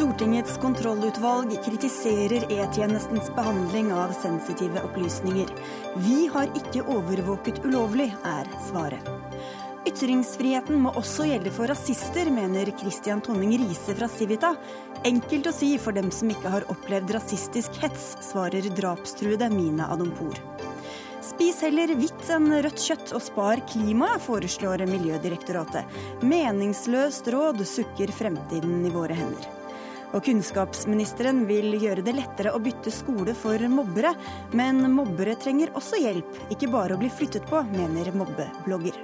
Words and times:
Stortingets 0.00 0.54
kontrollutvalg 0.58 1.50
kritiserer 1.64 2.46
E-tjenestens 2.52 3.26
behandling 3.36 3.90
av 3.92 4.14
sensitive 4.16 4.80
opplysninger. 4.86 5.50
Vi 6.00 6.22
har 6.32 6.48
ikke 6.56 6.86
overvåket 6.88 7.58
ulovlig, 7.66 8.06
er 8.24 8.48
svaret. 8.70 9.10
Ytringsfriheten 9.84 10.80
må 10.80 10.94
også 10.96 11.26
gjelde 11.28 11.52
for 11.52 11.68
rasister, 11.68 12.32
mener 12.32 12.72
Christian 12.80 13.20
Tonning 13.20 13.52
Riise 13.60 13.98
fra 13.98 14.08
Civita. 14.08 14.54
Enkelt 15.04 15.52
å 15.52 15.54
si 15.58 15.74
for 15.76 15.92
dem 15.92 16.08
som 16.08 16.32
ikke 16.32 16.54
har 16.56 16.68
opplevd 16.72 17.12
rasistisk 17.18 17.76
hets, 17.84 18.14
svarer 18.24 18.72
drapstruede 18.80 19.52
Mina 19.52 19.92
Adompour. 19.92 20.40
Spis 21.20 21.60
heller 21.60 21.92
hvitt 22.00 22.24
enn 22.32 22.48
rødt 22.56 22.88
kjøtt 22.88 23.12
og 23.12 23.28
spar 23.28 23.66
klimaet, 23.68 24.24
foreslår 24.24 24.88
Miljødirektoratet. 24.88 26.02
Meningsløst 26.24 27.28
råd 27.36 27.66
sukker 27.68 28.16
fremtiden 28.16 28.86
i 28.88 28.96
våre 28.96 29.24
hender. 29.24 29.59
Og 30.10 30.24
kunnskapsministeren 30.26 31.44
vil 31.46 31.76
gjøre 31.78 32.02
det 32.06 32.16
lettere 32.16 32.54
å 32.56 32.60
bytte 32.62 32.92
skole 32.94 33.34
for 33.38 33.62
mobbere. 33.70 34.12
Men 34.58 34.82
mobbere 34.92 35.36
trenger 35.38 35.74
også 35.78 36.02
hjelp, 36.02 36.44
ikke 36.50 36.70
bare 36.72 36.96
å 36.96 37.00
bli 37.00 37.12
flyttet 37.12 37.46
på, 37.50 37.62
mener 37.76 38.10
mobbeblogger. 38.16 38.98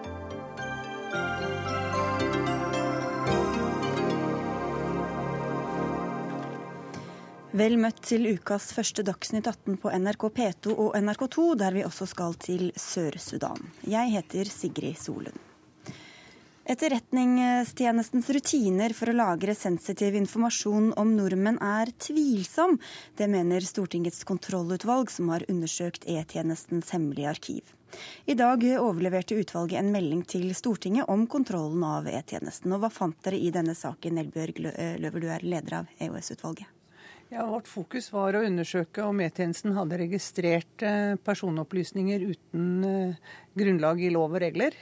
Vel 7.57 7.79
møtt 7.81 8.03
til 8.05 8.27
ukas 8.37 8.69
første 8.77 9.01
Dagsnytt 9.07 9.47
18 9.49 9.79
på 9.81 9.89
NRK 9.89 10.27
P2 10.37 10.75
og 10.75 10.93
NRK2, 10.99 11.47
der 11.63 11.79
vi 11.79 11.87
også 11.89 12.05
skal 12.11 12.37
til 12.37 12.69
Sør-Sudan. 12.77 13.71
Jeg 13.89 14.13
heter 14.19 14.51
Sigrid 14.53 15.01
Solund. 15.01 15.46
Etterretningstjenestens 16.67 18.27
rutiner 18.35 18.91
for 18.99 19.13
å 19.13 19.15
lagre 19.15 19.53
sensitiv 19.55 20.17
informasjon 20.19 20.89
om 20.99 21.13
nordmenn 21.15 21.61
er 21.63 21.93
tvilsom. 22.03 22.75
Det 23.15 23.29
mener 23.31 23.63
Stortingets 23.63 24.25
kontrollutvalg, 24.27 25.13
som 25.15 25.31
har 25.31 25.45
undersøkt 25.47 26.09
E-tjenestens 26.11 26.91
hemmelige 26.91 27.31
arkiv. 27.31 27.71
I 28.27 28.35
dag 28.35 28.67
overleverte 28.81 29.39
utvalget 29.39 29.79
en 29.79 29.93
melding 29.95 30.25
til 30.27 30.49
Stortinget 30.59 31.07
om 31.13 31.29
kontrollen 31.31 31.85
av 31.87 32.11
E-tjenesten. 32.11 32.75
Og 32.75 32.83
hva 32.83 32.91
fant 32.91 33.21
dere 33.23 33.39
i 33.39 33.53
denne 33.55 33.79
saken, 33.79 34.19
Elbjørg 34.25 34.59
Løver, 34.67 35.23
du 35.23 35.29
er 35.37 35.47
leder 35.47 35.79
av 35.85 35.95
EOS-utvalget? 36.03 36.67
Ja, 37.31 37.47
Vårt 37.47 37.71
fokus 37.71 38.11
var 38.11 38.35
å 38.35 38.43
undersøke 38.43 39.07
om 39.07 39.23
E-tjenesten 39.23 39.79
hadde 39.79 40.03
registrert 40.03 40.83
eh, 40.83 41.15
personopplysninger 41.23 42.27
uten 42.27 42.69
eh, 42.91 43.33
grunnlag 43.55 44.03
i 44.03 44.11
lov 44.15 44.35
og 44.35 44.43
regler. 44.43 44.75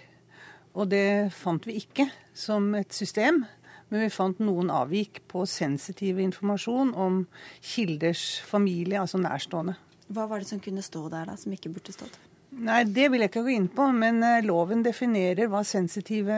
Og 0.75 0.91
det 0.91 1.30
fant 1.34 1.67
vi 1.67 1.78
ikke 1.78 2.08
som 2.34 2.72
et 2.75 2.92
system, 2.94 3.44
men 3.91 4.03
vi 4.03 4.11
fant 4.11 4.41
noen 4.42 4.72
avvik 4.75 5.22
på 5.31 5.44
sensitiv 5.47 6.19
informasjon 6.22 6.92
om 6.98 7.25
kilders 7.62 8.41
familie, 8.42 8.98
altså 9.00 9.20
nærstående. 9.22 9.77
Hva 10.14 10.27
var 10.28 10.42
det 10.42 10.50
som 10.50 10.62
kunne 10.62 10.83
stå 10.84 11.06
der 11.12 11.31
da, 11.31 11.36
som 11.41 11.55
ikke 11.55 11.72
burde 11.75 11.94
stått? 11.94 12.19
Nei, 12.55 12.84
Det 12.86 13.08
vil 13.11 13.22
jeg 13.22 13.33
ikke 13.33 13.44
gå 13.47 13.55
inn 13.55 13.69
på, 13.70 13.89
men 13.94 14.22
eh, 14.22 14.42
loven 14.47 14.84
definerer 14.84 15.48
hva 15.50 15.64
sensitive 15.66 16.36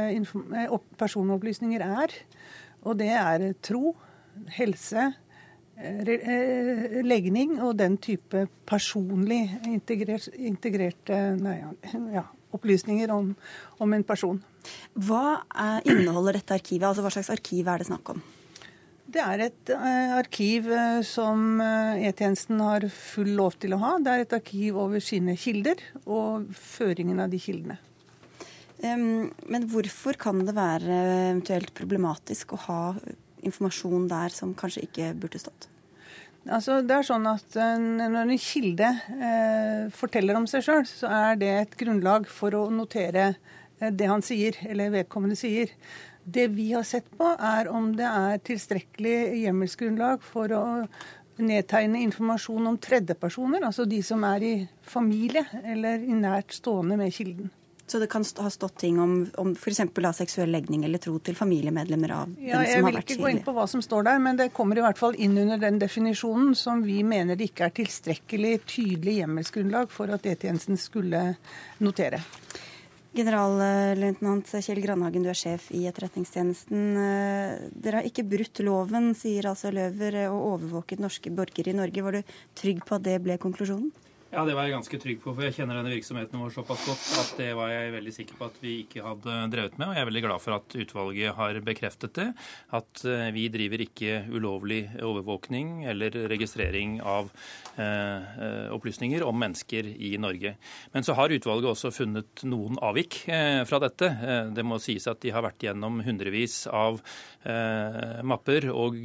personopplysninger 0.97 1.85
er. 1.85 2.15
Og 2.89 2.97
det 3.01 3.11
er 3.13 3.51
tro, 3.65 3.93
helse, 4.57 5.11
Eh, 5.77 7.03
legning 7.05 7.59
og 7.61 7.75
den 7.77 7.99
type 8.01 8.47
personlig 8.65 9.43
integrert, 9.69 10.31
integrerte 10.41 11.19
nei, 11.37 11.59
ja, 12.15 12.23
opplysninger 12.57 13.13
om, 13.15 13.35
om, 13.79 13.93
en 13.93 14.07
person. 14.07 14.41
Hva 14.95 15.43
er, 15.53 15.85
inneholder 15.87 16.41
dette 16.41 16.57
arkivet? 16.57 16.89
Altså 16.89 17.05
Hva 17.05 17.13
slags 17.15 17.33
arkiv 17.35 17.69
er 17.71 17.83
det 17.83 17.89
snakk 17.91 18.15
om? 18.15 18.25
Det 19.07 19.23
er 19.23 19.45
et 19.45 19.71
uh, 19.71 20.17
arkiv 20.19 20.67
uh, 20.73 21.01
som 21.07 21.61
E-tjenesten 21.63 22.59
har 22.61 22.89
full 22.91 23.37
lov 23.39 23.55
til 23.63 23.77
å 23.77 23.81
ha. 23.85 23.93
Det 24.03 24.13
er 24.13 24.25
et 24.25 24.35
arkiv 24.41 24.81
over 24.83 25.05
sine 25.05 25.37
kilder 25.39 25.81
og 26.05 26.51
føringen 26.59 27.23
av 27.23 27.31
de 27.33 27.41
kildene. 27.41 27.79
Um, 28.83 29.31
men 29.49 29.71
hvorfor 29.73 30.19
kan 30.21 30.43
det 30.45 30.57
være 30.57 30.99
eventuelt 31.31 31.73
problematisk 31.79 32.53
å 32.53 32.61
ha 32.67 32.83
informasjon 33.47 34.11
der 34.11 34.35
som 34.35 34.53
kanskje 34.59 34.85
ikke 34.89 35.15
burde 35.17 35.41
stått? 35.41 35.71
Altså, 36.47 36.79
det 36.87 36.95
er 36.95 37.07
sånn 37.07 37.27
at 37.27 37.57
Når 37.59 38.17
en 38.23 38.39
kilde 38.39 38.91
eh, 39.17 39.87
forteller 39.95 40.39
om 40.39 40.47
seg 40.51 40.63
sjøl, 40.67 40.85
så 40.87 41.11
er 41.11 41.41
det 41.41 41.53
et 41.53 41.77
grunnlag 41.81 42.29
for 42.31 42.55
å 42.55 42.69
notere 42.71 43.33
eh, 43.33 43.91
det 43.91 44.07
han 44.11 44.23
sier, 44.23 44.59
eller 44.69 44.95
vedkommende 44.95 45.39
sier. 45.39 45.73
Det 46.23 46.47
vi 46.55 46.71
har 46.73 46.87
sett 46.87 47.09
på, 47.19 47.33
er 47.35 47.71
om 47.71 47.93
det 47.99 48.07
er 48.07 48.43
tilstrekkelig 48.47 49.43
hjemmelsgrunnlag 49.43 50.23
for 50.27 50.55
å 50.55 50.65
nedtegne 51.43 52.01
informasjon 52.07 52.71
om 52.71 52.79
tredjepersoner, 52.81 53.67
altså 53.67 53.85
de 53.89 54.01
som 54.05 54.23
er 54.27 54.47
i 54.47 54.55
familie 54.87 55.45
eller 55.65 56.03
i 56.03 56.17
nært 56.17 56.55
stående 56.57 56.99
med 56.99 57.15
kilden. 57.15 57.51
Så 57.87 58.01
det 58.03 58.09
kan 58.11 58.25
ha 58.43 58.51
stått 58.51 58.79
ting 58.83 58.99
om, 59.01 59.15
om 59.39 59.53
f.eks. 59.55 59.81
seksuell 60.19 60.51
legning 60.51 60.85
eller 60.85 60.99
tro 60.99 61.19
til 61.23 61.37
familiemedlemmer 61.39 62.15
av 62.17 62.33
ja, 62.43 62.59
den 62.59 62.71
som 62.73 62.89
har 62.89 62.97
vært 62.97 63.13
Jeg 63.13 63.17
vil 63.17 63.17
ikke 63.17 63.23
gå 63.23 63.31
inn 63.31 63.43
på 63.47 63.55
hva 63.55 63.67
som 63.71 63.83
står 63.85 64.09
der, 64.09 64.19
men 64.23 64.41
det 64.41 64.49
kommer 64.57 64.79
i 64.81 64.83
hvert 64.83 64.99
fall 64.99 65.15
inn 65.15 65.39
under 65.39 65.61
den 65.63 65.79
definisjonen 65.79 66.57
som 66.59 66.83
vi 66.83 67.03
mener 67.07 67.39
det 67.39 67.53
ikke 67.53 67.69
er 67.69 67.77
tilstrekkelig 67.77 68.57
tydelig 68.67 69.21
hjemmelsgrunnlag 69.21 69.93
for 69.95 70.11
at 70.11 70.27
E-tjenesten 70.27 70.81
skulle 70.81 71.29
notere. 71.79 72.25
Generalløytnant 73.17 74.51
Kjell 74.61 74.83
Grandhagen, 74.83 75.23
du 75.25 75.31
er 75.31 75.39
sjef 75.39 75.71
i 75.73 75.87
Etterretningstjenesten. 75.89 76.83
Dere 77.73 78.03
har 78.03 78.09
ikke 78.09 78.27
brutt 78.29 78.61
loven, 78.67 79.15
sier 79.17 79.49
altså 79.49 79.71
Løver, 79.73 80.19
og 80.27 80.43
overvåket 80.51 81.01
norske 81.01 81.33
borgere 81.33 81.73
i 81.73 81.79
Norge. 81.79 82.05
Var 82.05 82.19
du 82.19 82.35
trygg 82.59 82.83
på 82.85 82.99
at 82.99 83.07
det 83.07 83.17
ble 83.25 83.39
konklusjonen? 83.41 83.89
Ja, 84.37 84.43
det 84.45 84.53
var 84.53 84.67
jeg 84.67 84.75
ganske 84.75 84.99
trygg 85.01 85.21
på, 85.23 85.33
for 85.33 85.47
jeg 85.47 85.55
kjenner 85.57 85.79
denne 85.79 85.95
virksomheten 85.95 86.37
vår 86.37 86.51
såpass 86.53 86.83
godt 86.85 87.05
at 87.23 87.39
det 87.39 87.47
var 87.57 87.71
jeg 87.73 87.93
veldig 87.95 88.13
sikker 88.13 88.37
på 88.37 88.45
at 88.51 88.57
vi 88.61 88.73
ikke 88.83 89.01
hadde 89.07 89.37
drevet 89.55 89.79
med. 89.81 89.87
Og 89.87 89.97
jeg 89.97 90.03
er 90.05 90.09
veldig 90.11 90.23
glad 90.27 90.43
for 90.45 90.57
at 90.59 90.75
utvalget 90.77 91.39
har 91.39 91.59
bekreftet 91.65 92.13
det. 92.19 92.27
At 92.77 93.01
eh, 93.09 93.31
vi 93.33 93.47
driver 93.55 93.85
ikke 93.87 94.19
ulovlig 94.29 94.83
overvåkning 95.01 95.87
eller 95.89 96.19
registrering 96.29 96.99
av 97.01 97.31
eh, 97.81 98.37
eh, 98.45 98.69
opplysninger 98.77 99.25
om 99.25 99.41
mennesker 99.41 99.89
i 99.89 100.13
Norge. 100.21 100.53
Men 100.93 101.09
så 101.09 101.17
har 101.17 101.33
utvalget 101.33 101.73
også 101.73 101.95
funnet 101.97 102.45
noen 102.45 102.77
avvik 102.85 103.23
eh, 103.33 103.63
fra 103.65 103.81
dette. 103.87 104.13
Eh, 104.21 104.53
det 104.53 104.67
må 104.69 104.77
sies 104.85 105.09
at 105.09 105.25
de 105.25 105.33
har 105.33 105.49
vært 105.49 105.65
gjennom 105.65 106.05
hundrevis 106.05 106.67
av 106.69 107.01
eh, 107.47 108.21
mapper 108.27 108.69
og 108.73 108.99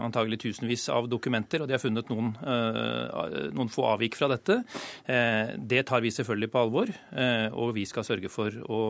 antagelig 0.00 0.40
tusenvis 0.46 0.88
av 0.94 1.08
dokumenter, 1.10 1.62
og 1.62 1.70
de 1.70 1.76
har 1.76 1.82
funnet 1.82 2.10
noen, 2.12 2.32
noen 3.56 3.72
få 3.72 3.86
avvik 3.90 4.18
fra 4.18 4.30
dette. 4.30 4.60
Eh, 5.04 5.54
det 5.56 5.84
tar 5.90 6.02
vi 6.04 6.12
selvfølgelig 6.14 6.50
på 6.52 6.62
alvor, 6.64 6.92
eh, 7.12 7.48
og 7.52 7.74
vi 7.76 7.86
skal 7.88 8.06
sørge 8.06 8.30
for 8.32 8.54
å 8.70 8.80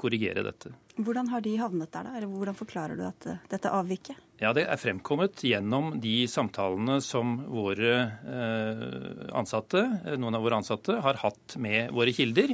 korrigere 0.00 0.44
dette. 0.46 0.72
Hvordan 0.98 1.30
har 1.32 1.44
de 1.44 1.56
havnet 1.60 1.92
der, 1.92 2.08
da? 2.08 2.16
Eller 2.18 2.30
hvordan 2.32 2.58
forklarer 2.58 2.98
du 2.98 3.04
at 3.08 3.28
dette 3.50 3.72
avviket? 3.72 4.27
Ja, 4.38 4.52
Det 4.54 4.68
er 4.70 4.78
fremkommet 4.78 5.40
gjennom 5.42 5.96
de 5.98 6.28
samtalene 6.30 7.00
som 7.02 7.32
våre 7.50 7.94
eh, 8.22 9.32
ansatte, 9.34 9.80
noen 10.14 10.36
av 10.38 10.44
våre 10.44 10.60
ansatte 10.60 10.94
har 11.02 11.18
hatt 11.24 11.56
med 11.58 11.90
våre 11.90 12.12
kilder, 12.14 12.52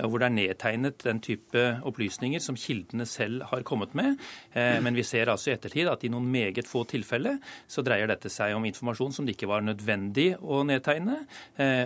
hvor 0.00 0.22
det 0.22 0.30
er 0.30 0.32
nedtegnet 0.32 1.04
den 1.04 1.20
type 1.20 1.64
opplysninger 1.84 2.40
som 2.40 2.56
kildene 2.56 3.04
selv 3.04 3.44
har 3.50 3.66
kommet 3.68 3.92
med. 3.96 4.16
Men 4.54 4.96
vi 4.96 5.04
ser 5.04 5.28
altså 5.28 5.50
i 5.50 5.54
ettertid 5.54 5.88
at 5.90 6.04
i 6.04 6.10
noen 6.12 6.28
meget 6.32 6.68
få 6.68 6.84
tilfeller 6.88 7.36
så 7.68 7.84
dreier 7.84 8.08
dette 8.08 8.30
seg 8.32 8.54
om 8.56 8.64
informasjon 8.68 9.12
som 9.16 9.28
det 9.28 9.36
ikke 9.36 9.48
var 9.50 9.64
nødvendig 9.64 10.28
å 10.40 10.62
nedtegne, 10.68 11.18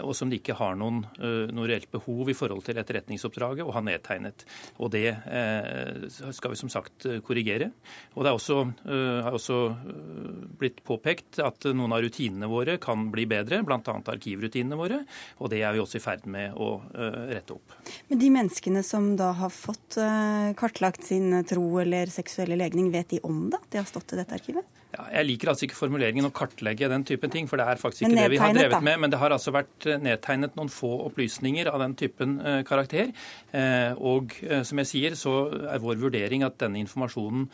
og 0.02 0.12
som 0.18 0.30
de 0.30 0.38
ikke 0.40 0.56
har 0.58 0.78
noen, 0.78 1.02
noe 1.54 1.68
reelt 1.70 1.90
behov 1.92 2.30
i 2.30 2.36
forhold 2.38 2.64
til 2.66 2.80
etterretningsoppdraget 2.82 3.66
å 3.66 3.74
ha 3.74 3.82
nedtegnet. 3.86 4.46
Og 4.78 4.92
det 4.94 5.08
skal 6.18 6.54
vi 6.54 6.60
som 6.60 6.72
sagt 6.72 7.08
korrigere. 7.26 7.70
Og 8.14 8.24
det 8.24 8.32
er 8.32 8.40
også, 8.40 8.60
har 8.86 9.39
også 9.40 9.58
blitt 10.60 10.82
påpekt 10.86 11.40
at 11.42 11.66
noen 11.72 11.96
av 11.96 12.04
rutinene 12.04 12.48
våre 12.50 12.76
kan 12.82 13.08
bli 13.10 13.26
bedre, 13.30 13.62
bl.a. 13.66 13.80
arkivrutinene 13.80 14.78
våre. 14.78 15.02
Og 15.40 15.50
det 15.52 15.64
er 15.64 15.74
vi 15.74 15.82
også 15.82 15.98
i 15.98 16.04
ferd 16.04 16.28
med 16.30 16.54
å 16.60 16.72
rette 17.32 17.56
opp. 17.56 17.74
Men 18.12 18.20
de 18.20 18.30
menneskene 18.34 18.84
som 18.86 19.14
da 19.18 19.32
har 19.40 19.52
fått 19.54 19.98
kartlagt 20.60 21.08
sin 21.08 21.32
tro 21.48 21.66
eller 21.82 22.12
seksuelle 22.12 22.58
legning, 22.60 22.92
vet 22.92 23.16
de 23.16 23.24
om 23.26 23.48
det? 23.52 23.62
De 23.72 23.80
har 23.80 23.88
stått 23.88 24.14
i 24.14 24.20
dette 24.20 24.36
arkivet? 24.36 24.79
Ja, 24.90 25.04
jeg 25.20 25.26
liker 25.28 25.52
altså 25.52 25.66
ikke 25.68 25.78
formuleringen 25.78 26.26
å 26.26 26.32
kartlegge 26.34 26.88
den 26.90 27.04
typen 27.06 27.30
ting, 27.30 27.46
for 27.50 27.60
det 27.60 27.66
er 27.70 27.78
faktisk 27.78 28.02
ikke 28.02 28.16
det 28.16 28.30
vi 28.32 28.40
har 28.42 28.54
drevet 28.56 28.82
med. 28.82 28.98
Men 29.04 29.12
det 29.12 29.20
har 29.22 29.30
altså 29.30 29.52
vært 29.54 29.86
eh, 29.86 30.00
nedtegnet 30.02 30.56
noen 30.58 30.70
få 30.72 30.90
opplysninger 31.06 31.70
av 31.70 31.78
den 31.84 31.94
typen 31.98 32.38
uh, 32.42 32.60
karakter. 32.66 33.12
Uh, 33.54 33.94
og 34.10 34.34
som 34.66 34.80
jeg 34.82 34.88
sier, 34.90 35.16
så 35.18 35.34
er 35.70 35.82
vår 35.82 36.00
vurdering 36.00 36.42
at 36.46 36.56
denne 36.60 36.80
informasjonen 36.80 37.46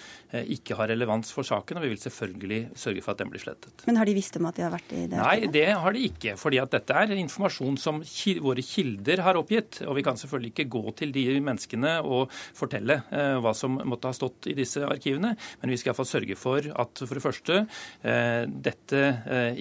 ikke 0.52 0.76
har 0.78 0.90
relevans 0.90 1.30
for 1.32 1.46
saken, 1.46 1.78
og 1.78 1.84
vi 1.84 1.90
vil 1.92 2.00
selvfølgelig 2.00 2.58
sørge 2.78 3.02
for 3.04 3.14
at 3.14 3.20
den 3.22 3.30
blir 3.32 3.42
slettet. 3.42 3.84
Men 3.88 3.98
har 4.00 4.08
de 4.08 4.14
visst 4.16 4.36
om 4.38 4.48
at 4.48 4.58
de 4.58 4.64
har 4.64 4.72
vært 4.72 4.92
i 4.92 5.04
det? 5.04 5.18
Nei, 5.20 5.50
det 5.52 5.64
har 5.72 5.96
de 5.96 6.04
ikke. 6.08 6.36
fordi 6.40 6.60
at 6.62 6.72
dette 6.72 6.96
er 6.96 7.14
informasjon 7.16 7.78
som 7.80 8.02
våre 8.44 8.64
kilder 8.64 9.22
har 9.26 9.40
oppgitt. 9.40 9.80
Og 9.86 9.96
vi 9.98 10.04
kan 10.06 10.20
selvfølgelig 10.20 10.52
ikke 10.54 10.68
gå 10.76 10.84
til 11.00 11.14
de 11.14 11.24
menneskene 11.40 11.96
og 12.04 12.32
fortelle 12.56 13.00
hva 13.10 13.54
som 13.56 13.78
måtte 13.88 14.12
ha 14.12 14.16
stått 14.16 14.50
i 14.52 14.56
disse 14.56 14.84
arkivene, 14.86 15.34
men 15.62 15.72
vi 15.72 15.80
skal 15.80 15.92
iallfall 15.92 16.10
sørge 16.10 16.38
for 16.40 16.70
at 16.72 17.04
for 17.04 17.18
det 17.18 17.25
første 17.26 17.36
første 17.36 18.46
dette 18.66 19.02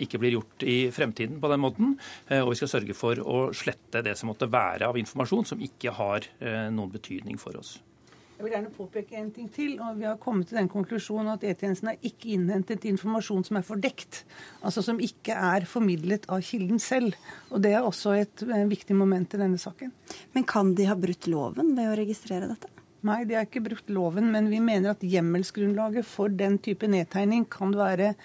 ikke 0.01 0.19
blir 0.21 0.37
gjort 0.37 0.65
i 0.67 0.77
fremtiden 0.93 1.41
på 1.41 1.51
den 1.51 1.63
måten. 1.63 1.95
Og 2.41 2.53
vi 2.53 2.59
skal 2.59 2.71
sørge 2.77 2.97
for 2.97 3.19
å 3.21 3.49
slette 3.55 4.03
det 4.05 4.15
som 4.19 4.31
måtte 4.31 4.49
være 4.51 4.89
av 4.89 4.99
informasjon 5.01 5.49
som 5.53 5.65
ikke 5.65 5.95
har 5.97 6.29
noen 6.73 6.93
betydning 6.93 7.41
for 7.41 7.57
oss. 7.59 7.77
Jeg 8.35 8.43
vil 8.43 8.51
gjerne 8.51 8.71
påpeke 8.75 9.15
en 9.15 9.29
ting 9.31 9.47
til. 9.47 9.77
og 9.79 9.95
Vi 9.95 10.03
har 10.03 10.17
kommet 10.19 10.49
til 10.49 10.59
den 10.59 10.67
konklusjonen 10.71 11.31
at 11.37 11.43
E-tjenesten 11.47 11.93
har 11.93 12.01
ikke 12.03 12.33
innhentet 12.35 12.83
informasjon 12.89 13.45
som 13.47 13.59
er 13.61 13.63
fordekt. 13.63 14.25
Altså 14.59 14.83
som 14.83 14.99
ikke 14.99 15.37
er 15.53 15.67
formidlet 15.69 16.27
av 16.27 16.43
kilden 16.43 16.81
selv. 16.83 17.15
Og 17.55 17.63
Det 17.63 17.71
er 17.71 17.87
også 17.87 18.17
et, 18.19 18.43
et 18.43 18.67
viktig 18.67 18.95
moment 18.95 19.33
i 19.33 19.39
denne 19.39 19.61
saken. 19.61 19.93
Men 20.35 20.43
kan 20.43 20.75
de 20.75 20.89
ha 20.89 20.99
brutt 20.99 21.31
loven 21.31 21.77
ved 21.79 21.93
å 21.93 21.99
registrere 22.01 22.51
dette? 22.51 22.74
Nei, 23.05 23.21
de 23.29 23.37
har 23.37 23.45
ikke 23.45 23.61
brukt 23.61 23.89
loven, 23.93 24.31
men 24.33 24.49
vi 24.49 24.59
mener 24.63 24.95
at 24.95 25.03
hjemmelsgrunnlaget 25.05 26.07
for 26.09 26.33
den 26.33 26.57
type 26.63 26.87
nedtegning 26.89 27.45
kan 27.53 27.75
være 27.77 28.15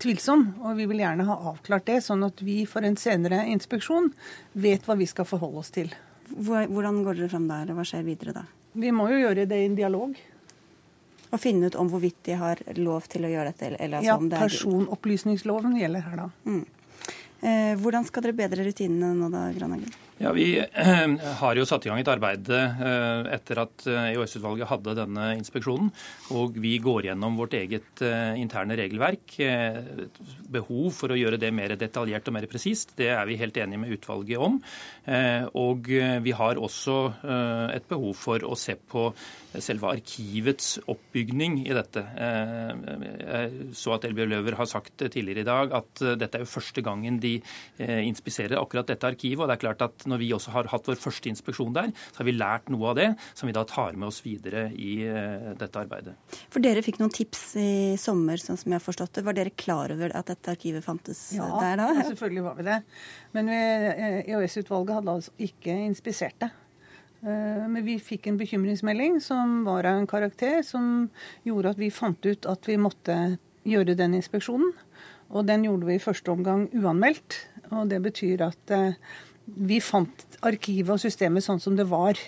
tvilsom. 0.00 0.46
Og 0.64 0.78
vi 0.78 0.86
vil 0.88 1.02
gjerne 1.02 1.26
ha 1.28 1.36
avklart 1.52 1.88
det, 1.90 1.98
sånn 2.06 2.24
at 2.24 2.40
vi 2.44 2.62
for 2.68 2.86
en 2.86 2.96
senere 3.00 3.42
inspeksjon 3.52 4.08
vet 4.56 4.88
hva 4.88 4.96
vi 4.96 5.08
skal 5.10 5.28
forholde 5.28 5.60
oss 5.60 5.74
til. 5.74 5.92
Hvordan 6.30 7.02
går 7.04 7.20
dere 7.20 7.32
fram 7.32 7.48
der, 7.50 7.72
og 7.72 7.80
hva 7.80 7.86
skjer 7.90 8.06
videre 8.06 8.36
da? 8.40 8.46
Vi 8.80 8.92
må 8.94 9.10
jo 9.10 9.20
gjøre 9.20 9.48
det 9.50 9.60
i 9.60 9.68
en 9.68 9.78
dialog. 9.78 10.16
Og 11.30 11.38
finne 11.38 11.68
ut 11.70 11.76
om 11.78 11.90
hvorvidt 11.90 12.24
de 12.26 12.36
har 12.40 12.62
lov 12.80 13.06
til 13.10 13.26
å 13.26 13.30
gjøre 13.30 13.52
dette? 13.52 13.74
Eller, 13.76 14.00
altså 14.00 14.08
ja, 14.08 14.18
det 14.32 14.40
personopplysningsloven 14.40 15.76
gjelder 15.78 16.06
her 16.06 16.22
da. 16.24 16.30
Mm. 16.48 16.62
Eh, 17.40 17.74
hvordan 17.80 18.06
skal 18.08 18.24
dere 18.24 18.40
bedre 18.40 18.64
rutinene 18.66 19.12
nå 19.16 19.28
da, 19.32 19.46
Granhagen? 19.54 19.92
Ja, 20.20 20.32
Vi 20.32 20.58
eh, 20.58 21.06
har 21.40 21.56
jo 21.56 21.64
satt 21.64 21.86
i 21.86 21.88
gang 21.88 22.02
et 22.02 22.10
arbeid 22.12 22.50
eh, 22.52 23.22
etter 23.32 23.62
at 23.62 23.86
EOS-utvalget 23.88 24.68
hadde 24.68 24.96
denne 24.98 25.30
inspeksjonen. 25.38 25.88
Og 26.36 26.58
vi 26.60 26.74
går 26.82 27.08
gjennom 27.08 27.38
vårt 27.40 27.56
eget 27.56 28.02
interne 28.36 28.76
regelverk. 28.76 29.38
Behov 30.52 30.92
for 30.98 31.12
å 31.12 31.16
gjøre 31.16 31.40
det 31.40 31.50
mer 31.56 31.72
detaljert 31.80 32.28
og 32.28 32.36
mer 32.36 32.46
presist, 32.50 32.92
det 33.00 33.08
er 33.14 33.24
vi 33.28 33.38
helt 33.40 33.56
enige 33.56 33.80
med 33.80 33.94
utvalget 33.96 34.40
om. 34.40 34.58
Og 35.58 35.88
vi 36.24 36.34
har 36.36 36.60
også 36.60 36.96
et 37.74 37.86
behov 37.90 38.12
for 38.18 38.44
å 38.46 38.56
se 38.58 38.76
på 38.76 39.08
selve 39.58 39.90
arkivets 39.90 40.76
oppbygning 40.90 41.60
i 41.64 41.74
dette. 41.76 42.04
Jeg 42.20 43.74
så 43.78 43.96
at 43.96 44.06
Elbjørg 44.08 44.34
Løver 44.34 44.58
har 44.60 44.70
sagt 44.70 44.94
tidligere 45.02 45.44
i 45.44 45.48
dag 45.48 45.74
at 45.80 46.04
dette 46.20 46.38
er 46.38 46.44
jo 46.44 46.52
første 46.52 46.84
gangen 46.86 47.18
de 47.22 47.36
inspiserer 47.80 48.60
akkurat 48.60 48.92
dette 48.92 49.10
arkivet. 49.10 49.42
og 49.42 49.50
det 49.50 49.58
er 49.58 49.64
klart 49.66 49.86
at 49.88 50.09
når 50.10 50.22
vi 50.22 50.30
også 50.36 50.54
har 50.54 50.70
hatt 50.72 50.90
vår 50.90 51.00
første 51.00 51.30
inspeksjon 51.30 51.74
der, 51.76 51.92
så 52.10 52.22
har 52.22 52.28
vi 52.28 52.36
lært 52.36 52.70
noe 52.72 52.92
av 52.92 52.98
det 52.98 53.08
som 53.32 53.50
vi 53.50 53.56
da 53.56 53.64
tar 53.68 53.98
med 53.98 54.10
oss 54.10 54.20
videre 54.24 54.68
i 54.74 54.92
uh, 55.06 55.52
dette 55.58 55.80
arbeidet. 55.80 56.16
For 56.52 56.62
dere 56.64 56.84
fikk 56.84 57.00
noen 57.00 57.14
tips 57.14 57.44
i 57.60 57.70
sommer, 58.00 58.40
sånn 58.42 58.58
som 58.60 58.72
jeg 58.72 58.80
har 58.80 58.86
forstått 58.86 59.18
det. 59.18 59.26
Var 59.26 59.38
dere 59.38 59.54
klar 59.54 59.94
over 59.94 60.14
at 60.18 60.32
dette 60.32 60.54
arkivet 60.54 60.86
fantes 60.86 61.30
ja, 61.36 61.46
der 61.62 61.78
da? 61.80 61.92
Ja, 61.96 62.08
selvfølgelig 62.10 62.48
var 62.48 62.58
vi 62.58 62.66
det. 62.70 62.80
Men 63.36 63.54
EOS-utvalget 63.54 65.00
hadde 65.00 65.16
altså 65.20 65.48
ikke 65.50 65.76
inspisert 65.86 66.38
det. 66.42 66.50
Eh, 67.20 67.64
men 67.68 67.84
vi 67.84 67.98
fikk 68.00 68.30
en 68.30 68.38
bekymringsmelding 68.40 69.18
som 69.24 69.60
var 69.66 69.88
av 69.88 70.00
en 70.00 70.08
karakter 70.08 70.62
som 70.64 71.10
gjorde 71.44 71.74
at 71.74 71.80
vi 71.80 71.92
fant 71.92 72.26
ut 72.26 72.48
at 72.48 72.68
vi 72.68 72.78
måtte 72.80 73.16
gjøre 73.68 73.96
den 73.98 74.16
inspeksjonen. 74.16 74.72
Og 75.30 75.46
den 75.46 75.66
gjorde 75.66 75.86
vi 75.86 75.98
i 75.98 76.02
første 76.02 76.32
omgang 76.32 76.66
uanmeldt. 76.74 77.36
Og 77.70 77.90
det 77.92 78.00
betyr 78.02 78.46
at 78.48 78.72
eh, 78.74 78.96
vi 79.44 79.80
fant 79.82 80.26
arkivet 80.46 80.94
og 80.94 81.02
systemet 81.02 81.44
sånn 81.44 81.60
som 81.62 81.76
det 81.78 81.88
var. 81.90 82.18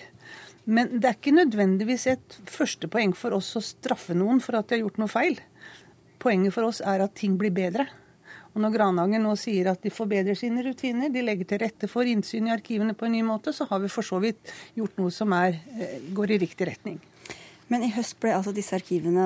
Men 0.64 1.00
det 1.00 1.08
er 1.08 1.16
ikke 1.18 1.34
nødvendigvis 1.34 2.06
et 2.12 2.36
første 2.50 2.88
poeng 2.90 3.14
for 3.18 3.34
oss 3.34 3.50
å 3.58 3.64
straffe 3.64 4.14
noen 4.14 4.40
for 4.42 4.58
at 4.58 4.68
de 4.68 4.78
har 4.78 4.84
gjort 4.84 5.00
noe 5.02 5.10
feil. 5.10 5.40
Poenget 6.22 6.54
for 6.54 6.68
oss 6.68 6.80
er 6.86 7.02
at 7.02 7.16
ting 7.18 7.34
blir 7.38 7.54
bedre. 7.54 7.88
Og 8.52 8.60
når 8.60 8.74
Granhagen 8.74 9.24
nå 9.24 9.32
sier 9.40 9.70
at 9.70 9.80
de 9.82 9.90
forbedrer 9.90 10.36
sine 10.38 10.62
rutiner, 10.64 11.10
de 11.10 11.24
legger 11.24 11.48
til 11.48 11.62
rette 11.64 11.88
for 11.88 12.08
innsyn 12.08 12.50
i 12.50 12.54
arkivene 12.54 12.94
på 12.94 13.08
en 13.08 13.16
ny 13.16 13.22
måte, 13.26 13.54
så 13.56 13.66
har 13.70 13.80
vi 13.82 13.90
for 13.90 14.06
så 14.06 14.20
vidt 14.22 14.52
gjort 14.76 15.00
noe 15.00 15.14
som 15.14 15.32
er, 15.32 15.56
eh, 15.78 15.98
går 16.12 16.36
i 16.36 16.38
riktig 16.44 16.68
retning. 16.68 17.00
Men 17.72 17.86
i 17.86 17.92
høst 17.94 18.18
ble 18.20 18.34
altså 18.36 18.52
disse 18.52 18.74
arkivene 18.76 19.22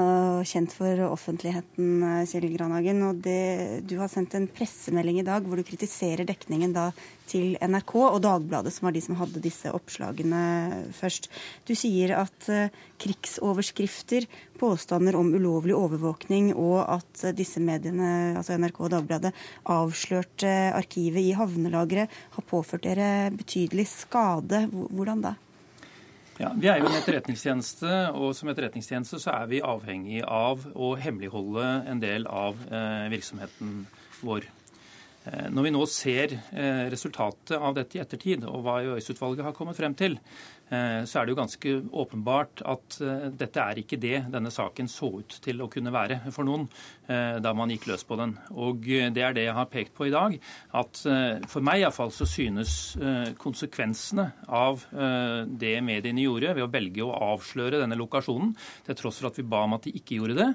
kjent 0.47 0.71
for 0.77 1.01
offentligheten, 1.09 1.95
eh, 2.07 2.27
Kjell 2.31 2.47
Granhagen. 2.53 3.01
Og 3.09 3.19
det, 3.25 3.83
du 3.91 3.97
har 3.99 4.11
sendt 4.13 4.37
en 4.39 4.47
pressemelding 4.47 5.19
i 5.19 5.25
dag 5.27 5.43
hvor 5.43 5.59
du 5.59 5.67
kritiserer 5.67 6.23
dekningen 6.29 6.71
da 6.77 6.93
til 7.27 7.57
NRK 7.59 7.95
og 8.05 8.21
Dagbladet, 8.23 8.71
som 8.71 8.87
var 8.87 8.95
de 8.95 9.03
som 9.03 9.19
hadde 9.19 9.43
disse 9.43 9.73
oppslagene 9.75 10.43
først. 10.95 11.27
Du 11.67 11.75
sier 11.75 12.13
at 12.21 12.47
uh, 12.47 12.69
krigsoverskrifter, 13.03 14.29
påstander 14.57 15.19
om 15.19 15.35
ulovlig 15.35 15.75
overvåkning 15.77 16.53
og 16.55 16.79
at 16.87 17.25
disse 17.37 17.61
mediene, 17.61 18.37
altså 18.39 18.55
NRK 18.63 18.79
og 18.87 18.93
Dagbladet, 18.95 19.35
avslørte 19.75 20.55
arkivet 20.71 21.27
i 21.27 21.35
havnelageret, 21.37 22.15
har 22.39 22.47
påført 22.47 22.87
dere 22.87 23.35
betydelig 23.35 23.89
skade. 23.91 24.69
Hvordan 24.71 25.27
da? 25.27 25.35
Ja, 26.37 26.51
Vi 26.53 26.69
er 26.69 26.83
jo 26.83 26.89
en 26.91 26.99
etterretningstjeneste, 26.99 27.91
og 28.13 28.35
som 28.37 28.51
etterretningstjeneste 28.53 29.17
så 29.23 29.33
er 29.33 29.47
vi 29.49 29.63
avhengig 29.65 30.19
av 30.21 30.67
å 30.77 30.91
hemmeligholde 31.01 31.65
en 31.89 32.03
del 32.03 32.27
av 32.29 32.59
eh, 32.69 33.07
virksomheten 33.09 33.87
vår. 34.21 34.45
Eh, 35.25 35.47
når 35.49 35.65
vi 35.65 35.73
nå 35.73 35.87
ser 35.89 36.35
eh, 36.37 36.83
resultatet 36.93 37.57
av 37.57 37.73
dette 37.79 37.97
i 37.97 38.03
ettertid, 38.05 38.45
og 38.45 38.67
hva 38.67 38.83
EOS-utvalget 38.85 39.47
har 39.49 39.57
kommet 39.57 39.81
frem 39.81 39.97
til, 39.97 40.19
så 41.07 41.21
er 41.21 41.27
det 41.27 41.35
jo 41.35 41.39
ganske 41.39 41.73
åpenbart 41.95 42.63
at 42.67 42.99
eh, 43.05 43.29
dette 43.39 43.63
er 43.63 43.79
ikke 43.79 43.99
det 44.03 44.25
denne 44.33 44.51
saken 44.51 44.89
så 44.91 45.13
ut 45.21 45.37
til 45.45 45.63
å 45.63 45.69
kunne 45.71 45.93
være 45.95 46.19
for 46.35 46.47
noen 46.49 46.65
eh, 47.07 47.39
da 47.43 47.53
man 47.55 47.71
gikk 47.71 47.87
løs 47.93 48.03
på 48.07 48.19
den. 48.19 48.35
Og 48.51 48.83
det 48.83 49.23
er 49.23 49.37
det 49.37 49.45
jeg 49.47 49.55
har 49.55 49.71
pekt 49.71 49.95
på 49.95 50.09
i 50.09 50.15
dag. 50.15 50.35
At 50.77 50.99
for 51.51 51.65
meg 51.65 51.83
iallfall 51.83 52.11
så 52.15 52.27
synes 52.29 52.97
konsekvensene 53.41 54.25
av 54.51 54.83
det 55.47 55.75
mediene 55.85 56.25
gjorde 56.25 56.55
ved 56.57 56.65
å 56.65 56.71
velge 56.73 57.05
å 57.05 57.15
avsløre 57.33 57.81
denne 57.83 57.99
lokasjonen, 57.99 58.55
til 58.87 58.99
tross 58.99 59.21
for 59.21 59.31
at 59.31 59.39
vi 59.39 59.47
ba 59.47 59.63
om 59.67 59.77
at 59.77 59.87
de 59.87 59.95
ikke 59.99 60.19
gjorde 60.19 60.37
det, 60.39 60.49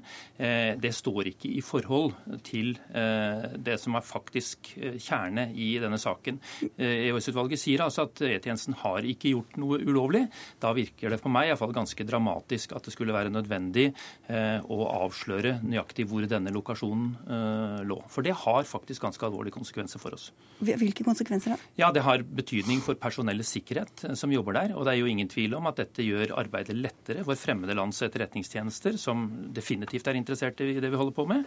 det 0.83 0.93
står 0.95 1.31
ikke 1.31 1.51
i 1.51 1.63
forhold 1.65 2.15
til 2.47 2.73
det 2.91 3.77
som 3.81 3.97
er 3.97 4.05
faktisk 4.05 4.73
kjerne 4.75 5.47
i 5.55 5.71
denne 5.81 5.99
saken. 6.01 6.41
EOS-utvalget 6.77 7.61
sier 7.61 7.85
altså 7.85 8.07
at 8.09 8.23
E-tjenesten 8.27 8.77
har 8.83 9.07
ikke 9.07 9.33
gjort 9.35 9.59
noe 9.61 9.81
ulovlig 9.81 10.00
ulovlig, 10.01 10.27
da 10.61 10.71
virker 10.73 11.11
det 11.11 11.21
på 11.21 11.31
meg 11.31 11.51
i 11.51 11.57
fall 11.59 11.73
ganske 11.75 12.05
dramatisk 12.07 12.73
at 12.75 12.85
det 12.85 12.93
skulle 12.93 13.13
være 13.13 13.31
nødvendig 13.31 13.91
eh, 14.27 14.59
å 14.61 14.87
avsløre 15.05 15.59
nøyaktig 15.63 16.07
hvor 16.09 16.25
denne 16.29 16.51
lokasjonen 16.53 17.15
eh, 17.27 17.81
lå. 17.87 18.01
For 18.09 18.25
det 18.25 18.35
har 18.43 18.67
faktisk 18.67 19.01
ganske 19.05 19.25
alvorlige 19.25 19.55
konsekvenser 19.57 20.01
for 20.01 20.15
oss. 20.17 20.31
Hvilke 20.61 21.05
konsekvenser 21.05 21.55
da? 21.55 21.59
Ja, 21.79 21.91
Det 21.91 22.03
har 22.05 22.23
betydning 22.23 22.81
for 22.81 22.95
personellets 22.95 23.53
sikkerhet 23.53 24.05
eh, 24.09 24.15
som 24.15 24.31
jobber 24.33 24.57
der. 24.57 24.75
Og 24.75 24.85
det 24.85 24.95
er 24.95 25.01
jo 25.01 25.11
ingen 25.11 25.29
tvil 25.31 25.55
om 25.57 25.69
at 25.69 25.81
dette 25.81 26.05
gjør 26.05 26.35
arbeidet 26.41 26.77
lettere 26.77 27.25
for 27.27 27.39
fremmede 27.39 27.75
lands 27.77 28.01
etterretningstjenester, 28.01 28.97
som 29.01 29.27
definitivt 29.53 30.07
er 30.07 30.19
interessert 30.19 30.61
i 30.63 30.79
det 30.81 30.89
vi 30.91 30.99
holder 30.99 31.15
på 31.15 31.25
med, 31.29 31.45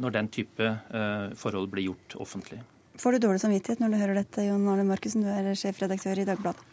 når 0.00 0.14
den 0.14 0.28
type 0.32 0.68
forhold 1.38 1.70
blir 1.72 1.86
gjort 1.90 2.16
offentlig. 2.22 2.60
Får 3.00 3.16
du 3.16 3.24
dårlig 3.24 3.40
samvittighet 3.40 3.80
når 3.80 3.92
du 3.94 4.00
hører 4.02 4.18
dette, 4.20 4.44
Jon 4.46 4.66
Arne 4.68 4.84
Markussen, 4.86 5.24
du 5.24 5.30
er 5.32 5.54
sjefredaktør 5.58 6.20
i 6.22 6.26
Dagbladet? 6.28 6.66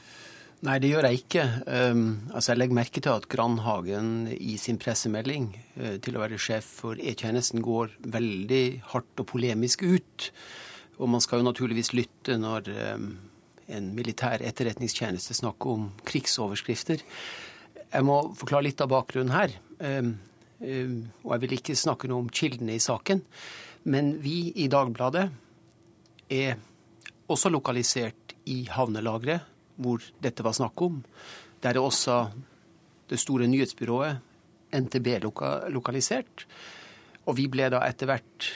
Nei, 0.59 0.73
det 0.83 0.89
gjør 0.91 1.05
jeg 1.07 1.21
ikke. 1.21 1.43
Um, 1.71 1.99
altså 2.35 2.51
Jeg 2.51 2.59
legger 2.59 2.75
merke 2.75 2.99
til 2.99 3.13
at 3.13 3.29
Grandhagen 3.31 4.27
i 4.35 4.57
sin 4.59 4.75
pressemelding 4.81 5.53
uh, 5.79 5.93
til 6.03 6.17
å 6.17 6.23
være 6.25 6.39
sjef 6.41 6.65
for 6.81 6.99
E-tjenesten 6.99 7.61
går 7.63 7.93
veldig 8.03 8.65
hardt 8.91 9.21
og 9.23 9.29
polemisk 9.29 9.85
ut. 9.87 10.25
Og 10.99 11.07
man 11.13 11.23
skal 11.23 11.39
jo 11.39 11.45
naturligvis 11.47 11.93
lytte 11.95 12.35
når 12.41 12.67
um, 12.75 13.05
en 13.71 13.87
militær 13.95 14.43
etterretningstjeneste 14.43 15.37
snakker 15.37 15.77
om 15.77 15.85
krigsoverskrifter. 16.09 17.05
Jeg 17.79 18.03
må 18.03 18.17
forklare 18.35 18.67
litt 18.67 18.83
av 18.83 18.91
bakgrunnen 18.91 19.31
her. 19.31 19.53
Um, 19.79 20.17
og 20.59 21.37
jeg 21.37 21.43
vil 21.45 21.55
ikke 21.55 21.77
snakke 21.79 22.09
noe 22.11 22.25
om 22.25 22.33
kildene 22.35 22.75
i 22.75 22.83
saken. 22.83 23.21
Men 23.87 24.17
vi 24.19 24.49
i 24.59 24.67
Dagbladet 24.67 25.29
er 26.35 26.59
også 27.31 27.47
lokalisert 27.53 28.35
i 28.51 28.65
havnelageret 28.67 29.55
hvor 29.79 30.03
dette 30.21 30.45
var 30.45 30.55
snakk 30.57 30.81
om. 30.85 30.99
Der 31.63 31.75
er 31.75 31.83
også 31.83 32.21
det 33.09 33.19
store 33.19 33.47
nyhetsbyrået 33.49 34.19
NTB 34.75 35.15
loka 35.23 35.69
lokalisert. 35.73 36.45
Og 37.25 37.37
vi 37.39 37.47
ble 37.51 37.69
da 37.73 37.81
etter 37.87 38.09
hvert 38.09 38.49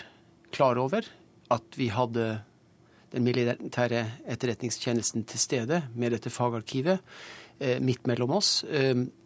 klar 0.54 0.78
over 0.78 1.08
at 1.54 1.78
vi 1.78 1.90
hadde 1.94 2.28
den 3.14 3.26
militære 3.26 4.04
etterretningstjenesten 4.34 5.26
til 5.30 5.40
stede 5.42 5.84
med 5.96 6.16
dette 6.16 6.34
fagarkivet. 6.34 7.02
Eh, 7.60 7.80
midt 7.82 8.08
mellom 8.10 8.34
oss. 8.40 8.64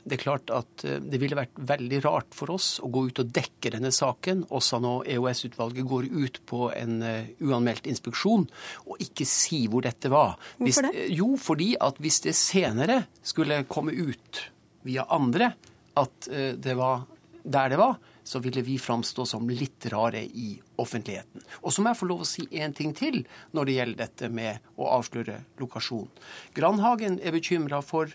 Eh, 0.08 0.10
det 0.10 0.18
er 0.18 0.24
klart 0.24 0.52
at 0.54 0.86
eh, 0.88 1.00
det 1.04 1.20
ville 1.22 1.38
vært 1.38 1.58
veldig 1.58 2.02
rart 2.06 2.36
for 2.38 2.54
oss 2.56 2.78
å 2.84 2.90
gå 2.92 3.08
ut 3.10 3.22
og 3.24 3.32
dekke 3.36 3.74
denne 3.76 3.92
saken, 3.92 4.46
også 4.50 4.80
når 4.84 5.08
EOS-utvalget 5.16 5.88
går 5.88 6.10
ut 6.12 6.42
på 6.48 6.72
en 6.76 7.00
uanmeldt 7.44 7.88
inspeksjon, 7.88 8.48
og 8.88 9.04
ikke 9.04 9.28
si 9.28 9.66
hvor 9.68 9.86
dette 9.86 10.12
var. 10.12 10.38
Hvorfor 10.58 10.90
det? 10.90 11.08
jo, 11.16 11.34
fordi 11.40 11.74
at 11.82 12.00
hvis 12.02 12.22
det 12.26 12.36
senere 12.38 13.04
skulle 13.22 13.66
komme 13.70 13.96
ut 13.96 14.44
via 14.88 15.08
andre 15.12 15.52
at 15.98 16.28
det 16.30 16.76
var 16.78 17.08
der 17.48 17.72
det 17.72 17.80
var, 17.80 17.96
så 18.28 18.40
ville 18.40 18.62
vi 18.62 18.76
framstå 18.80 19.26
som 19.26 19.50
litt 19.50 19.86
rare 19.86 20.20
i 20.26 20.58
offentligheten. 20.76 21.44
Og 21.62 21.74
så 21.74 21.82
må 21.82 21.94
jeg 21.94 22.00
få 22.02 22.10
lov 22.10 22.24
å 22.26 22.28
si 22.28 22.44
en 22.60 22.74
ting 22.76 22.92
til 22.96 23.22
når 23.56 23.70
det 23.70 23.76
gjelder 23.78 24.02
dette 24.02 24.30
med 24.30 24.66
å 24.76 24.90
avsløre 24.98 25.38
lokasjon. 25.62 26.10
Grandhagen 26.58 27.22
er 27.24 27.36
bekymra 27.36 27.80
for, 27.86 28.12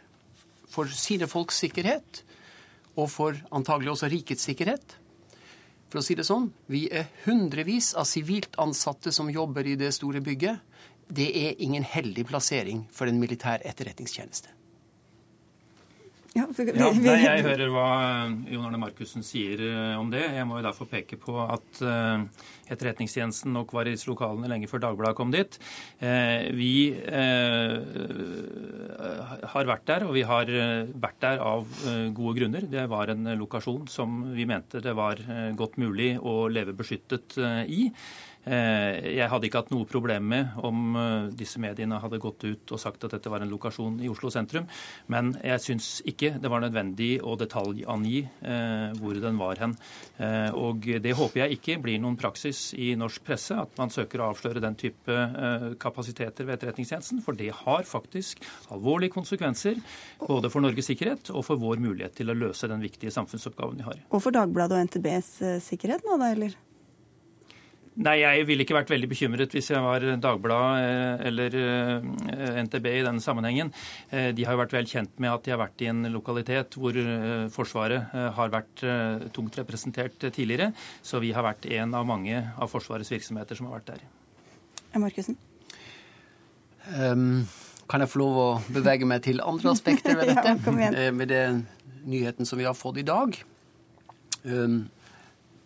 for 0.73 0.89
sine 0.97 1.29
folks 1.29 1.61
sikkerhet, 1.63 2.23
og 2.97 3.09
for 3.13 3.37
antagelig 3.53 3.93
også 3.95 4.11
rikets 4.13 4.49
sikkerhet. 4.49 4.97
For 5.93 6.01
å 6.01 6.05
si 6.05 6.17
det 6.17 6.25
sånn, 6.25 6.49
vi 6.73 6.87
er 6.89 7.11
hundrevis 7.27 7.93
av 8.01 8.09
sivilt 8.09 8.57
ansatte 8.61 9.13
som 9.13 9.29
jobber 9.33 9.69
i 9.69 9.77
det 9.81 9.93
store 9.93 10.23
bygget. 10.25 10.65
Det 11.13 11.29
er 11.37 11.61
ingen 11.61 11.85
heldig 11.85 12.25
plassering 12.31 12.87
for 12.93 13.11
en 13.11 13.21
militær 13.21 13.65
etterretningstjeneste. 13.69 14.62
Ja, 16.33 16.47
for, 16.49 16.65
ja, 16.65 16.87
nei, 16.97 17.19
Jeg 17.21 17.43
hører 17.45 17.69
hva 17.69 17.89
Jon 18.49 18.65
Arne 18.65 18.79
Markussen 18.81 19.21
sier 19.27 19.61
eh, 19.67 19.99
om 20.01 20.09
det. 20.13 20.23
Jeg 20.33 20.47
må 20.49 20.57
jo 20.57 20.65
derfor 20.65 20.89
peke 20.89 21.19
på 21.21 21.35
at 21.45 21.83
uh, 21.85 22.25
Etterretningstjenesten 22.73 23.53
nok 23.53 23.75
var 23.77 23.91
i 23.91 23.93
lokalene 24.09 24.49
lenge 24.49 24.71
før 24.71 24.81
Dagbladet 24.87 25.19
kom 25.19 25.33
dit. 25.35 25.59
Vi 26.57 26.73
har 29.53 29.69
vært 29.69 29.85
der, 29.91 30.07
og 30.07 30.15
vi 30.17 30.23
har 30.25 30.49
vært 31.05 31.21
der 31.21 31.43
av 31.45 31.69
gode 32.17 32.35
grunner. 32.39 32.65
Det 32.73 32.87
var 32.89 33.13
en 33.13 33.29
lokasjon 33.37 33.85
som 33.93 34.23
vi 34.33 34.49
mente 34.49 34.81
det 34.81 34.97
var 34.97 35.21
godt 35.59 35.77
mulig 35.83 36.15
å 36.17 36.47
leve 36.49 36.73
beskyttet 36.79 37.37
i. 37.69 37.91
Eh, 38.43 39.19
jeg 39.21 39.31
hadde 39.31 39.47
ikke 39.47 39.61
hatt 39.61 39.71
noe 39.71 39.87
problem 39.87 40.25
med 40.33 40.57
om 40.67 40.97
eh, 40.99 41.27
disse 41.39 41.61
mediene 41.63 42.01
hadde 42.03 42.19
gått 42.23 42.43
ut 42.43 42.73
og 42.75 42.81
sagt 42.83 43.05
at 43.07 43.15
dette 43.15 43.31
var 43.31 43.45
en 43.45 43.53
lokasjon 43.53 44.01
i 44.03 44.09
Oslo 44.11 44.33
sentrum, 44.35 44.67
men 45.13 45.31
jeg 45.39 45.63
syns 45.63 45.91
ikke 46.11 46.33
det 46.43 46.51
var 46.51 46.65
nødvendig 46.65 47.13
å 47.23 47.37
detaljangi 47.39 48.25
eh, 48.25 48.89
hvor 48.99 49.21
den 49.23 49.39
var 49.39 49.61
hen. 49.63 49.77
Og 50.59 50.85
det 51.03 51.13
håper 51.17 51.43
jeg 51.43 51.57
ikke 51.57 51.77
blir 51.83 52.01
noen 52.03 52.17
praksis 52.19 52.73
i 52.79 52.93
norsk 52.99 53.25
presse, 53.27 53.57
at 53.59 53.79
man 53.79 53.91
søker 53.93 54.23
å 54.23 54.31
avsløre 54.31 54.63
den 54.63 54.77
type 54.79 55.17
kapasiteter 55.83 56.47
ved 56.47 56.57
Etterretningstjenesten, 56.57 57.23
for 57.25 57.37
det 57.39 57.51
har 57.63 57.87
faktisk 57.89 58.43
alvorlige 58.75 59.15
konsekvenser 59.17 59.81
både 60.23 60.51
for 60.53 60.65
Norges 60.65 60.91
sikkerhet 60.93 61.33
og 61.35 61.47
for 61.49 61.61
vår 61.63 61.83
mulighet 61.83 62.17
til 62.21 62.33
å 62.33 62.39
løse 62.39 62.71
den 62.71 62.85
viktige 62.85 63.15
samfunnsoppgaven 63.15 63.81
vi 63.81 63.89
har. 63.89 64.05
Og 64.11 64.23
for 64.25 64.35
Dagbladet 64.35 64.79
og 64.79 64.91
NTBs 64.91 65.33
sikkerhet 65.67 66.07
nå, 66.07 66.21
da, 66.21 66.35
eller? 66.37 66.61
Nei, 68.01 68.15
jeg 68.23 68.47
ville 68.49 68.65
ikke 68.65 68.77
vært 68.79 68.89
veldig 68.89 69.09
bekymret 69.11 69.53
hvis 69.53 69.67
jeg 69.69 69.81
var 69.85 70.05
Dagbladet 70.23 70.85
eh, 70.87 71.25
eller 71.29 71.57
eh, 71.61 72.61
NTB 72.65 72.87
i 72.89 73.03
denne 73.05 73.21
sammenhengen. 73.21 73.69
Eh, 74.09 74.31
de 74.33 74.47
har 74.49 74.57
jo 74.57 74.63
vært 74.63 74.73
vel 74.79 74.89
kjent 74.89 75.21
med 75.21 75.29
at 75.29 75.45
de 75.45 75.53
har 75.53 75.61
vært 75.61 75.85
i 75.85 75.91
en 75.91 76.01
lokalitet 76.15 76.79
hvor 76.81 76.97
Forsvaret 77.53 78.15
har 78.37 78.53
vært 78.53 78.85
tungt 79.37 79.59
representert 79.61 80.17
tidligere. 80.23 80.71
Så 81.05 81.21
vi 81.21 81.35
har 81.37 81.45
vært 81.45 81.69
en 81.69 81.93
av 81.99 82.09
mange 82.09 82.39
av 82.57 82.73
Forsvarets 82.73 83.13
virksomheter 83.13 83.61
som 83.61 83.69
har 83.69 83.81
vært 83.81 83.93
der. 83.93 84.07
Markusen? 85.03 85.37
Um, 86.97 87.45
kan 87.89 88.03
jeg 88.03 88.11
få 88.13 88.23
lov 88.23 88.41
å 88.41 88.49
bevege 88.73 89.07
meg 89.09 89.23
til 89.27 89.45
andre 89.45 89.77
aspekter 89.77 90.17
ved 90.17 90.31
dette? 90.33 90.57
ja, 90.57 91.13
med 91.13 91.29
den 91.33 91.63
nyheten 92.09 92.49
som 92.49 92.61
vi 92.61 92.67
har 92.69 92.77
fått 92.77 93.03
i 93.05 93.07
dag. 93.07 93.37
Um, 94.49 94.87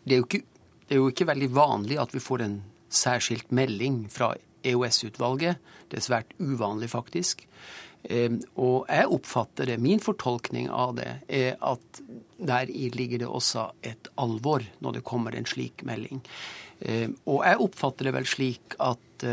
det 0.02 0.18
er 0.18 0.22
jo 0.24 0.26
ikke 0.26 0.44
det 0.86 0.96
er 0.96 1.02
jo 1.02 1.10
ikke 1.10 1.28
veldig 1.28 1.50
vanlig 1.54 1.98
at 2.00 2.14
vi 2.14 2.22
får 2.22 2.44
en 2.44 2.60
særskilt 2.92 3.50
melding 3.54 4.04
fra 4.12 4.32
EOS-utvalget. 4.66 5.58
Det 5.90 5.98
er 5.98 6.06
svært 6.06 6.34
uvanlig, 6.38 6.90
faktisk. 6.92 7.46
Og 8.06 8.86
jeg 8.86 9.10
oppfatter 9.10 9.72
det, 9.72 9.80
min 9.82 10.02
fortolkning 10.02 10.68
av 10.70 10.94
det, 10.98 11.08
er 11.26 11.56
at 11.64 12.02
der 12.38 12.70
ligger 12.70 13.24
det 13.24 13.26
også 13.28 13.70
et 13.86 14.10
alvor 14.20 14.62
når 14.84 14.98
det 14.98 15.06
kommer 15.06 15.34
en 15.34 15.48
slik 15.48 15.82
melding. 15.86 16.22
Og 17.26 17.42
jeg 17.42 17.62
oppfatter 17.66 18.06
det 18.06 18.14
vel 18.14 18.30
slik 18.30 18.78
at 18.78 19.26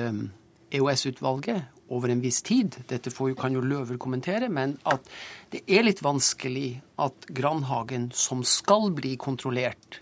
EOS-utvalget 0.74 1.60
e 1.60 1.70
over 1.94 2.10
en 2.10 2.22
viss 2.24 2.40
tid, 2.42 2.80
dette 2.90 3.12
kan 3.38 3.54
jo 3.54 3.62
Løver 3.62 4.00
kommentere, 4.02 4.48
men 4.50 4.78
at 4.90 5.06
det 5.54 5.62
er 5.68 5.84
litt 5.86 6.02
vanskelig 6.02 6.80
at 6.98 7.28
Grandhagen, 7.30 8.08
som 8.16 8.42
skal 8.48 8.90
bli 8.96 9.14
kontrollert, 9.22 10.00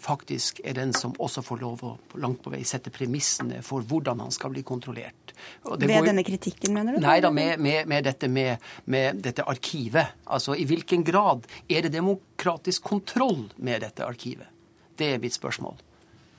faktisk 0.00 0.60
er 0.64 0.76
den 0.78 0.92
som 0.96 1.12
også 1.20 1.42
får 1.44 1.58
lov 1.60 1.82
å 1.84 1.90
langt 2.22 2.40
på 2.44 2.52
vei 2.52 2.62
sette 2.64 2.92
premissene 2.94 3.60
for 3.64 3.84
hvordan 3.84 4.22
han 4.24 4.32
skal 4.32 4.54
bli 4.54 4.62
kontrollert. 4.66 5.34
Ved 5.66 5.90
går... 5.90 6.08
denne 6.08 6.24
kritikken, 6.24 6.72
mener 6.76 6.96
du? 6.96 7.02
Nei 7.04 7.18
da, 7.20 7.30
med, 7.34 7.60
med, 7.60 7.88
med, 7.90 8.06
dette, 8.06 8.30
med, 8.30 9.20
dette 9.20 9.44
arkivet. 9.44 10.16
Altså 10.24 10.56
i 10.56 10.64
hvilken 10.68 11.04
grad 11.04 11.44
er 11.68 11.84
det 11.84 11.92
demokratisk 11.92 12.88
kontroll 12.88 13.50
med 13.56 13.84
dette 13.84 14.06
arkivet? 14.06 14.48
Det 14.96 15.12
er 15.12 15.20
mitt 15.20 15.36
spørsmål. 15.36 15.76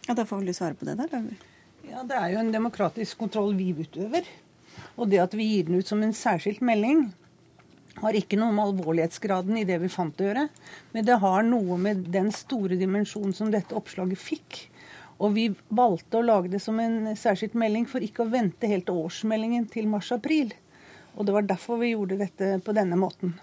Ja, 0.08 0.16
Da 0.18 0.26
får 0.26 0.42
vel 0.42 0.50
du 0.50 0.58
svare 0.58 0.78
på 0.80 0.88
det, 0.88 0.98
da? 0.98 1.22
Ja, 1.88 2.04
Det 2.08 2.18
er 2.18 2.34
jo 2.34 2.42
en 2.42 2.52
demokratisk 2.52 3.22
kontroll 3.22 3.54
vi 3.60 3.70
utøver. 3.78 4.26
Og 4.98 5.10
det 5.12 5.22
at 5.22 5.34
vi 5.38 5.46
gir 5.52 5.70
den 5.70 5.78
ut 5.78 5.88
som 5.88 6.02
en 6.02 6.14
særskilt 6.14 6.62
melding, 6.66 7.12
har 8.02 8.18
ikke 8.18 8.38
noe 8.40 8.54
med 8.54 8.70
alvorlighetsgraden 8.70 9.58
i 9.60 9.66
det 9.68 9.80
vi 9.82 9.92
fant 9.92 10.22
å 10.22 10.28
gjøre, 10.28 10.48
men 10.94 11.08
det 11.08 11.18
har 11.24 11.46
noe 11.48 11.78
med 11.82 12.08
den 12.14 12.30
store 12.36 12.78
dimensjonen 12.80 13.34
som 13.36 13.52
dette 13.54 13.76
oppslaget 13.78 14.22
fikk. 14.22 14.60
Og 15.18 15.34
vi 15.34 15.48
valgte 15.74 16.20
å 16.20 16.26
lage 16.26 16.52
det 16.54 16.62
som 16.62 16.78
en 16.82 17.16
særskilt 17.18 17.58
melding 17.58 17.88
for 17.90 18.06
ikke 18.06 18.26
å 18.26 18.32
vente 18.32 18.70
helt 18.70 18.90
årsmeldingen 18.94 19.66
til 19.74 19.90
mars-april. 19.90 20.54
Og 21.18 21.26
det 21.26 21.34
var 21.34 21.48
derfor 21.50 21.82
vi 21.82 21.96
gjorde 21.96 22.20
dette 22.22 22.58
på 22.62 22.76
denne 22.78 23.00
måten. 23.00 23.34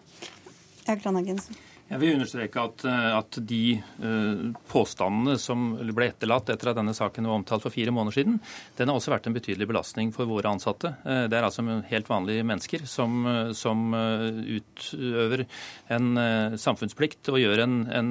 Ja, 0.87 0.94
Kranagensen. 0.94 1.58
Jeg 1.84 2.00
vil 2.00 2.14
understreke 2.16 2.62
at, 2.64 2.82
eh, 2.88 3.10
at 3.12 3.36
de 3.44 3.60
uh, 4.00 4.54
påstandene 4.72 5.36
som 5.40 5.74
ble 5.92 6.06
etterlatt 6.08 6.48
etter 6.54 6.70
at 6.70 6.78
denne 6.78 6.94
saken 6.96 7.28
var 7.28 7.36
omtalt 7.36 7.66
for 7.66 7.74
fire 7.74 7.92
måneder 7.92 8.16
siden, 8.16 8.38
den 8.78 8.88
har 8.88 8.96
også 8.96 9.12
vært 9.12 9.28
en 9.28 9.36
betydelig 9.36 9.68
belastning 9.68 10.12
for 10.14 10.28
våre 10.30 10.48
ansatte. 10.48 10.94
Uh, 11.04 11.26
det 11.28 11.36
er 11.36 11.44
altså 11.44 11.64
helt 11.90 12.08
vanlige 12.08 12.46
mennesker 12.48 12.86
som, 12.88 13.28
som 13.52 13.92
uh, 13.92 14.40
utøver 14.56 15.44
en 15.92 16.16
samfunnsplikt 16.60 17.28
og 17.34 17.38
gjør 17.42 17.64
en, 17.66 17.74
en 17.92 18.10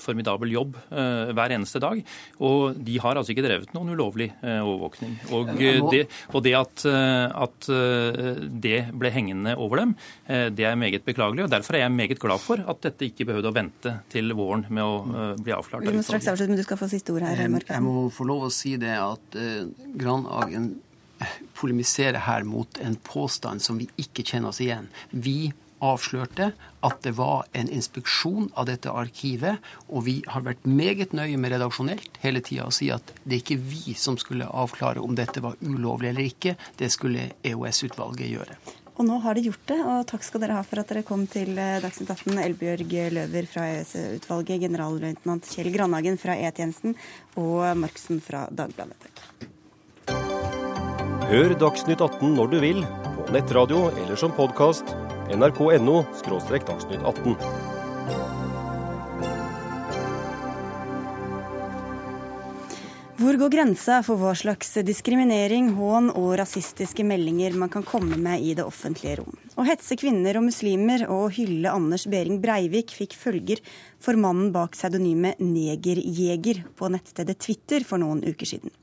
formidabel 0.00 0.52
jobb 0.52 0.76
hver 0.90 1.54
eneste 1.54 1.80
dag. 1.82 2.00
Og 2.44 2.76
de 2.84 2.98
har 3.00 3.16
altså 3.16 3.32
ikke 3.32 3.44
drevet 3.46 3.72
noen 3.74 3.94
ulovlig 3.94 4.28
overvåkning. 4.42 5.14
Og 5.34 5.52
det, 5.92 6.02
og 6.32 6.44
det 6.44 6.54
at, 6.58 6.84
at, 6.84 7.68
det 8.64 8.80
ble 8.92 9.12
hengende 9.14 9.54
over 9.60 9.80
dem, 9.80 9.94
det 10.26 10.66
er 10.68 10.78
meget 10.78 11.06
beklagelig. 11.06 11.46
og 11.46 11.52
Derfor 11.54 11.78
er 11.78 11.86
jeg 11.86 11.96
meget 11.96 12.22
glad 12.22 12.42
for 12.42 12.60
at 12.60 12.82
dette 12.84 13.08
ikke 13.08 13.13
ikke 13.14 13.28
behøvde 13.30 13.50
å 13.50 13.56
vente 13.56 13.96
til 14.12 14.34
våren 14.36 14.66
med 14.68 14.84
å 14.84 14.96
uh, 15.06 15.20
bli 15.38 15.54
avklart. 15.56 15.86
Vi 15.86 15.96
må 15.96 16.04
straks 16.04 16.28
avslutte, 16.32 16.52
men 16.52 16.60
du 16.60 16.66
skal 16.66 16.80
få 16.80 16.90
siste 16.92 17.14
ord 17.14 17.26
her. 17.26 17.46
Marken. 17.48 17.72
Jeg 17.78 17.86
må 17.86 18.08
få 18.14 18.26
lov 18.28 18.48
å 18.48 18.52
si 18.52 18.74
det 18.80 18.96
at 18.98 19.38
uh, 19.38 19.64
Grandhagen 19.94 20.74
polemiserer 21.56 22.24
her 22.26 22.44
mot 22.44 22.80
en 22.82 22.96
påstand 23.06 23.62
som 23.62 23.78
vi 23.80 23.88
ikke 24.00 24.24
kjenner 24.26 24.50
oss 24.50 24.60
igjen. 24.60 24.90
Vi 25.10 25.52
avslørte 25.84 26.50
at 26.84 27.02
det 27.04 27.14
var 27.18 27.44
en 27.56 27.68
inspeksjon 27.72 28.48
av 28.58 28.68
dette 28.70 28.92
arkivet, 28.92 29.60
og 29.88 30.06
vi 30.08 30.16
har 30.30 30.44
vært 30.46 30.64
meget 30.68 31.14
nøye 31.16 31.38
med 31.40 31.54
redaksjonelt 31.54 32.20
hele 32.24 32.42
tida 32.44 32.68
å 32.68 32.74
si 32.74 32.90
at 32.94 33.12
det 33.24 33.38
er 33.38 33.42
ikke 33.42 33.60
vi 33.60 33.96
som 33.98 34.18
skulle 34.20 34.48
avklare 34.48 35.02
om 35.04 35.16
dette 35.18 35.42
var 35.44 35.58
ulovlig 35.64 36.12
eller 36.12 36.30
ikke, 36.30 36.56
det 36.80 36.90
skulle 36.94 37.32
EOS-utvalget 37.44 38.32
gjøre. 38.32 38.58
Og 38.94 39.06
nå 39.08 39.16
har 39.24 39.34
de 39.34 39.48
gjort 39.48 39.64
det, 39.66 39.78
og 39.82 40.04
takk 40.06 40.22
skal 40.22 40.44
dere 40.44 40.58
ha 40.58 40.62
for 40.66 40.78
at 40.78 40.92
dere 40.92 41.02
kom 41.06 41.24
til 41.30 41.56
eh, 41.58 41.80
Dagsnytt 41.82 42.12
18. 42.14 42.38
Elbjørg 42.44 42.94
Løver 43.16 43.48
fra 43.50 43.66
EØS-utvalget, 43.72 44.62
generalløytnant 44.68 45.50
Kjell 45.50 45.72
Grandhagen 45.74 46.20
fra 46.20 46.38
E-tjenesten 46.38 46.94
og 47.34 47.74
Marksen 47.80 48.22
fra 48.22 48.46
Dagbladet. 48.54 49.10
Takk. 49.18 49.50
Hør 51.24 51.56
Dagsnytt 51.58 52.02
18 52.04 52.34
når 52.36 52.54
du 52.54 52.58
vil, 52.62 52.82
på 53.16 53.30
nettradio 53.34 53.88
eller 54.04 54.14
som 54.20 54.34
podkast. 54.36 54.94
nrk.no– 55.34 56.02
dagsnytt 56.68 57.00
18. 57.02 57.73
Hvor 63.14 63.36
går 63.38 63.52
grensa 63.52 64.00
for 64.02 64.18
hva 64.18 64.32
slags 64.34 64.72
diskriminering, 64.82 65.68
hån 65.76 66.08
og 66.18 66.32
rasistiske 66.40 67.04
meldinger 67.06 67.54
man 67.54 67.70
kan 67.70 67.84
komme 67.86 68.16
med 68.18 68.42
i 68.42 68.56
det 68.58 68.64
offentlige 68.66 69.20
rom? 69.20 69.36
Å 69.54 69.62
hetse 69.68 69.94
kvinner 70.00 70.34
og 70.40 70.48
muslimer 70.48 71.04
og 71.06 71.28
hylle 71.36 71.70
Anders 71.70 72.08
Behring 72.10 72.40
Breivik 72.42 72.90
fikk 72.90 73.14
følger 73.14 73.62
for 74.02 74.18
mannen 74.18 74.50
bak 74.56 74.74
pseudonymet 74.74 75.38
Negerjeger 75.38 76.64
på 76.74 76.90
nettstedet 76.90 77.38
Twitter 77.46 77.86
for 77.86 78.02
noen 78.02 78.24
uker 78.26 78.50
siden. 78.50 78.74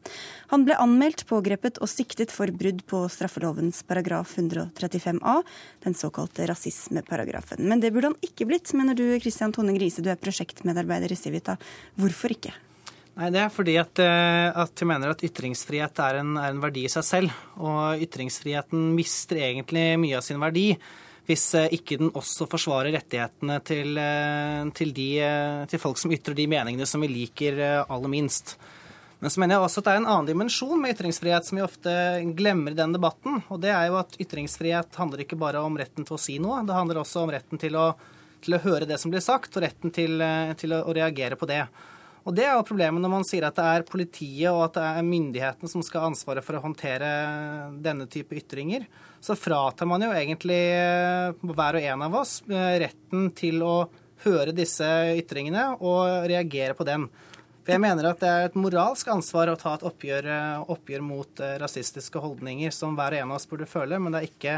Han 0.55 0.63
ble 0.63 0.79
anmeldt, 0.79 1.27
pågrepet 1.27 1.83
og 1.83 1.91
siktet 1.91 2.31
for 2.31 2.55
brudd 2.55 2.85
på 2.87 3.03
straffelovens 3.11 3.83
paragraf 3.83 4.39
135a, 4.39 5.37
den 5.83 6.01
såkalte 6.07 6.47
rasismeparagrafen. 6.47 7.67
Men 7.67 7.83
det 7.83 7.91
burde 7.91 8.13
han 8.13 8.19
ikke 8.23 8.47
blitt, 8.47 8.71
mener 8.79 8.95
du 8.95 9.09
Christian 9.19 9.51
Tone 9.51 9.75
Grise, 9.75 9.99
du 9.99 10.07
er 10.07 10.23
prosjektmedarbeider 10.23 11.11
i 11.11 11.19
Civita. 11.19 11.59
Hvorfor 11.99 12.39
ikke? 12.39 12.55
Nei, 13.19 13.29
Det 13.29 13.41
er 13.41 13.51
fordi 13.51 13.75
at, 13.81 13.99
eh, 13.99 14.49
at 14.63 14.71
jeg 14.79 14.87
mener 14.87 15.11
at 15.11 15.23
ytringsfrihet 15.27 15.99
er 15.99 16.21
en, 16.21 16.35
er 16.39 16.53
en, 16.53 16.61
verdi 16.63 16.85
i 16.87 16.91
seg 16.91 17.03
selv. 17.03 17.39
Og 17.59 18.03
ytringsfriheten 18.05 18.91
mister 18.95 19.41
egentlig 19.41 19.85
mye 19.99 20.19
av 20.19 20.25
sin 20.25 20.41
verdi 20.41 20.73
hvis 21.29 21.51
ikke 21.53 21.99
den 21.99 22.09
også 22.17 22.47
forsvarer 22.49 22.91
rettighetene 22.91 23.59
til, 23.63 23.99
til, 24.75 24.89
de, 24.91 25.09
til 25.69 25.79
folk 25.79 25.99
som 26.01 26.11
ytrer 26.11 26.35
de 26.35 26.47
meningene 26.49 26.87
som 26.89 26.99
vi 27.05 27.07
liker 27.07 27.61
aller 27.61 28.11
minst. 28.11 28.55
Men 29.21 29.29
så 29.29 29.39
mener 29.39 29.55
jeg 29.55 29.63
også 29.67 29.83
at 29.83 29.85
det 29.85 29.93
er 29.93 29.99
en 30.01 30.07
annen 30.09 30.27
dimensjon 30.31 30.81
med 30.81 30.95
ytringsfrihet 30.95 31.45
som 31.45 31.59
vi 31.59 31.63
ofte 31.63 31.93
glemmer 32.35 32.73
i 32.73 32.79
den 32.79 32.95
debatten. 32.95 33.37
Og 33.53 33.61
det 33.61 33.69
er 33.69 33.85
jo 33.91 33.99
at 33.99 34.17
ytringsfrihet 34.17 34.97
handler 34.97 35.21
ikke 35.21 35.37
bare 35.39 35.61
om 35.61 35.77
retten 35.77 36.07
til 36.09 36.17
å 36.17 36.19
si 36.19 36.39
noe, 36.41 36.63
det 36.65 36.75
handler 36.75 37.03
også 37.03 37.21
om 37.21 37.31
retten 37.31 37.61
til 37.61 37.77
å, 37.77 37.91
til 38.41 38.57
å 38.57 38.61
høre 38.65 38.89
det 38.89 38.97
som 38.99 39.13
blir 39.13 39.21
sagt, 39.21 39.53
og 39.53 39.63
retten 39.63 39.93
til, 39.93 40.25
til 40.57 40.73
å, 40.73 40.81
å 40.89 40.97
reagere 40.97 41.37
på 41.37 41.47
det. 41.53 41.61
Og 42.21 42.35
Det 42.37 42.43
er 42.45 42.53
jo 42.53 42.65
problemet 42.67 43.01
når 43.01 43.11
man 43.15 43.23
sier 43.25 43.47
at 43.47 43.57
det 43.57 43.65
er 43.65 43.87
politiet 43.87 44.51
og 44.51 44.67
at 44.67 44.75
det 44.77 44.83
er 44.85 45.07
myndighetene 45.07 45.71
som 45.71 45.81
skal 45.85 46.03
ha 46.03 46.11
ansvaret 46.11 46.45
for 46.45 46.57
å 46.57 46.61
håndtere 46.61 47.09
denne 47.81 48.05
type 48.11 48.37
ytringer. 48.37 48.85
Så 49.21 49.33
fratar 49.37 49.89
man 49.89 50.05
jo 50.05 50.11
egentlig 50.13 50.61
hver 51.41 51.79
og 51.79 51.87
en 51.93 52.05
av 52.05 52.19
oss 52.21 52.39
eh, 52.49 52.77
retten 52.85 53.31
til 53.37 53.65
å 53.65 53.75
høre 54.25 54.53
disse 54.53 54.85
ytringene 55.17 55.71
og 55.79 56.29
reagere 56.29 56.77
på 56.77 56.85
den. 56.85 57.07
For 57.61 57.75
jeg 57.75 57.81
mener 57.81 58.09
at 58.09 58.21
det 58.21 58.29
er 58.29 58.47
et 58.47 58.57
moralsk 58.57 59.09
ansvar 59.13 59.51
å 59.51 59.57
ta 59.57 59.75
et 59.77 59.85
oppgjør, 59.85 60.29
eh, 60.33 60.69
oppgjør 60.73 61.03
mot 61.05 61.41
eh, 61.41 61.57
rasistiske 61.61 62.21
holdninger 62.21 62.73
som 62.73 62.97
hver 62.97 63.17
og 63.17 63.21
en 63.21 63.33
av 63.33 63.41
oss 63.41 63.49
burde 63.49 63.69
føle, 63.69 63.97
men 64.01 64.13
det 64.13 64.21
er 64.21 64.29
ikke 64.29 64.55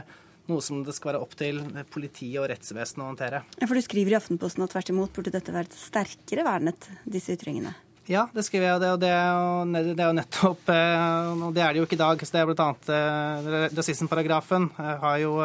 noe 0.52 0.64
som 0.64 0.82
det 0.84 0.96
skal 0.96 1.14
være 1.14 1.24
opp 1.24 1.38
til 1.40 1.62
politiet 1.94 2.42
og 2.42 2.50
rettsvesenet 2.52 3.04
å 3.04 3.10
håndtere. 3.12 3.42
For 3.64 3.78
du 3.78 3.84
skriver 3.86 4.16
i 4.16 4.18
Aftenposten 4.20 4.66
at 4.66 4.74
tvert 4.74 4.92
imot 4.92 5.16
burde 5.16 5.34
dette 5.34 5.56
vært 5.56 5.76
sterkere 5.78 6.46
vernet, 6.48 6.90
disse 7.06 7.36
ytringene? 7.38 7.74
Ja, 8.12 8.26
det 8.36 8.44
skriver 8.44 8.68
jeg, 8.68 8.76
og 8.76 8.82
det, 8.84 8.92
og 8.92 9.00
det, 9.00 9.84
det 9.96 10.04
er 10.04 10.10
jo 10.10 10.18
nettopp 10.18 10.72
eh, 10.74 11.44
Og 11.48 11.54
det 11.56 11.64
er 11.64 11.72
det 11.72 11.80
jo 11.80 11.86
ikke 11.88 11.96
i 11.96 12.02
dag. 12.02 12.26
så 12.28 12.36
det 12.36 12.42
er 12.42 12.50
bl.a. 12.52 13.70
rasismeparagrafen 13.78 14.68
har 14.76 15.18
jo 15.24 15.38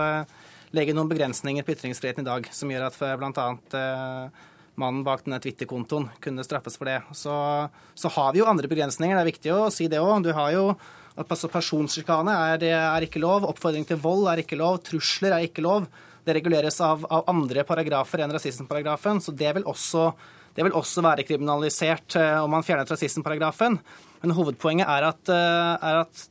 legger 0.75 0.97
noen 0.99 1.09
begrensninger 1.09 1.65
på 1.65 1.77
ytringsfriheten 1.77 2.27
i 2.27 2.29
dag, 2.29 2.51
som 2.53 2.69
gjør 2.69 2.91
at 2.91 2.99
bl.a 3.23 3.47
mannen 4.79 5.03
bak 5.05 5.25
denne 5.27 5.41
Twitter-kontoen 5.43 6.09
kunne 6.23 6.45
straffes 6.47 6.79
for 6.79 6.89
det. 6.89 7.01
Så, 7.17 7.35
så, 7.99 8.13
har 8.15 8.33
vi 8.33 8.43
jo 8.43 8.49
andre 8.49 8.71
begrensninger, 8.71 9.17
det 9.17 9.25
er 9.25 9.33
viktig 9.33 9.55
å 9.55 9.69
si 9.75 9.89
det 9.91 10.01
òg. 10.03 10.23
Du 10.25 10.31
har 10.37 10.55
jo 10.55 10.65
altså 11.27 11.51
Personsjikane 11.51 12.35
er, 12.55 12.65
er, 12.71 13.07
ikke 13.07 13.23
lov, 13.23 13.47
oppfordring 13.49 13.87
til 13.89 13.99
vold 14.03 14.29
er 14.31 14.43
ikke 14.45 14.59
lov, 14.59 14.79
trusler 14.87 15.35
er 15.35 15.49
ikke 15.49 15.65
lov. 15.65 15.89
Det 16.27 16.37
reguleres 16.37 16.79
av, 16.85 17.07
av 17.11 17.29
andre 17.31 17.65
paragrafer 17.67 18.23
enn 18.23 18.35
rasismeparagrafen, 18.35 19.23
så 19.25 19.33
det 19.33 19.55
vil, 19.57 19.65
også, 19.67 20.11
det 20.55 20.67
vil 20.67 20.77
også 20.77 21.05
være 21.05 21.25
kriminalisert 21.27 22.19
eh, 22.21 22.37
om 22.43 22.53
man 22.53 22.67
fjerner 22.67 22.89
rasismeparagrafen. 22.91 23.79
Men 24.23 24.35
hovedpoenget 24.37 24.91
er 24.93 25.09
at, 25.09 25.33
eh, 25.33 25.89
er 25.89 26.03
at 26.05 26.25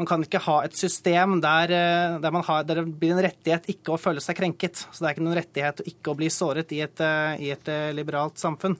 man 0.00 0.08
kan 0.08 0.24
ikke 0.24 0.40
ha 0.46 0.56
et 0.64 0.76
system 0.76 1.38
der, 1.44 1.76
eh, 1.76 2.16
der, 2.24 2.40
har, 2.48 2.66
der, 2.66 2.82
det 2.82 2.96
blir 2.96 3.14
en 3.14 3.24
rettighet 3.28 3.68
ikke 3.76 3.94
å 3.94 4.00
føle 4.00 4.24
seg 4.24 4.40
krenket. 4.40 4.86
Så 4.88 5.02
det 5.02 5.10
er 5.10 5.16
ikke 5.18 5.28
noen 5.28 5.40
rettighet 5.42 5.84
ikke 5.92 6.14
å 6.14 6.18
bli 6.18 6.32
såret 6.32 6.72
i 6.72 6.82
et, 6.86 7.06
i 7.38 7.52
et 7.52 7.72
liberalt 7.96 8.40
samfunn. 8.40 8.78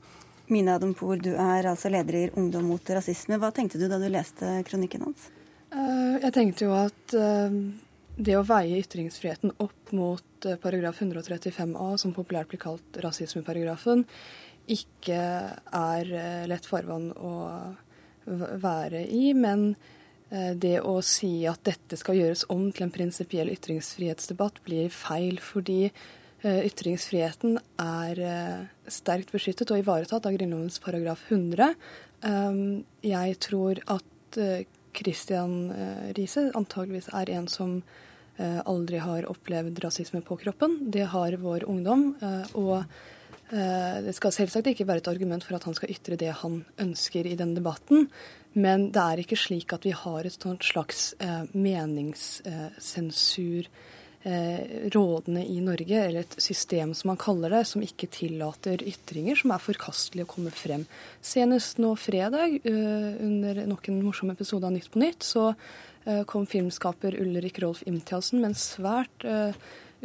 Mina 0.49 0.77
Adampour, 0.79 1.19
du 1.19 1.33
er 1.35 1.67
altså 1.67 1.91
leder 1.91 2.21
i 2.21 2.27
Ungdom 2.39 2.69
mot 2.71 2.93
rasisme. 2.97 3.37
Hva 3.43 3.51
tenkte 3.53 3.81
du 3.83 3.89
da 3.91 3.99
du 3.99 4.07
leste 4.09 4.61
kronikken 4.69 5.03
hans? 5.09 5.33
Jeg 5.77 6.33
tenkte 6.33 6.65
jo 6.65 6.73
at 6.77 7.13
det 8.17 8.37
å 8.39 8.45
veie 8.49 8.79
ytringsfriheten 8.81 9.53
opp 9.61 9.93
mot 9.93 10.47
paragraf 10.63 11.03
135a, 11.05 11.89
som 12.01 12.15
populært 12.17 12.49
blir 12.49 12.63
kalt 12.63 12.97
rasismeparagrafen, 13.05 14.07
ikke 14.73 15.21
er 15.77 16.13
lett 16.49 16.67
farvann 16.71 17.11
å 17.21 17.35
være 18.65 19.05
i. 19.05 19.35
Men 19.37 19.75
Eh, 20.27 20.53
det 20.59 20.81
å 20.83 20.99
si 21.07 21.47
at 21.47 21.63
dette 21.67 21.99
skal 21.99 22.19
gjøres 22.19 22.47
om 22.51 22.69
til 22.75 22.89
en 22.89 22.95
prinsipiell 22.95 23.51
ytringsfrihetsdebatt, 23.53 24.63
blir 24.67 24.91
feil. 24.91 25.39
Fordi 25.43 25.87
eh, 25.87 26.63
ytringsfriheten 26.67 27.59
er 27.83 28.23
eh, 28.27 28.65
sterkt 28.91 29.33
beskyttet 29.35 29.71
og 29.71 29.83
ivaretatt 29.85 30.27
av 30.27 30.39
Grunnlovens 30.39 30.81
paragraf 30.83 31.27
100. 31.31 31.75
Jeg 33.07 33.35
tror 33.45 33.79
at 33.93 34.39
Christian 34.97 35.69
Riise 36.17 36.49
antageligvis 36.57 37.11
er 37.13 37.35
en 37.37 37.49
som 37.51 37.81
aldri 38.37 38.99
har 39.01 39.25
opplevd 39.31 39.79
rasisme 39.81 40.21
på 40.21 40.37
kroppen. 40.43 40.75
Det 40.93 41.07
har 41.13 41.39
vår 41.41 41.65
ungdom. 41.73 42.11
og 42.53 42.83
det 43.49 44.13
skal 44.17 44.35
selvsagt 44.35 44.67
ikke 44.67 44.85
være 44.89 45.01
et 45.01 45.09
argument 45.09 45.45
for 45.47 45.57
at 45.57 45.65
han 45.65 45.77
skal 45.79 45.93
ytre 45.95 46.19
det 46.21 46.33
han 46.43 46.59
ønsker 46.83 47.29
i 47.31 47.37
denne 47.39 47.57
debatten. 47.57 48.11
Men 48.57 48.87
det 48.89 49.03
er 49.03 49.21
ikke 49.21 49.37
slik 49.37 49.75
at 49.77 49.85
vi 49.85 49.91
har 49.93 50.25
et 50.25 50.45
slags 50.65 51.13
eh, 51.21 51.45
meningssensur 51.53 53.69
eh, 54.27 54.91
rådende 54.95 55.45
i 55.47 55.61
Norge, 55.65 56.03
eller 56.03 56.25
et 56.25 56.37
system 56.43 56.95
som 56.95 57.13
man 57.13 57.21
kaller 57.21 57.53
det, 57.55 57.63
som 57.71 57.85
ikke 57.85 58.09
tillater 58.13 58.83
ytringer 58.87 59.39
som 59.39 59.55
er 59.55 59.63
forkastelige 59.63 60.27
å 60.27 60.33
komme 60.35 60.53
frem. 60.55 60.87
Senest 61.25 61.81
nå 61.83 61.95
fredag, 62.01 62.59
eh, 62.67 63.11
under 63.23 63.65
nok 63.71 63.89
en 63.89 64.03
morsom 64.05 64.33
episode 64.35 64.67
av 64.67 64.75
Nytt 64.75 64.91
på 64.91 65.03
Nytt, 65.03 65.27
så 65.27 65.49
eh, 66.07 66.23
kom 66.25 66.47
filmskaper 66.47 67.19
Ulrik 67.23 67.61
Rolf 67.63 67.85
Imtiassen 67.87 68.43
med 68.43 68.53
en 68.55 68.61
svært 68.61 69.31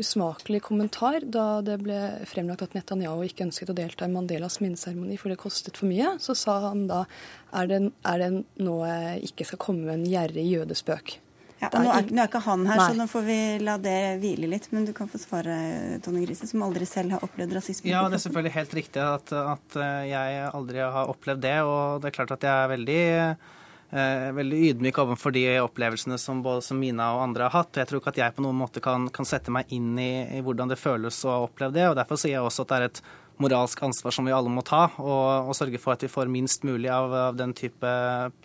usmakelig 0.02 0.62
kommentar 0.64 1.20
da 1.28 1.60
det 1.62 1.76
ble 1.84 1.98
fremlagt 2.26 2.64
at 2.64 2.78
Netanyahu 2.78 3.26
ikke 3.26 3.44
ønsket 3.50 3.74
å 3.74 3.76
delta 3.76 4.08
i 4.08 4.14
Mandelas 4.14 4.62
minneseremoni 4.64 5.18
for 5.20 5.30
det 5.30 5.42
kostet 5.42 5.78
for 5.78 5.92
mye. 5.92 6.16
Så 6.24 6.34
sa 6.40 6.62
han 6.70 6.88
da 6.90 7.04
er 7.52 7.68
det, 7.68 7.82
er 8.08 8.24
det 8.24 8.32
nå 8.64 8.78
ikke 9.28 9.50
skal 9.50 9.62
komme 9.62 9.90
med 9.90 10.00
en 10.00 10.08
gjerrig 10.14 10.48
jødespøk. 10.48 11.20
Ja, 11.62 11.70
nå, 11.78 11.92
er, 11.94 12.08
nå, 12.10 12.18
er, 12.24 12.26
ikke 12.26 12.42
han 12.42 12.64
her, 12.66 12.80
Nei. 12.80 12.86
så 12.90 12.98
nå 12.98 13.06
får 13.12 13.26
vi 13.28 13.38
la 13.62 13.76
det 13.78 13.98
hvile 14.24 14.50
litt. 14.50 14.68
Men 14.74 14.88
du 14.88 14.96
kan 14.98 15.10
få 15.12 15.22
svare, 15.22 15.56
Tonje 16.02 16.26
Grise, 16.26 16.50
som 16.50 16.64
aldri 16.66 16.88
selv 16.90 17.14
har 17.14 17.26
opplevd 17.28 17.54
rasisme. 17.60 17.92
Ja, 17.92 18.02
det 18.10 18.18
er 18.18 18.24
selvfølgelig 18.26 18.56
helt 18.56 18.74
riktig 18.80 19.04
at, 19.06 19.34
at 19.38 19.78
jeg 20.10 20.44
aldri 20.50 20.82
har 20.82 21.12
opplevd 21.14 21.44
det. 21.46 21.58
Og 21.62 22.02
det 22.02 22.10
er 22.10 22.18
klart 22.18 22.34
at 22.34 22.48
jeg 22.50 22.64
er 22.66 22.72
veldig 22.74 23.02
eh, 23.92 24.28
veldig 24.34 24.62
ydmyk 24.72 25.00
overfor 25.04 25.36
de 25.38 25.46
opplevelsene 25.62 26.18
som 26.18 26.42
både 26.44 26.66
som 26.66 26.80
Mina 26.82 27.12
og 27.16 27.26
andre 27.28 27.48
har 27.48 27.60
hatt. 27.62 27.76
Og 27.76 27.82
Jeg 27.84 27.92
tror 27.92 28.02
ikke 28.02 28.16
at 28.16 28.22
jeg 28.24 28.38
på 28.38 28.46
noen 28.46 28.58
måte 28.58 28.84
kan, 28.84 29.10
kan 29.14 29.28
sette 29.28 29.54
meg 29.54 29.70
inn 29.70 29.94
i, 30.00 30.14
i, 30.38 30.42
hvordan 30.42 30.72
det 30.72 30.82
føles 30.82 31.22
å 31.26 31.36
ha 31.36 31.42
opplevd 31.46 31.78
det. 31.78 31.90
og 31.92 31.98
Derfor 32.00 32.22
sier 32.22 32.40
jeg 32.40 32.48
også 32.48 32.66
at 32.66 32.74
det 32.74 32.80
er 32.80 32.90
et 32.90 33.04
moralsk 33.42 33.82
ansvar 33.88 34.16
som 34.16 34.28
vi 34.28 34.36
alle 34.36 34.52
må 34.54 34.64
ta, 34.68 34.86
og, 35.02 35.50
og 35.50 35.58
sørge 35.58 35.82
for 35.82 35.96
at 35.96 36.06
vi 36.06 36.12
får 36.12 36.32
minst 36.32 36.66
mulig 36.68 36.92
av, 36.94 37.14
av 37.32 37.40
den 37.40 37.56
type, 37.58 37.92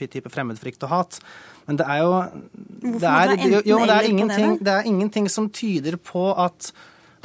type 0.01 0.33
fremmedfrykt 0.33 0.89
og 0.89 0.93
hat. 0.93 1.21
Men 1.67 1.81
det 1.81 1.87
er 1.91 2.03
jo 2.03 2.13
det 2.97 3.09
er, 3.11 3.33
jo, 3.67 3.81
det 3.83 3.95
er, 3.95 4.11
ingenting, 4.11 4.59
det 4.63 4.75
er 4.75 4.91
ingenting 4.91 5.31
som 5.33 5.51
tyder 5.51 5.99
på 6.01 6.29
at 6.35 6.71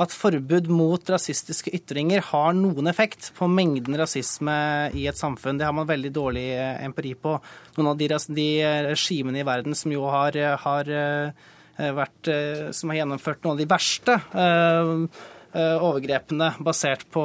at 0.01 0.13
forbud 0.15 0.69
mot 0.71 1.09
rasistiske 1.13 1.73
ytringer 1.77 2.23
har 2.31 2.53
noen 2.57 2.89
effekt 2.89 3.31
på 3.37 3.47
mengden 3.51 3.97
rasisme 3.99 4.53
i 4.97 5.05
et 5.09 5.19
samfunn. 5.19 5.59
Det 5.59 5.67
har 5.67 5.75
man 5.75 5.89
veldig 5.89 6.11
dårlig 6.15 6.47
eh, 6.55 6.79
empiri 6.85 7.13
på. 7.19 7.35
Noen 7.77 7.91
av 7.91 7.99
de, 7.99 8.07
de 8.39 8.47
regimene 8.87 9.41
i 9.41 9.47
verden 9.47 9.77
som 9.77 9.93
jo 9.93 10.07
har, 10.09 10.37
har, 10.63 10.89
eh, 10.95 11.91
vært, 11.99 12.31
eh, 12.31 12.71
som 12.75 12.91
har 12.91 13.01
gjennomført 13.01 13.43
noen 13.43 13.57
av 13.57 13.61
de 13.61 13.69
verste 13.75 14.17
overgrepene 15.57 16.53
basert 16.63 17.03
på, 17.11 17.23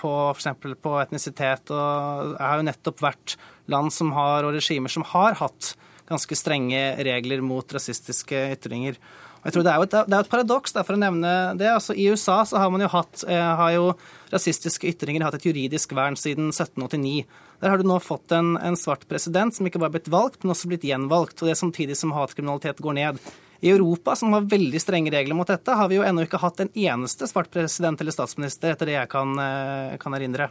på 0.00 0.12
f.eks. 0.32 0.48
på 0.80 0.94
etnisitet, 1.02 1.72
og 1.74 2.34
har 2.40 2.60
jo 2.60 2.68
nettopp 2.68 3.02
vært 3.04 3.36
land 3.68 3.92
som 3.92 4.14
har, 4.16 4.46
og 4.46 4.56
regimer 4.56 4.92
som 4.92 5.04
har 5.10 5.36
hatt 5.42 5.74
ganske 6.08 6.36
strenge 6.38 6.80
regler 7.04 7.42
mot 7.44 7.74
rasistiske 7.74 8.44
ytringer. 8.56 8.96
Og 9.38 9.44
Jeg 9.46 9.54
tror 9.54 9.64
Det 9.64 9.72
er 9.72 9.76
jo 9.76 9.86
et, 9.86 9.96
det 10.08 10.16
er 10.16 10.24
et 10.24 10.30
paradoks, 10.30 10.72
for 10.74 10.96
å 10.96 11.00
nevne 11.00 11.32
det. 11.58 11.68
Altså, 11.70 11.94
I 11.94 12.08
USA 12.10 12.40
så 12.48 12.58
har 12.58 12.70
man 12.74 12.82
jo 12.82 12.90
hatt 12.90 13.24
eh, 13.28 13.50
har 13.60 13.74
jo 13.76 13.92
rasistiske 14.32 14.88
ytringer 14.90 15.24
hatt 15.26 15.38
et 15.38 15.46
juridisk 15.46 15.92
vern 15.94 16.18
siden 16.18 16.50
1789. 16.50 17.26
Der 17.60 17.70
har 17.70 17.78
du 17.78 17.86
nå 17.86 17.98
fått 18.02 18.32
en, 18.34 18.56
en 18.56 18.78
svart 18.78 19.06
president 19.10 19.54
som 19.54 19.66
ikke 19.66 19.80
bare 19.82 19.94
blitt 19.94 20.10
valgt, 20.10 20.42
men 20.42 20.54
også 20.54 20.70
blitt 20.70 20.86
gjenvalgt. 20.86 21.38
og 21.38 21.48
Det 21.48 21.54
er 21.54 21.62
samtidig 21.62 21.98
som 21.98 22.14
hatkriminalitet 22.16 22.82
går 22.82 22.98
ned. 22.98 23.22
I 23.60 23.70
Europa, 23.72 24.14
som 24.16 24.32
har 24.36 24.46
veldig 24.46 24.80
strenge 24.80 25.10
regler 25.10 25.34
mot 25.34 25.48
dette, 25.48 25.74
har 25.74 25.88
vi 25.90 25.98
jo 25.98 26.06
ennå 26.06 26.24
ikke 26.26 26.40
hatt 26.42 26.60
en 26.62 26.70
eneste 26.78 27.26
svart 27.26 27.50
president 27.50 28.00
eller 28.00 28.14
statsminister, 28.14 28.74
etter 28.74 28.86
det 28.86 28.94
jeg 28.94 29.10
kan, 29.10 29.34
eh, 29.42 29.96
kan 29.98 30.14
erindre. 30.14 30.50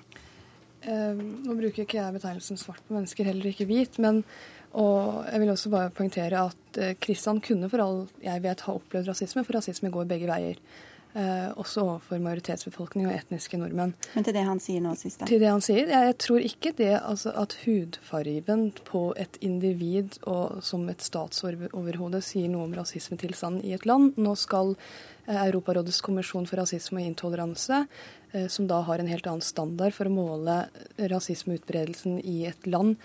Uh, 0.87 1.15
nå 1.15 1.55
bruker 1.57 1.83
ikke 1.83 1.97
jeg 1.97 2.15
betegnelsen 2.15 2.59
svart 2.59 2.83
på 2.87 2.95
mennesker, 2.95 3.27
heller 3.27 3.49
ikke 3.49 3.67
hvit. 3.67 3.97
men 3.99 4.23
og 4.77 5.23
jeg 5.25 5.41
vil 5.41 5.49
også 5.49 5.71
bare 5.73 5.93
poengtere 5.95 6.43
at 6.51 6.79
Kristian 7.01 7.39
eh, 7.39 7.45
kunne 7.47 7.69
for 7.71 7.81
all 7.81 8.01
jeg 8.21 8.43
vet 8.43 8.65
ha 8.67 8.75
opplevd 8.75 9.09
rasisme, 9.09 9.43
for 9.47 9.57
rasisme 9.57 9.91
går 9.93 10.09
begge 10.09 10.27
veier. 10.29 10.59
Eh, 11.17 11.49
også 11.57 11.81
overfor 11.81 12.19
majoritetsbefolkning 12.21 13.07
og 13.09 13.15
etniske 13.15 13.57
nordmenn. 13.57 13.95
Men 14.13 14.25
til 14.27 14.35
det 14.35 14.43
han 14.45 14.59
sier 14.61 14.83
nå 14.85 14.91
sist, 14.99 15.23
Til 15.25 15.41
det 15.41 15.49
han 15.49 15.63
sier? 15.65 15.87
Jeg, 15.89 16.09
jeg 16.11 16.17
tror 16.21 16.45
ikke 16.45 16.71
det 16.77 16.91
altså, 16.99 17.33
at 17.33 17.55
hudfargen 17.63 18.67
på 18.85 19.01
et 19.17 19.39
individ 19.41 20.19
og 20.29 20.59
som 20.61 20.85
et 20.91 21.01
statsoverhode 21.01 22.21
sier 22.21 22.51
noe 22.53 22.67
om 22.67 22.75
rasismetilstanden 22.77 23.65
i 23.65 23.73
et 23.73 23.87
land. 23.89 24.13
Nå 24.21 24.35
skal 24.37 24.75
Europarådets 25.27 26.03
kommisjon 26.05 26.45
for 26.47 26.61
rasisme 26.61 27.01
og 27.01 27.09
intoleranse, 27.09 27.81
som 28.51 28.67
da 28.67 28.81
har 28.83 28.99
en 28.99 29.07
helt 29.07 29.27
annen 29.29 29.45
standard 29.45 29.95
for 29.95 30.09
å 30.09 30.13
måle 30.13 30.55
rasismeutbredelsen 30.99 32.19
i 32.19 32.41
et 32.49 32.67
land, 32.67 32.97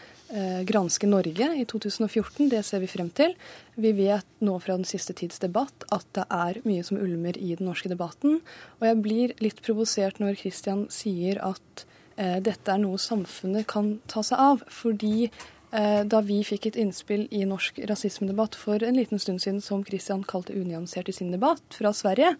granske 0.66 1.06
Norge 1.06 1.46
i 1.60 1.62
2014. 1.68 2.48
Det 2.50 2.62
ser 2.66 2.82
vi 2.82 2.90
frem 2.90 3.10
til. 3.14 3.36
Vi 3.76 3.92
vet 3.96 4.26
nå 4.42 4.56
fra 4.64 4.74
den 4.78 4.88
siste 4.88 5.14
tids 5.16 5.38
debatt 5.42 5.86
at 5.94 6.08
det 6.16 6.26
er 6.26 6.60
mye 6.66 6.84
som 6.84 6.98
ulmer 6.98 7.38
i 7.38 7.54
den 7.54 7.68
norske 7.70 7.92
debatten. 7.92 8.40
Og 8.80 8.86
jeg 8.88 9.00
blir 9.04 9.34
litt 9.44 9.62
provosert 9.62 10.18
når 10.22 10.40
Christian 10.42 10.86
sier 10.92 11.40
at 11.44 11.86
dette 12.16 12.72
er 12.72 12.82
noe 12.82 13.00
samfunnet 13.00 13.68
kan 13.70 13.98
ta 14.10 14.24
seg 14.26 14.40
av. 14.40 14.64
Fordi 14.72 15.30
Eh, 15.72 16.02
da 16.04 16.18
vi 16.20 16.42
fikk 16.44 16.66
et 16.68 16.76
innspill 16.76 17.24
i 17.32 17.46
norsk 17.48 17.78
rasismedebatt 17.88 18.58
for 18.60 18.82
en 18.84 18.98
liten 18.98 19.20
stund 19.22 19.40
siden, 19.40 19.60
som 19.64 19.84
Christian 19.84 20.20
kalte 20.28 20.52
unyansert 20.52 21.08
i 21.08 21.14
sin 21.16 21.32
debatt, 21.32 21.64
fra 21.72 21.94
Sverige, 21.96 22.34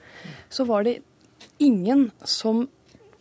så 0.52 0.66
var 0.68 0.84
det 0.84 1.00
ingen 1.62 2.10
som 2.24 2.66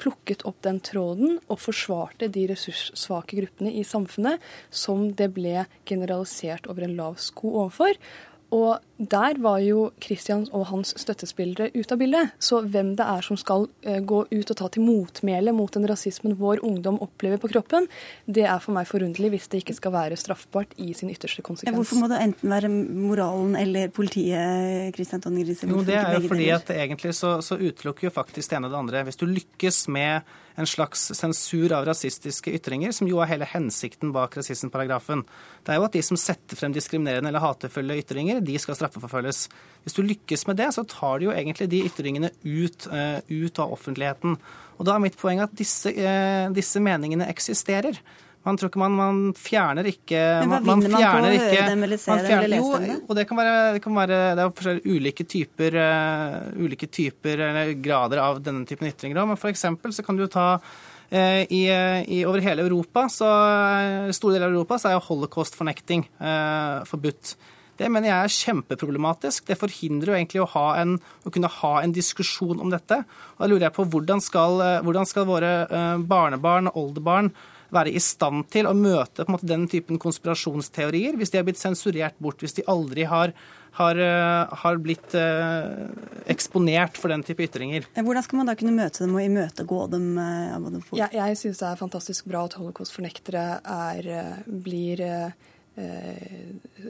plukket 0.01 0.41
opp 0.49 0.61
den 0.65 0.79
tråden 0.81 1.37
og 1.45 1.59
forsvarte 1.61 2.29
de 2.33 2.47
ressurssvake 2.49 3.37
gruppene 3.37 3.73
i 3.77 3.83
samfunnet 3.85 4.41
som 4.73 5.11
det 5.17 5.29
ble 5.35 5.67
generalisert 5.85 6.69
over 6.71 6.87
en 6.87 6.97
lav 6.97 7.19
sko 7.21 7.53
overfor. 7.63 7.99
Og 8.51 8.81
der 9.09 9.39
var 9.41 9.59
jo 9.63 9.87
Kristian 10.03 10.43
og 10.53 10.67
hans 10.69 10.93
støttespillere 10.99 11.71
ute 11.73 11.95
av 11.95 12.01
bildet. 12.01 12.33
Så 12.41 12.61
hvem 12.61 12.93
det 12.99 13.07
er 13.07 13.25
som 13.25 13.39
skal 13.39 13.65
uh, 13.87 13.99
gå 14.05 14.23
ut 14.29 14.53
og 14.53 14.59
ta 14.59 14.69
til 14.71 14.85
motmæle 14.85 15.53
mot 15.55 15.71
den 15.73 15.87
rasismen 15.89 16.37
vår 16.39 16.61
ungdom 16.67 16.99
opplever 17.01 17.41
på 17.41 17.49
kroppen, 17.53 17.87
det 18.25 18.45
er 18.45 18.61
for 18.63 18.75
meg 18.75 18.89
forunderlig 18.89 19.33
hvis 19.35 19.49
det 19.51 19.63
ikke 19.63 19.77
skal 19.79 19.95
være 19.95 20.19
straffbart 20.19 20.75
i 20.81 20.91
sin 20.97 21.11
ytterste 21.13 21.43
konsekvens. 21.45 21.79
Hvorfor 21.79 22.03
må 22.03 22.11
det 22.11 22.21
enten 22.27 22.53
være 22.53 22.69
moralen 22.69 23.57
eller 23.59 23.89
politiet, 23.93 24.93
Kristian 24.95 25.23
Tonje 25.23 25.47
Grise? 25.47 25.69
Jo, 25.71 25.81
det 25.87 25.97
er 25.97 26.19
jo 26.19 26.27
fordi 26.27 26.51
at 26.53 26.71
egentlig 26.75 27.15
så, 27.17 27.39
så 27.45 27.57
utelukker 27.57 28.09
jo 28.09 28.13
faktisk 28.13 28.51
det 28.51 28.59
ene 28.59 28.69
og 28.69 28.75
det 28.75 28.81
andre. 28.83 29.03
Hvis 29.09 29.21
du 29.21 29.27
lykkes 29.29 29.85
med 29.91 30.21
en 30.55 30.67
slags 30.67 31.03
sensur 31.17 31.71
av 31.75 31.85
rasistiske 31.87 32.51
ytringer, 32.57 32.93
som 32.95 33.09
jo 33.09 33.21
er 33.23 33.29
hele 33.31 33.47
hensikten 33.49 34.11
bak 34.15 34.35
rasismeparagrafen. 34.37 35.23
Det 35.63 35.73
er 35.73 35.79
jo 35.79 35.87
at 35.87 35.95
de 35.95 36.03
som 36.05 36.19
setter 36.19 36.59
frem 36.59 36.75
diskriminerende 36.75 37.31
eller 37.31 37.43
hatefulle 37.43 37.99
ytringer, 38.01 38.41
de 38.43 38.57
skal 38.61 38.77
straffeforfølges. 38.91 39.45
Hvis 39.85 39.97
du 39.97 40.03
lykkes 40.05 40.45
med 40.49 40.59
det, 40.61 40.71
så 40.75 40.83
tar 40.87 41.19
du 41.19 41.29
jo 41.29 41.35
egentlig 41.35 41.69
de 41.71 41.85
ytringene 41.87 42.31
ut, 42.43 42.89
uh, 42.91 43.19
ut 43.25 43.61
av 43.61 43.71
offentligheten. 43.73 44.35
Og 44.77 44.87
da 44.87 44.95
er 44.95 45.05
mitt 45.05 45.17
poeng 45.19 45.41
at 45.43 45.53
disse, 45.57 45.93
uh, 45.95 46.51
disse 46.53 46.81
meningene 46.83 47.29
eksisterer. 47.31 47.97
Man 48.41 48.57
tror 48.57 48.71
ikke 48.71 48.81
man, 48.81 48.95
man 48.97 49.17
fjerner 49.37 49.85
ikke 49.85 50.17
Men 50.17 50.49
hva 50.49 50.59
man, 50.65 50.79
vinner 50.81 50.95
man, 50.95 51.03
på 51.03 51.27
å 51.27 51.33
høre 51.35 51.65
dem 51.69 51.83
eller 51.85 51.99
se 52.01 52.15
dem 52.15 52.39
eller 52.39 52.49
lese 52.49 52.79
dem? 52.81 52.93
Jo, 52.95 53.01
og 53.05 53.19
det 53.19 53.25
kan 53.29 53.37
være, 53.37 53.57
det 53.75 53.81
kan 53.83 53.99
være 53.99 54.21
det 54.33 54.41
er 54.41 54.55
forskjellige 54.57 54.95
ulike 54.95 55.25
typer, 55.29 55.77
uh, 55.77 56.47
ulike 56.57 56.89
typer 56.89 57.43
eller 57.49 57.75
grader 57.85 58.23
av 58.23 58.41
denne 58.41 58.65
typen 58.69 58.89
ytringer. 58.89 59.21
Men 59.29 59.37
for 59.37 59.53
eksempel 59.53 59.93
så 59.93 60.05
kan 60.05 60.17
du 60.17 60.25
ta 60.31 60.55
i, 61.11 61.65
i, 61.67 62.21
over 62.23 62.39
hele 62.39 62.63
Europa, 62.63 63.01
så, 63.11 63.27
store 64.15 64.37
deler 64.37 64.45
av 64.45 64.53
Europa, 64.53 64.77
så 64.79 64.87
er 64.87 64.93
jo 64.95 65.01
holocaust-fornekting 65.09 66.05
uh, 66.21 66.87
forbudt. 66.87 67.33
Det 67.81 67.89
mener 67.89 68.11
jeg 68.11 68.17
er 68.17 68.35
kjempeproblematisk. 68.37 69.47
Det 69.49 69.57
forhindrer 69.57 70.13
jo 70.13 70.19
egentlig 70.19 70.43
å, 70.43 70.49
en, 70.77 70.99
å, 71.25 71.33
kunne 71.33 71.49
ha 71.59 71.73
en 71.81 71.95
diskusjon 71.95 72.61
om 72.61 72.69
dette. 72.73 73.01
Og 73.35 73.41
da 73.41 73.49
lurer 73.49 73.67
jeg 73.67 73.77
på 73.79 73.87
hvordan 73.95 74.21
skal, 74.21 74.61
hvordan 74.85 75.09
skal 75.09 75.25
våre 75.29 75.55
barnebarn 76.05 76.69
og 76.69 76.77
oldebarn 76.85 77.33
være 77.71 77.93
i 77.95 78.03
stand 78.03 78.45
til 78.51 78.67
å 78.67 78.75
møte 78.77 79.25
måte, 79.31 79.47
den 79.47 79.65
typen 79.71 79.99
konspirasjonsteorier 80.01 81.17
hvis 81.19 81.33
de 81.33 81.39
har 81.39 81.47
blitt 81.47 81.61
sensurert 81.61 82.17
bort, 82.21 82.41
hvis 82.43 82.57
de 82.59 82.65
aldri 82.71 83.05
har, 83.09 83.33
har, 83.79 84.01
eh, 84.05 84.55
har 84.63 84.81
blitt 84.83 85.15
eh, 85.17 85.85
eksponert 86.31 86.99
for 86.99 87.13
den 87.13 87.23
type 87.27 87.45
ytringer. 87.47 87.87
Hvordan 87.95 88.27
skal 88.27 88.41
man 88.41 88.51
da 88.51 88.57
kunne 88.59 88.75
møte 88.75 89.05
dem 89.05 89.15
og 89.15 89.23
imøtegå 89.23 89.85
dem? 89.93 90.11
Eh, 90.19 90.81
jeg 90.99 91.15
jeg 91.21 91.39
syns 91.43 91.63
det 91.63 91.71
er 91.71 91.79
fantastisk 91.79 92.27
bra 92.31 92.43
at 92.47 92.59
holocaust-fornektere 92.59 93.47
eh, 93.63 94.35
blir 94.67 95.07
eh, 95.07 95.31
Eh, 95.31 95.50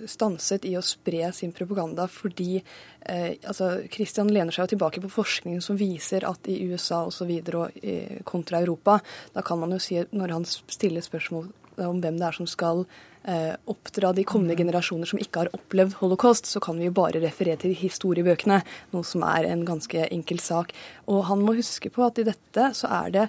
stanset 0.10 0.66
i 0.66 0.74
å 0.78 0.82
spre 0.86 1.30
sin 1.36 1.54
propaganda 1.56 2.08
fordi 2.10 2.58
eh, 2.58 3.38
altså 3.38 3.84
Christian 3.92 4.32
lener 4.34 4.54
seg 4.54 4.66
jo 4.66 4.74
tilbake 4.74 5.04
på 5.04 5.12
forskningen 5.12 5.62
som 5.64 5.78
viser 5.80 6.26
at 6.28 6.50
i 6.50 6.58
USA 6.72 7.04
osv. 7.08 7.30
Og, 7.30 7.54
og 7.62 7.86
eh, 7.86 8.22
kontra 8.28 8.62
Europa, 8.62 9.00
da 9.36 9.46
kan 9.46 9.62
man 9.62 9.76
jo 9.76 9.82
si 9.84 10.00
når 10.12 10.36
han 10.36 10.48
stiller 10.50 11.06
spørsmål 11.06 11.52
om 11.82 12.02
hvem 12.02 12.18
det 12.20 12.28
er 12.28 12.36
som 12.36 12.50
skal 12.50 12.84
eh, 13.24 13.54
oppdra 13.70 14.12
de 14.18 14.26
kommende 14.28 14.58
generasjoner 14.60 15.10
som 15.10 15.22
ikke 15.22 15.46
har 15.46 15.54
opplevd 15.56 15.98
holocaust, 16.02 16.50
så 16.50 16.62
kan 16.64 16.80
vi 16.80 16.90
jo 16.90 16.98
bare 16.98 17.22
referere 17.24 17.62
til 17.64 17.76
historiebøkene, 17.78 18.62
noe 18.96 19.08
som 19.08 19.26
er 19.28 19.50
en 19.50 19.66
ganske 19.68 20.10
enkel 20.10 20.42
sak. 20.44 20.74
Og 21.12 21.26
han 21.30 21.46
må 21.46 21.56
huske 21.60 21.94
på 21.94 22.06
at 22.08 22.22
i 22.22 22.28
dette 22.28 22.72
så 22.78 22.92
er 23.02 23.18
det 23.18 23.28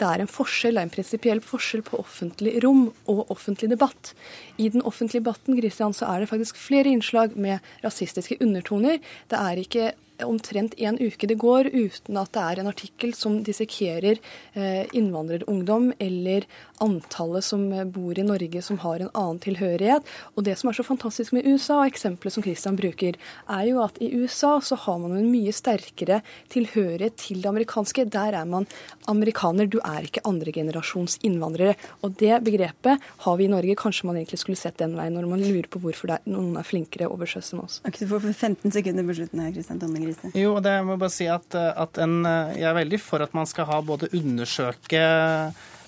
det 0.00 0.08
er 0.08 0.22
en 0.22 0.30
forskjell, 0.30 0.76
det 0.76 0.82
er 0.82 0.88
en 0.88 0.94
prinsipiell 0.94 1.42
forskjell 1.44 1.84
på 1.86 2.00
offentlig 2.00 2.56
rom 2.64 2.86
og 3.10 3.30
offentlig 3.32 3.70
debatt. 3.72 4.14
I 4.56 4.70
den 4.72 4.84
offentlige 4.86 5.22
debatten 5.22 5.58
Christian, 5.58 5.96
så 5.96 6.08
er 6.10 6.22
det 6.22 6.30
faktisk 6.32 6.58
flere 6.60 6.90
innslag 6.90 7.36
med 7.36 7.60
rasistiske 7.84 8.40
undertoner. 8.40 9.00
Det 9.30 9.40
er 9.40 9.60
ikke 9.60 9.90
omtrent 10.26 10.76
en 10.78 10.98
uke 11.00 11.28
det 11.30 11.38
går 11.40 11.70
uten 11.72 12.18
at 12.20 12.32
det 12.34 12.42
er 12.44 12.60
en 12.62 12.70
artikkel 12.70 13.14
som 13.16 13.40
dissekerer 13.46 14.20
eh, 14.54 14.84
innvandrerungdom 14.96 15.92
eller 15.98 16.46
antallet 16.80 17.44
som 17.44 17.66
bor 17.92 18.18
i 18.18 18.24
Norge 18.24 18.62
som 18.64 18.78
har 18.84 19.00
en 19.00 19.12
annen 19.12 19.40
tilhørighet. 19.42 20.06
Og 20.34 20.46
det 20.46 20.56
som 20.58 20.70
er 20.70 20.78
så 20.78 20.86
fantastisk 20.86 21.34
med 21.36 21.46
USA, 21.46 21.80
og 21.80 21.90
eksempelet 21.90 22.34
som 22.34 22.44
Christian 22.44 22.78
bruker, 22.78 23.18
er 23.50 23.64
jo 23.68 23.82
at 23.84 24.00
i 24.00 24.10
USA 24.16 24.56
så 24.64 24.78
har 24.86 25.00
man 25.02 25.16
en 25.18 25.30
mye 25.30 25.52
sterkere 25.54 26.20
tilhørighet 26.52 27.18
til 27.20 27.42
det 27.42 27.50
amerikanske. 27.50 28.06
Der 28.10 28.36
er 28.40 28.48
man 28.48 28.68
amerikaner, 29.10 29.68
du 29.68 29.78
er 29.84 30.08
ikke 30.08 30.24
andregenerasjons 30.28 31.18
innvandrere. 31.26 31.76
Og 32.04 32.16
det 32.20 32.40
begrepet 32.46 33.10
har 33.26 33.38
vi 33.40 33.46
i 33.46 33.52
Norge. 33.52 33.78
Kanskje 33.80 34.08
man 34.08 34.20
egentlig 34.20 34.40
skulle 34.42 34.60
sett 34.60 34.80
den 34.80 34.96
veien 34.98 35.16
når 35.16 35.28
man 35.30 35.44
lurer 35.44 35.68
på 35.70 35.82
hvorfor 35.82 36.16
noen 36.30 36.56
er 36.60 36.66
flinkere 36.66 37.10
over 37.10 37.28
sjøs 37.28 37.52
enn 37.54 37.64
oss. 37.64 37.80
Ok, 37.86 38.00
Du 38.00 38.08
får 38.10 38.30
15 38.32 38.72
sekunder 38.72 39.06
på 39.06 39.18
slutten 39.20 39.44
her, 39.44 39.52
Kristian 39.54 39.80
Tonning 39.82 40.08
Grise. 40.10 40.32
Jo, 40.38 40.54
det 40.64 40.76
må 40.84 40.96
jeg 40.96 41.02
bare 41.04 41.14
si 41.14 41.28
at, 41.30 41.56
at 41.56 42.00
en, 42.04 42.20
jeg 42.56 42.68
er 42.68 42.78
veldig 42.82 43.00
for 43.02 43.24
at 43.24 43.36
man 43.36 43.48
skal 43.50 43.68
ha 43.70 43.82
både 43.84 44.12
undersøke 44.16 45.04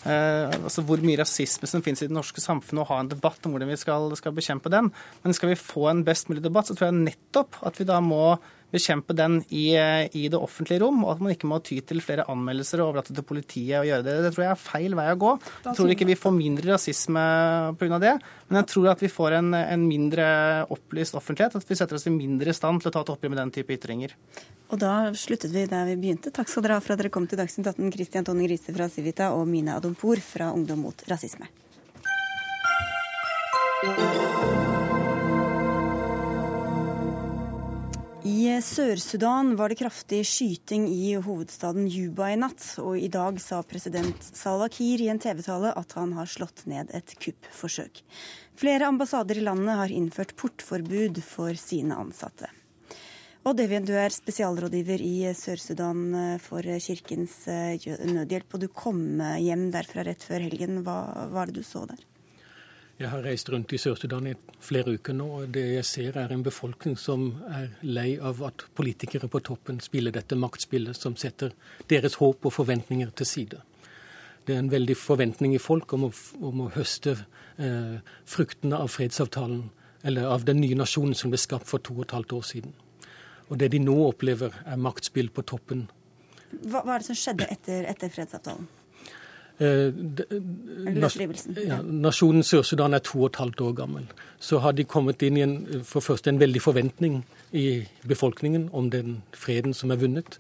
Uh, 0.02 0.50
altså 0.66 0.82
hvor 0.82 0.98
mye 0.98 1.20
rasisme 1.20 1.68
som 1.70 1.82
finnes 1.84 2.00
i 2.02 2.08
det 2.08 2.14
norske 2.16 2.42
samfunnet, 2.42 2.82
og 2.82 2.88
ha 2.90 2.96
en 3.04 3.10
debatt 3.12 3.44
om 3.46 3.54
hvordan 3.54 3.70
vi 3.70 3.78
skal, 3.78 4.08
skal 4.18 4.34
bekjempe 4.34 4.72
den. 4.72 4.90
Men 5.22 5.36
skal 5.36 5.52
vi 5.52 5.60
få 5.60 5.86
en 5.92 6.02
best 6.06 6.26
mulig 6.30 6.42
debatt, 6.42 6.66
så 6.66 6.74
tror 6.74 6.88
jeg 6.88 7.04
nettopp 7.04 7.60
at 7.62 7.78
vi 7.78 7.86
da 7.86 8.00
må 8.02 8.34
bekjempe 8.72 9.14
den 9.16 9.40
i, 9.48 9.72
i, 9.76 10.24
det 10.32 10.38
offentlige 10.38 10.82
rom, 10.82 11.02
og 11.04 11.14
at 11.14 11.22
man 11.24 11.34
ikke 11.34 11.50
må 11.50 11.58
ty 11.64 11.78
til 11.86 12.02
flere 12.04 12.26
anmeldelser 12.32 12.80
og 12.80 12.90
overlate 12.90 13.14
til 13.14 13.26
politiet 13.26 13.80
å 13.80 13.86
gjøre 13.86 14.06
det. 14.06 14.16
Det 14.24 14.32
tror 14.34 14.46
jeg 14.46 14.52
er 14.54 14.62
feil 14.62 14.96
vei 14.98 15.06
å 15.12 15.18
gå. 15.20 15.32
Jeg 15.66 15.76
tror 15.78 15.92
ikke 15.94 16.08
vi 16.08 16.18
får 16.18 16.34
mindre 16.36 16.72
rasisme 16.72 17.24
pga. 17.80 18.00
det, 18.02 18.14
men 18.48 18.60
jeg 18.62 18.70
tror 18.72 18.90
at 18.94 19.04
vi 19.04 19.12
får 19.12 19.38
en, 19.40 19.52
en, 19.60 19.86
mindre 19.92 20.26
opplyst 20.72 21.16
offentlighet, 21.18 21.56
at 21.58 21.68
vi 21.68 21.78
setter 21.78 21.98
oss 21.98 22.08
i 22.08 22.14
mindre 22.14 22.54
stand 22.56 22.82
til 22.82 22.92
å 22.92 22.94
ta 22.96 23.04
et 23.04 23.14
oppgjør 23.14 23.34
med 23.34 23.42
den 23.42 23.54
type 23.58 23.76
ytringer. 23.76 24.16
Og 24.72 24.80
da 24.80 25.12
sluttet 25.18 25.52
vi 25.52 25.66
der 25.68 25.88
vi 25.90 25.98
begynte. 26.00 26.32
Takk 26.32 26.48
skal 26.48 26.64
dere 26.64 26.78
ha 26.78 26.84
for 26.84 26.94
at 26.94 27.02
dere 27.02 27.12
kom 27.12 27.28
til 27.28 27.40
Dagsnytt 27.40 27.74
18, 27.74 27.92
Christian 27.92 28.28
Tonning 28.28 28.48
Grise 28.48 28.72
fra 28.72 28.88
Civita 28.92 29.34
og 29.36 29.44
Mina 29.50 29.76
Adonpour 29.76 30.22
fra 30.24 30.52
Ungdom 30.56 30.86
mot 30.86 31.08
rasisme. 31.12 31.50
I 38.42 38.56
Sør-Sudan 38.64 39.52
var 39.54 39.70
det 39.70 39.76
kraftig 39.78 40.24
skyting 40.26 40.88
i 40.90 41.12
hovedstaden 41.22 41.84
Juba 41.86 42.30
i 42.32 42.38
natt, 42.40 42.64
og 42.82 42.96
i 42.98 43.06
dag 43.12 43.36
sa 43.38 43.60
president 43.62 44.24
Salwa 44.34 44.66
Kiir 44.72 45.04
i 45.04 45.10
en 45.12 45.20
TV-tale 45.22 45.70
at 45.78 45.94
han 45.94 46.14
har 46.16 46.26
slått 46.26 46.64
ned 46.66 46.90
et 46.96 47.14
kuppforsøk. 47.22 48.00
Flere 48.58 48.88
ambassader 48.90 49.38
i 49.38 49.44
landet 49.46 49.78
har 49.78 49.94
innført 49.94 50.34
portforbud 50.40 51.22
for 51.22 51.54
sine 51.60 51.94
ansatte. 52.02 52.50
Og 53.46 53.54
Devian, 53.60 53.86
du 53.86 53.94
er 53.94 54.10
spesialrådgiver 54.10 55.04
i 55.06 55.16
Sør-Sudan 55.38 56.02
for 56.42 56.66
Kirkens 56.82 57.44
Nødhjelp, 57.46 58.56
og 58.56 58.64
du 58.64 58.70
kom 58.74 59.22
hjem 59.38 59.68
derfra 59.76 60.08
rett 60.08 60.26
før 60.26 60.48
helgen. 60.48 60.82
Hva 60.82 61.28
var 61.30 61.52
det 61.52 61.60
du 61.60 61.68
så 61.68 61.84
der? 61.86 62.02
Jeg 63.00 63.08
har 63.08 63.24
reist 63.24 63.48
rundt 63.50 63.72
i 63.72 63.78
Sør-Sudan 63.80 64.26
i 64.30 64.34
flere 64.62 64.92
uker 64.94 65.16
nå, 65.16 65.26
og 65.40 65.52
det 65.54 65.64
jeg 65.78 65.86
ser 65.88 66.18
er 66.20 66.32
en 66.34 66.44
befolkning 66.44 66.94
som 67.00 67.30
er 67.48 67.70
lei 67.82 68.18
av 68.20 68.42
at 68.46 68.66
politikere 68.76 69.30
på 69.32 69.40
toppen 69.42 69.80
spiller 69.82 70.14
dette 70.14 70.36
maktspillet 70.38 70.98
som 70.98 71.16
setter 71.18 71.54
deres 71.90 72.18
håp 72.20 72.44
og 72.46 72.54
forventninger 72.54 73.10
til 73.16 73.28
side. 73.28 73.62
Det 74.44 74.54
er 74.54 74.60
en 74.60 74.70
veldig 74.70 74.96
forventning 74.98 75.54
i 75.56 75.62
folk 75.62 75.92
om 75.96 76.08
å, 76.08 76.12
om 76.42 76.64
å 76.66 76.68
høste 76.74 77.16
eh, 77.56 77.96
fruktene 78.28 78.78
av 78.82 78.92
fredsavtalen, 78.92 79.64
eller 80.02 80.28
av 80.34 80.44
den 80.44 80.60
nye 80.60 80.76
nasjonen 80.78 81.16
som 81.16 81.32
ble 81.32 81.40
skapt 81.40 81.70
for 81.70 81.82
to 81.82 81.96
og 82.00 82.06
et 82.08 82.14
halvt 82.18 82.36
år 82.38 82.46
siden. 82.48 82.76
Og 83.48 83.58
det 83.58 83.70
de 83.72 83.80
nå 83.82 83.96
opplever, 84.04 84.54
er 84.66 84.80
maktspill 84.80 85.30
på 85.32 85.46
toppen. 85.46 85.86
Hva, 86.52 86.82
hva 86.82 86.96
er 86.96 87.02
det 87.02 87.08
som 87.08 87.18
skjedde 87.18 87.48
etter, 87.54 87.86
etter 87.88 88.12
fredsavtalen? 88.12 88.68
Eh, 89.60 89.92
ja, 91.66 91.78
nasjonen 91.82 92.42
Sør-Sudan 92.42 92.96
er 92.96 93.04
to 93.04 93.20
og 93.20 93.30
et 93.30 93.38
halvt 93.42 93.60
år 93.60 93.76
gammel. 93.82 94.08
Så 94.40 94.58
har 94.64 94.72
de 94.72 94.84
kommet 94.88 95.22
inn 95.22 95.36
i 95.36 95.44
en, 95.44 95.56
for 95.84 96.00
først 96.00 96.26
en 96.26 96.40
veldig 96.40 96.62
forventning 96.62 97.22
i 97.52 97.84
befolkningen 98.08 98.70
om 98.72 98.90
den 98.90 99.22
freden 99.36 99.74
som 99.76 99.92
er 99.92 100.00
vunnet. 100.00 100.38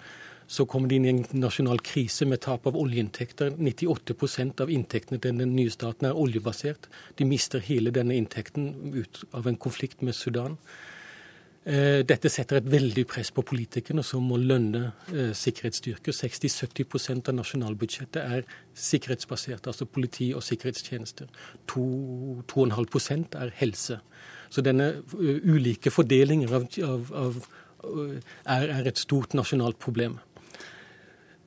Så 0.48 0.66
kommer 0.68 0.88
de 0.88 0.98
inn 0.98 1.06
i 1.06 1.12
en 1.12 1.22
nasjonal 1.40 1.80
krise 1.84 2.26
med 2.28 2.42
tap 2.44 2.66
av 2.66 2.76
oljeinntekter. 2.76 3.54
98% 3.56 4.64
av 4.64 4.72
inntektene 4.72 5.20
til 5.22 5.38
den 5.38 5.54
nye 5.56 5.72
staten 5.72 6.08
er 6.08 6.18
oljebasert. 6.18 6.88
De 7.18 7.28
mister 7.28 7.62
hele 7.62 7.92
denne 7.94 8.16
inntekten 8.18 8.92
ut 8.96 9.22
av 9.32 9.46
en 9.46 9.56
konflikt 9.56 10.02
med 10.02 10.16
Sudan. 10.18 10.58
Eh, 11.62 12.00
dette 12.02 12.26
setter 12.26 12.58
et 12.58 12.66
veldig 12.66 13.04
press 13.06 13.28
på 13.30 13.44
politikerne, 13.46 14.02
som 14.02 14.24
må 14.26 14.34
lønne 14.40 14.88
eh, 15.12 15.30
sikkerhetsstyrker. 15.30 16.14
60-70% 16.16 17.30
av 17.30 17.36
nasjonalbudsjettet 17.38 18.18
er 18.18 18.42
sikkerhetsbasert, 18.74 19.68
altså 19.70 19.86
politi 19.86 20.32
og 20.34 20.42
sikkerhetstjenester. 20.42 21.30
2,5% 21.70 23.38
er 23.38 23.54
helse. 23.60 24.00
Så 24.52 24.64
denne 24.66 24.88
uh, 25.14 25.38
ulike 25.48 25.88
fordelinger 25.94 26.50
av, 26.58 26.66
av, 26.84 27.14
av, 27.16 27.38
er, 28.42 28.66
er, 28.66 28.90
et 28.90 28.98
stort 29.00 29.32
nasjonalt 29.38 29.78
problem. 29.80 30.18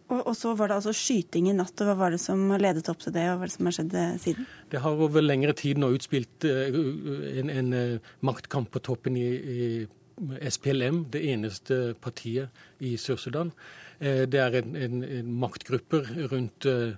Og, 0.07 0.21
og, 0.21 0.31
så 0.37 0.55
var 0.57 0.71
det 0.71 0.79
altså 0.79 0.95
skyting 0.95 1.51
i 1.51 1.57
natt. 1.59 1.75
og 1.83 1.91
Hva 1.91 1.97
var 1.99 2.15
det 2.15 2.21
som 2.23 2.55
ledet 2.55 2.87
opp 2.89 3.03
til 3.03 3.13
det, 3.13 3.27
og 3.33 3.43
hva 3.43 3.45
er 3.45 3.51
det 3.51 3.57
som 3.57 3.67
har 3.67 3.77
skjedd 3.77 3.99
siden? 4.23 4.49
Det 4.71 4.81
har 4.81 5.05
over 5.05 5.27
lengre 5.27 5.53
tid 5.59 5.81
nå 5.81 5.91
utspilt 5.93 6.47
en, 6.47 7.51
en 7.51 7.77
maktkamp 8.25 8.71
på 8.73 8.83
toppen 8.89 9.19
i, 9.19 9.27
i 9.27 9.69
SPLM, 10.17 11.05
det 11.11 11.21
eneste 11.27 11.95
partiet 12.01 12.49
i 12.79 12.95
Sør-Sudan. 12.99 13.51
Eh, 13.99 14.23
det 14.29 14.39
er 14.39 14.59
en, 14.61 14.75
en, 14.75 15.03
en 15.03 15.31
maktgrupper 15.41 16.07
rundt 16.31 16.67
eh, 16.69 16.95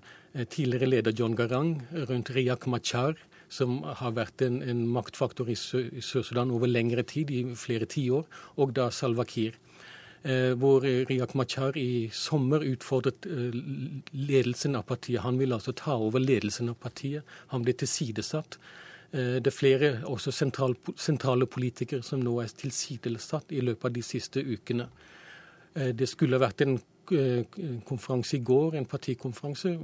tidligere 0.53 0.89
leder 0.89 1.15
John 1.17 1.35
Garang, 1.35 1.81
rundt 2.09 2.31
Riyak 2.35 2.67
Machar, 2.67 3.17
som 3.49 3.79
har 3.83 4.13
vært 4.13 4.43
en, 4.45 4.59
en 4.61 4.83
maktfaktor 4.91 5.49
i 5.49 5.55
Sør-Sudan 5.57 6.51
over 6.51 6.69
lengre 6.69 7.05
tid, 7.07 7.31
i 7.31 7.43
flere 7.55 7.87
tiår, 7.89 8.27
og 8.57 8.75
da 8.77 8.89
Salwa 8.91 9.25
Kiir. 9.25 9.57
Eh, 10.27 10.53
hvor 10.59 10.83
Riyak 10.83 11.33
Machar 11.37 11.77
i 11.79 12.09
sommer 12.13 12.65
utfordret 12.65 13.25
ledelsen 14.11 14.75
av 14.75 14.85
partiet. 14.89 15.23
Han 15.23 15.39
ville 15.39 15.55
altså 15.55 15.73
ta 15.77 15.95
over 15.97 16.21
ledelsen 16.21 16.73
av 16.73 16.77
partiet. 16.81 17.25
Han 17.53 17.65
ble 17.65 17.77
tilsidesatt. 17.77 18.59
Eh, 19.11 19.39
det 19.39 19.47
er 19.47 19.55
flere 19.55 19.91
også 20.05 20.31
sentral, 20.31 20.75
sentrale 20.99 21.47
politikere 21.47 22.03
som 22.03 22.19
nå 22.23 22.37
er 22.43 22.51
tilsidesatt 22.59 23.53
i 23.55 23.63
løpet 23.63 23.89
av 23.89 23.95
de 23.95 24.03
siste 24.03 24.43
ukene. 24.43 24.89
Eh, 25.75 25.93
det 25.95 26.09
skulle 26.11 26.41
vært 26.41 26.65
en 26.65 26.77
eh, 27.15 27.43
konferanse 27.87 28.37
i 28.37 28.43
går, 28.43 28.75
en 28.75 28.89
partikonferanse, 28.89 29.77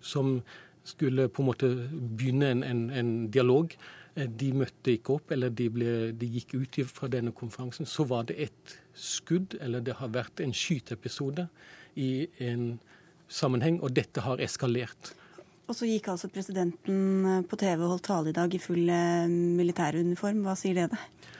som 0.00 0.40
skulle 0.86 1.28
på 1.28 1.42
en 1.42 1.48
måte 1.48 1.70
begynne 1.90 2.50
en, 2.52 2.62
en, 2.62 2.90
en 2.90 3.14
dialog. 3.32 3.72
De 4.16 4.52
møtte 4.56 4.94
ikke 4.94 5.16
opp, 5.18 5.32
eller 5.34 5.50
de, 5.52 5.66
ble, 5.72 5.94
de, 6.16 6.28
gikk 6.38 6.54
ut 6.54 6.78
fra 6.88 7.08
denne 7.12 7.34
konferansen. 7.36 7.88
Så 7.88 8.06
var 8.08 8.28
det 8.28 8.36
et 8.46 8.76
skudd, 8.94 9.58
eller 9.60 9.82
det 9.84 9.98
har 9.98 10.12
vært 10.14 10.40
en 10.40 10.54
skyteepisode 10.56 11.48
i 12.00 12.28
en 12.46 12.78
sammenheng, 13.28 13.80
og 13.82 13.96
dette 13.96 14.22
har 14.24 14.40
eskalert. 14.40 15.12
Og 15.66 15.74
så 15.74 15.88
gikk 15.88 16.12
altså 16.12 16.30
presidenten 16.30 16.98
eh, 17.26 17.44
på 17.46 17.58
TV 17.58 17.80
og 17.82 17.96
holdt 17.96 18.06
tale 18.06 18.30
i 18.30 18.36
dag 18.36 18.52
i 18.54 18.62
full 18.62 18.86
eh, 18.92 19.26
militæruniform. 19.30 20.44
Hva 20.46 20.54
sier 20.58 20.78
det 20.78 20.90
deg? 20.92 21.32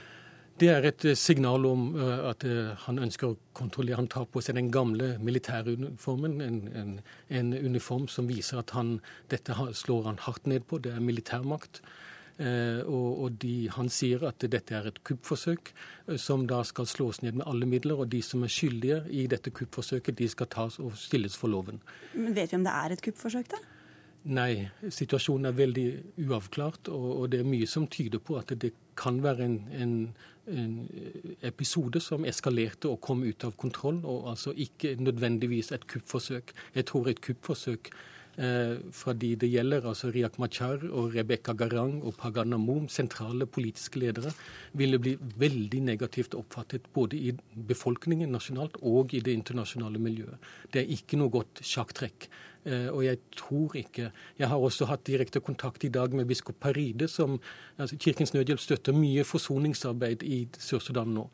Det 0.57 0.71
er 0.73 0.89
et 0.89 1.05
eh, 1.07 1.19
signal 1.19 1.69
om 1.69 1.85
at 2.01 2.47
han 2.87 2.99
ønsker 3.07 3.29
å 3.31 3.37
kontrollere. 3.57 4.01
Han 4.01 4.11
tar 4.11 4.27
på 4.33 4.43
seg 4.43 4.59
den 4.59 4.73
gamle 4.75 5.15
militæruniformen, 5.23 6.41
en, 6.43 6.59
en, 6.75 6.97
en 7.29 7.55
uniform 7.55 8.09
som 8.11 8.27
viser 8.31 8.63
at 8.65 8.75
han, 8.75 8.97
dette 9.31 9.55
slår 9.55 10.11
han 10.11 10.21
hardt 10.27 10.51
ned 10.51 10.67
på. 10.67 10.81
Det 10.83 10.97
er 10.97 11.05
militærmakt. 11.05 11.85
Eh, 12.37 12.83
og, 12.83 13.23
og 13.23 13.39
de, 13.41 13.55
han 13.73 13.87
sier 13.93 14.27
at 14.29 14.43
dette 14.43 14.75
er 14.77 14.91
et 14.91 14.99
kuppforsøk 15.07 15.71
som 16.21 16.45
da 16.51 16.59
skal 16.69 16.85
slås 16.91 17.23
ned 17.23 17.39
med 17.39 17.47
alle 17.47 17.71
midler. 17.71 18.03
Og 18.03 18.11
de 18.11 18.25
som 18.27 18.43
er 18.43 18.53
skyldige 18.53 19.05
i 19.15 19.29
dette 19.31 19.55
kuppforsøket, 19.55 20.19
de 20.19 20.29
skal 20.35 20.51
tas 20.51 20.83
og 20.83 20.99
stilles 20.99 21.39
for 21.39 21.53
loven. 21.53 21.79
Men 22.19 22.35
Vet 22.35 22.51
vi 22.51 22.59
om 22.59 22.67
det 22.67 22.75
er 22.75 22.97
et 22.97 23.07
kuppforsøk, 23.07 23.55
da? 23.55 23.63
Nei, 24.27 24.67
situasjonen 24.91 25.53
er 25.53 25.55
veldig 25.55 25.85
uavklart, 26.25 26.89
og, 26.91 27.05
og, 27.13 27.27
det 27.31 27.43
er 27.43 27.47
mye 27.47 27.69
som 27.71 27.87
tyder 27.87 28.19
på 28.19 28.35
at 28.41 28.51
det 28.59 28.73
kan 28.99 29.21
være 29.23 29.45
en, 29.45 29.55
en, 29.77 29.93
en, 30.51 30.73
episode 31.47 32.03
som 32.03 32.27
eskalerte 32.27 32.91
og 32.91 32.99
kom 33.07 33.23
ut 33.23 33.47
av 33.47 33.55
kontroll, 33.61 34.01
og 34.03 34.33
altså 34.33 34.55
ikke 34.57 34.97
nødvendigvis 34.99 35.71
et 35.77 35.87
kuppforsøk. 35.87 36.51
Jeg 36.75 36.89
tror 36.91 37.13
et 37.13 37.21
kuppforsøk 37.23 37.93
eh, 37.93 38.81
fra 38.91 39.15
de 39.15 39.31
det 39.39 39.53
gjelder, 39.53 39.87
altså 39.87 40.11
Riyak 40.11 40.41
Machar 40.43 40.83
og 40.89 41.15
Rebekka 41.15 41.55
Garang 41.55 42.01
og 42.03 42.17
Pagan 42.19 42.57
Amom, 42.59 42.91
sentrale 42.91 43.47
politiske 43.47 44.03
ledere, 44.03 44.35
ville 44.75 44.99
bli 44.99 45.15
veldig 45.39 45.85
negativt 45.87 46.35
oppfattet 46.35 46.91
både 46.99 47.21
i 47.31 47.37
befolkningen 47.55 48.35
nasjonalt 48.35 48.83
og 48.83 49.15
i 49.15 49.23
det 49.23 49.39
internasjonale 49.39 50.03
miljøet. 50.03 50.51
Det 50.73 50.83
er 50.83 50.95
ikke 50.99 51.23
noe 51.23 51.31
godt 51.39 51.63
sjakktrekk. 51.63 52.31
Eh, 52.67 52.89
og 52.91 53.05
jeg 53.05 53.19
tror 53.37 53.77
ikke 53.79 54.11
Jeg 54.39 54.49
har 54.49 54.59
også 54.59 54.89
hatt 54.91 55.07
direkte 55.07 55.41
kontakt 55.41 55.85
i 55.85 55.89
dag 55.89 56.15
med 56.15 56.27
biskop 56.27 56.59
Paride, 56.61 57.09
som 57.09 57.41
altså 57.79 57.97
Kirkens 57.97 58.35
Nødhjelp 58.35 58.61
støtter 58.61 58.93
mye 58.93 59.25
forsoningsarbeid 59.25 60.23
i 60.27 60.49
Sør-Sudan 60.59 61.15
nå. 61.15 61.29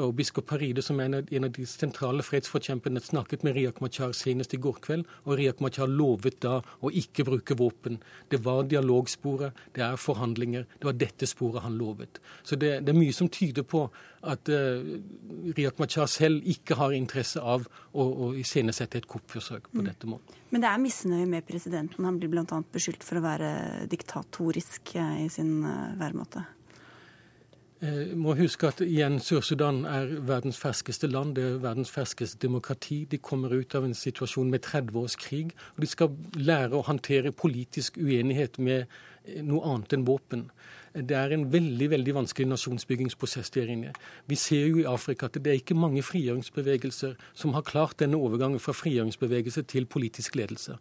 Og 0.00 0.14
biskop 0.16 0.46
Paride, 0.48 0.82
som 0.84 1.00
er 1.00 1.10
en 1.20 1.46
av 1.46 1.52
de 1.52 1.66
sentrale 1.68 2.24
fredsforkjemperne, 2.24 3.02
snakket 3.02 3.44
med 3.44 3.56
Riyak 3.56 3.82
Machar 3.84 4.14
senest 4.16 4.54
i 4.56 4.60
går 4.62 4.80
kveld, 4.84 5.08
og 5.26 5.36
Riyak 5.38 5.60
Machar 5.64 5.90
lovet 5.90 6.40
da 6.44 6.58
å 6.80 6.92
ikke 6.92 7.26
bruke 7.28 7.56
våpen. 7.58 7.98
Det 8.30 8.40
var 8.44 8.64
dialogsporet, 8.70 9.58
det 9.76 9.84
er 9.84 10.00
forhandlinger. 10.00 10.66
Det 10.78 10.88
var 10.88 10.98
dette 10.98 11.28
sporet 11.28 11.66
han 11.66 11.76
lovet. 11.80 12.22
Så 12.42 12.56
det, 12.56 12.78
det 12.86 12.94
er 12.94 12.98
mye 12.98 13.16
som 13.16 13.30
tyder 13.32 13.66
på 13.68 13.86
at 14.22 14.48
uh, 14.52 14.94
Riyak 15.56 15.80
Machar 15.82 16.06
selv 16.10 16.46
ikke 16.48 16.78
har 16.78 16.94
interesse 16.94 17.42
av 17.42 17.66
å, 17.66 18.04
å 18.04 18.30
iscenesette 18.38 19.02
et 19.02 19.08
kuppforsøk 19.10 19.68
på 19.72 19.82
mm. 19.82 19.86
dette 19.90 20.10
måten. 20.10 20.38
Men 20.52 20.64
det 20.64 20.70
er 20.70 20.82
misnøye 20.82 21.28
med 21.28 21.46
presidenten. 21.48 22.06
Han 22.06 22.18
blir 22.20 22.30
bl.a. 22.32 22.62
beskyldt 22.74 23.04
for 23.06 23.18
å 23.18 23.24
være 23.24 23.52
diktatorisk 23.90 24.94
eh, 25.00 25.24
i 25.26 25.30
sin 25.32 25.62
uh, 25.64 25.94
væremåte. 26.00 26.44
Eh, 27.82 28.12
må 28.14 28.36
huske 28.38 28.68
at 28.70 28.78
igjen 28.84 29.16
Sør-Sudan 29.18 29.80
er 29.90 30.12
verdens 30.22 30.60
ferskeste 30.62 31.08
land, 31.10 31.34
det 31.34 31.42
er 31.42 31.62
verdens 31.64 31.90
ferskeste 31.90 32.38
demokrati. 32.38 33.00
De 33.10 33.18
kommer 33.18 33.50
ut 33.50 33.74
av 33.74 33.88
en 33.88 33.96
situasjon 33.96 34.52
med 34.52 34.62
30 34.62 35.00
års 35.00 35.16
krig, 35.18 35.50
og 35.74 35.82
de 35.82 35.88
skal 35.90 36.12
lære 36.38 36.78
å 36.78 36.84
håndtere 36.86 37.32
politisk 37.34 37.98
uenighet 37.98 38.60
med 38.62 38.84
eh, 38.84 39.40
noe 39.42 39.66
annet 39.66 39.96
enn 39.96 40.06
våpen. 40.06 40.44
Det 40.94 41.16
er 41.16 41.34
en 41.34 41.48
veldig 41.50 41.88
veldig 41.90 42.14
vanskelig 42.20 42.52
nasjonsbyggingsprosess 42.52 43.50
der 43.50 43.72
inne. 43.74 43.96
Vi 44.30 44.38
ser 44.38 44.68
jo 44.68 44.78
i 44.78 44.86
Afrika 44.86 45.26
at 45.26 45.40
det 45.40 45.50
er 45.50 45.58
ikke 45.58 45.74
mange 45.74 46.04
frigjøringsbevegelser 46.06 47.16
som 47.34 47.56
har 47.56 47.66
klart 47.66 47.98
denne 48.04 48.20
overgangen 48.20 48.62
fra 48.62 48.76
frigjøringsbevegelse 48.76 49.64
til 49.72 49.90
politisk 49.90 50.38
ledelse 50.38 50.78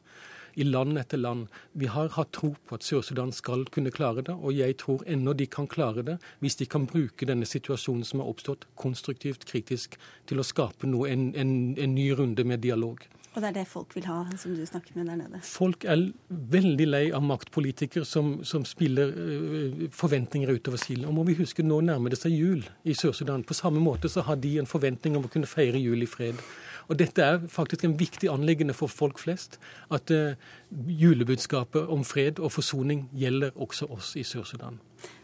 i 0.55 0.67
land 0.67 0.99
etter 0.99 1.21
land. 1.21 1.47
Vi 1.71 1.89
har 1.91 2.11
hatt 2.17 2.33
tro 2.37 2.53
på 2.67 2.77
at 2.77 2.85
Sør-Sudan 2.87 3.31
skal 3.35 3.65
kunne 3.73 3.93
klare 3.93 4.25
det, 4.25 4.35
og 4.35 4.55
jeg 4.55 4.77
tror 4.81 5.05
ennå 5.07 5.35
de 5.37 5.47
kan 5.47 5.69
klare 5.71 6.05
det 6.07 6.17
hvis 6.41 6.59
de 6.61 6.67
kan 6.69 6.87
bruke 6.89 7.27
denne 7.27 7.47
situasjonen 7.47 8.05
som 8.07 8.23
har 8.23 8.31
oppstått, 8.31 8.67
konstruktivt, 8.75 9.45
kritisk, 9.49 9.97
til 10.29 10.41
å 10.41 10.47
skape 10.47 10.89
noe, 10.89 11.09
en, 11.11 11.31
en, 11.35 11.55
en 11.77 11.95
ny 11.95 12.11
runde 12.17 12.45
med 12.47 12.63
dialog. 12.63 13.01
Og 13.31 13.39
det 13.39 13.47
er 13.47 13.55
det 13.61 13.67
folk 13.71 13.93
vil 13.95 14.07
ha, 14.09 14.25
som 14.35 14.55
du 14.57 14.63
snakker 14.67 14.95
med 14.97 15.07
der 15.07 15.19
nede? 15.21 15.39
Folk 15.47 15.85
er 15.87 16.01
veldig 16.27 16.87
lei 16.89 17.03
av 17.15 17.23
maktpolitikere 17.23 18.03
som, 18.07 18.41
som 18.43 18.65
spiller 18.67 19.13
uh, 19.15 19.85
forventninger 19.95 20.51
utover 20.51 20.81
silen. 20.81 21.05
Og 21.07 21.15
må 21.15 21.23
vi 21.29 21.37
huske, 21.39 21.63
nå 21.63 21.79
nærmer 21.87 22.11
det 22.11 22.19
seg 22.19 22.35
jul 22.35 22.65
i 22.83 22.95
Sør-Sudan. 22.97 23.45
På 23.47 23.55
samme 23.55 23.79
måte 23.79 24.11
så 24.11 24.25
har 24.27 24.41
de 24.43 24.57
en 24.59 24.67
forventning 24.67 25.15
om 25.15 25.29
å 25.29 25.31
kunne 25.31 25.47
feire 25.47 25.79
jul 25.79 26.03
i 26.03 26.09
fred. 26.11 26.43
Og 26.89 26.99
dette 26.99 27.23
er 27.23 27.43
faktisk 27.51 27.85
en 27.85 27.97
viktig 27.99 28.29
anliggende 28.31 28.75
for 28.77 28.91
folk 28.91 29.19
flest. 29.19 29.59
At 29.91 30.11
uh, 30.11 30.33
julebudskapet 30.71 31.87
om 31.87 32.05
fred 32.07 32.39
og 32.39 32.51
forsoning 32.57 33.07
gjelder 33.13 33.51
også 33.55 33.89
oss 33.91 34.15
i 34.15 34.25
Sør-Sudan. 34.27 34.81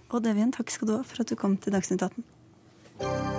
Odd 0.09 0.29
Evjen, 0.29 0.53
takk 0.55 0.71
skal 0.71 0.87
du 0.87 0.97
ha 0.99 1.01
for 1.03 1.23
at 1.23 1.31
du 1.31 1.35
kom 1.39 1.57
til 1.57 1.75
Dagsnytt 1.75 2.05
18. 2.05 3.37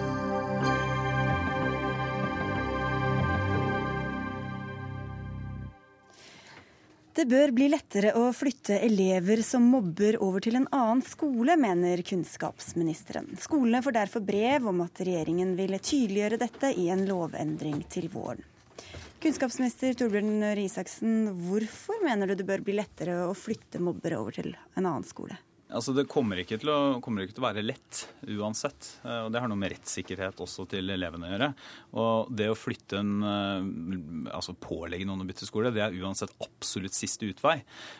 Det 7.14 7.24
bør 7.26 7.50
bli 7.54 7.66
lettere 7.72 8.12
å 8.18 8.28
flytte 8.36 8.76
elever 8.84 9.40
som 9.46 9.64
mobber 9.66 10.20
over 10.22 10.44
til 10.44 10.58
en 10.60 10.68
annen 10.74 11.00
skole, 11.02 11.56
mener 11.58 12.02
kunnskapsministeren. 12.06 13.32
Skolene 13.42 13.82
får 13.82 13.96
derfor 13.96 14.24
brev 14.26 14.68
om 14.70 14.84
at 14.84 15.02
regjeringen 15.02 15.56
vil 15.58 15.74
tydeliggjøre 15.78 16.38
dette 16.44 16.72
i 16.78 16.86
en 16.94 17.06
lovendring 17.08 17.80
til 17.90 18.06
våren. 18.12 18.44
Kunnskapsminister 19.18 19.96
Torbjørn 19.98 20.44
Røe 20.44 20.68
Isaksen, 20.68 21.32
hvorfor 21.48 21.98
mener 22.04 22.30
du 22.30 22.36
det 22.38 22.46
bør 22.46 22.62
bli 22.62 22.76
lettere 22.78 23.16
å 23.26 23.34
flytte 23.34 23.82
mobbere 23.82 24.20
over 24.20 24.36
til 24.38 24.52
en 24.54 24.84
annen 24.84 25.06
skole? 25.08 25.34
Altså, 25.68 25.92
Det 25.92 26.06
kommer 26.08 26.40
ikke, 26.40 26.56
å, 26.72 26.98
kommer 27.04 27.26
ikke, 27.26 27.34
til 27.36 27.42
å, 27.42 27.48
være 27.48 27.64
lett 27.64 28.00
uansett. 28.38 28.86
Eh, 29.04 29.26
og 29.26 29.32
Det 29.32 29.42
har 29.42 29.50
noe 29.50 29.60
med 29.60 29.74
rettssikkerhet 29.74 30.40
også 30.40 30.64
til 30.72 30.88
elevene 30.94 31.28
å 31.28 31.32
gjøre. 31.34 31.48
Og 32.00 32.30
Det 32.38 32.48
å 32.48 32.56
flytte 32.56 33.02
en, 33.02 33.12
eh, 33.28 34.32
altså 34.32 34.56
pålegge 34.56 35.04
noen 35.08 35.26
å 35.26 35.28
bytte 35.28 35.48
skole, 35.48 35.72
det 35.74 35.84
er 35.84 35.98
uansett 36.00 36.32
absolutt 36.40 36.96
siste 36.96 37.28
utvei. 37.28 37.58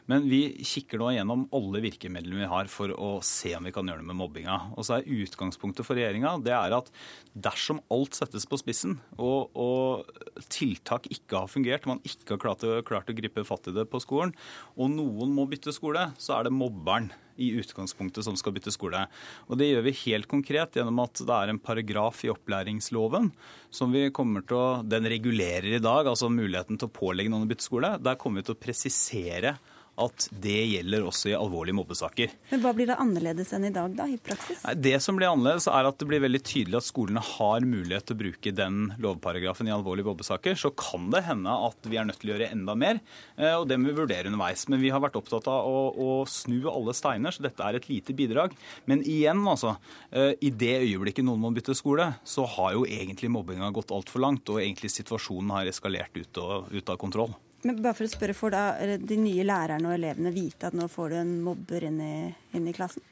Men 0.09 0.25
vi 0.31 0.57
kikker 0.65 1.03
nå 1.03 1.13
gjennom 1.13 1.45
alle 1.53 1.85
virkemidlene 1.85 2.41
vi 2.41 2.51
har 2.55 2.73
for 2.73 2.95
å 2.97 3.11
se 3.21 3.53
om 3.59 3.69
vi 3.69 3.75
kan 3.75 3.85
gjøre 3.85 4.01
noe 4.01 4.15
med 4.15 4.21
mobbinga. 4.23 4.59
Og 4.79 4.89
så 4.89 4.99
er 4.99 5.13
Utgangspunktet 5.19 5.85
for 5.85 5.99
regjeringa 5.99 6.37
det 6.45 6.55
er 6.55 6.73
at 6.77 6.91
dersom 7.37 7.83
alt 7.93 8.17
settes 8.17 8.47
på 8.49 8.59
spissen, 8.61 8.99
og, 9.19 9.51
og 9.59 10.09
tiltak 10.53 11.09
ikke 11.13 11.43
har 11.43 11.51
fungert, 11.51 11.89
man 11.89 12.01
ikke 12.07 12.37
har 12.37 12.43
klart 12.43 12.67
klart 12.89 13.11
å 13.11 13.17
gripe 13.17 13.45
fatt 13.47 13.69
i 13.71 13.75
det 13.75 13.89
på 13.91 14.01
skolen, 14.03 14.33
og 14.77 14.93
noen 14.95 15.33
må 15.35 15.47
bytte 15.51 15.75
skole, 15.75 16.11
så 16.21 16.39
er 16.39 16.49
det 16.49 16.57
mobberen 16.57 17.11
i 17.39 17.53
utgangspunktet 17.61 18.27
som 18.27 18.37
skal 18.39 18.55
bytte 18.57 18.75
skole. 18.75 19.05
Og 19.49 19.59
Det 19.59 19.71
gjør 19.71 19.87
vi 19.87 19.97
helt 20.05 20.29
konkret 20.31 20.77
gjennom 20.77 21.01
at 21.05 21.23
det 21.23 21.35
er 21.35 21.53
en 21.53 21.63
paragraf 21.63 22.25
i 22.27 22.33
opplæringsloven 22.33 23.31
som 23.71 23.95
vi 23.95 24.09
kommer 24.15 24.45
til 24.47 24.59
å 24.59 24.67
Den 24.89 25.07
regulerer 25.09 25.77
i 25.77 25.83
dag, 25.83 26.07
altså 26.07 26.29
muligheten 26.33 26.79
til 26.79 26.89
å 26.89 26.95
pålegge 26.95 27.31
noen 27.31 27.47
å 27.47 27.51
bytte 27.51 27.67
skole. 27.67 27.97
Der 28.03 28.19
kommer 28.21 28.41
vi 28.41 28.49
til 28.49 28.57
å 28.57 28.63
presisere 28.63 29.59
at 29.99 30.29
det 30.31 30.59
gjelder 30.73 31.07
også 31.09 31.33
i 31.33 31.37
alvorlige 31.39 31.77
mobbesaker. 31.79 32.35
Men 32.53 32.63
Hva 32.63 32.73
blir 32.77 32.89
det 32.91 32.99
annerledes 33.03 33.53
enn 33.57 33.67
i 33.69 33.73
dag, 33.75 33.95
da, 33.99 34.07
i 34.09 34.19
praksis? 34.23 34.63
Det 34.79 34.95
som 35.05 35.19
blir 35.19 35.31
annerledes, 35.31 35.69
er 35.71 35.89
at 35.89 35.99
det 36.01 36.09
blir 36.11 36.23
veldig 36.25 36.43
tydelig 36.47 36.79
at 36.81 36.89
skolene 36.89 37.23
har 37.25 37.67
mulighet 37.67 38.09
til 38.09 38.17
å 38.17 38.21
bruke 38.23 38.55
den 38.55 38.93
lovparagrafen 39.03 39.69
i 39.71 39.75
alvorlige 39.75 40.09
mobbesaker. 40.11 40.59
Så 40.59 40.73
kan 40.79 41.11
det 41.15 41.25
hende 41.29 41.55
at 41.69 41.89
vi 41.89 41.99
er 42.01 42.09
nødt 42.09 42.21
til 42.23 42.33
å 42.33 42.37
gjøre 42.37 42.51
enda 42.55 42.77
mer, 42.79 43.03
eh, 43.37 43.55
og 43.55 43.67
det 43.71 43.81
må 43.81 43.91
vi 43.91 43.99
vurdere 44.01 44.31
underveis. 44.31 44.67
Men 44.71 44.83
vi 44.85 44.93
har 44.95 45.03
vært 45.05 45.19
opptatt 45.21 45.51
av 45.51 45.67
å, 45.69 45.83
å 45.93 46.11
snu 46.31 46.61
alle 46.71 46.95
steiner, 46.97 47.35
så 47.35 47.45
dette 47.47 47.65
er 47.65 47.79
et 47.79 47.91
lite 47.91 48.17
bidrag. 48.17 48.55
Men 48.91 49.03
igjen, 49.07 49.43
altså. 49.49 49.77
Eh, 50.11 50.35
I 50.45 50.53
det 50.55 50.75
øyeblikket 50.85 51.27
noen 51.27 51.43
må 51.43 51.53
bytte 51.55 51.77
skole, 51.77 52.13
så 52.29 52.47
har 52.57 52.77
jo 52.77 52.87
egentlig 52.87 53.33
mobbinga 53.33 53.71
gått 53.75 53.93
altfor 53.95 54.23
langt, 54.25 54.49
og 54.53 54.63
egentlig 54.63 54.93
situasjonen 54.95 55.53
har 55.57 55.71
eskalert 55.71 56.15
ut, 56.17 56.43
og, 56.43 56.73
ut 56.73 56.95
av 56.95 57.01
kontroll. 57.01 57.35
Men 57.67 57.83
bare 57.83 57.97
for 57.99 58.07
å 58.07 58.11
spørre, 58.11 58.37
Får 58.39 58.55
da 58.55 58.65
de 59.03 59.17
nye 59.19 59.47
lærerne 59.47 59.91
og 59.91 59.97
elevene 59.97 60.35
vite 60.35 60.71
at 60.71 60.77
nå 60.79 60.87
får 60.91 61.15
du 61.15 61.21
en 61.23 61.39
mobber 61.43 61.89
inn 61.89 62.03
i, 62.05 62.17
inn 62.55 62.69
i 62.71 62.75
klassen? 62.77 63.03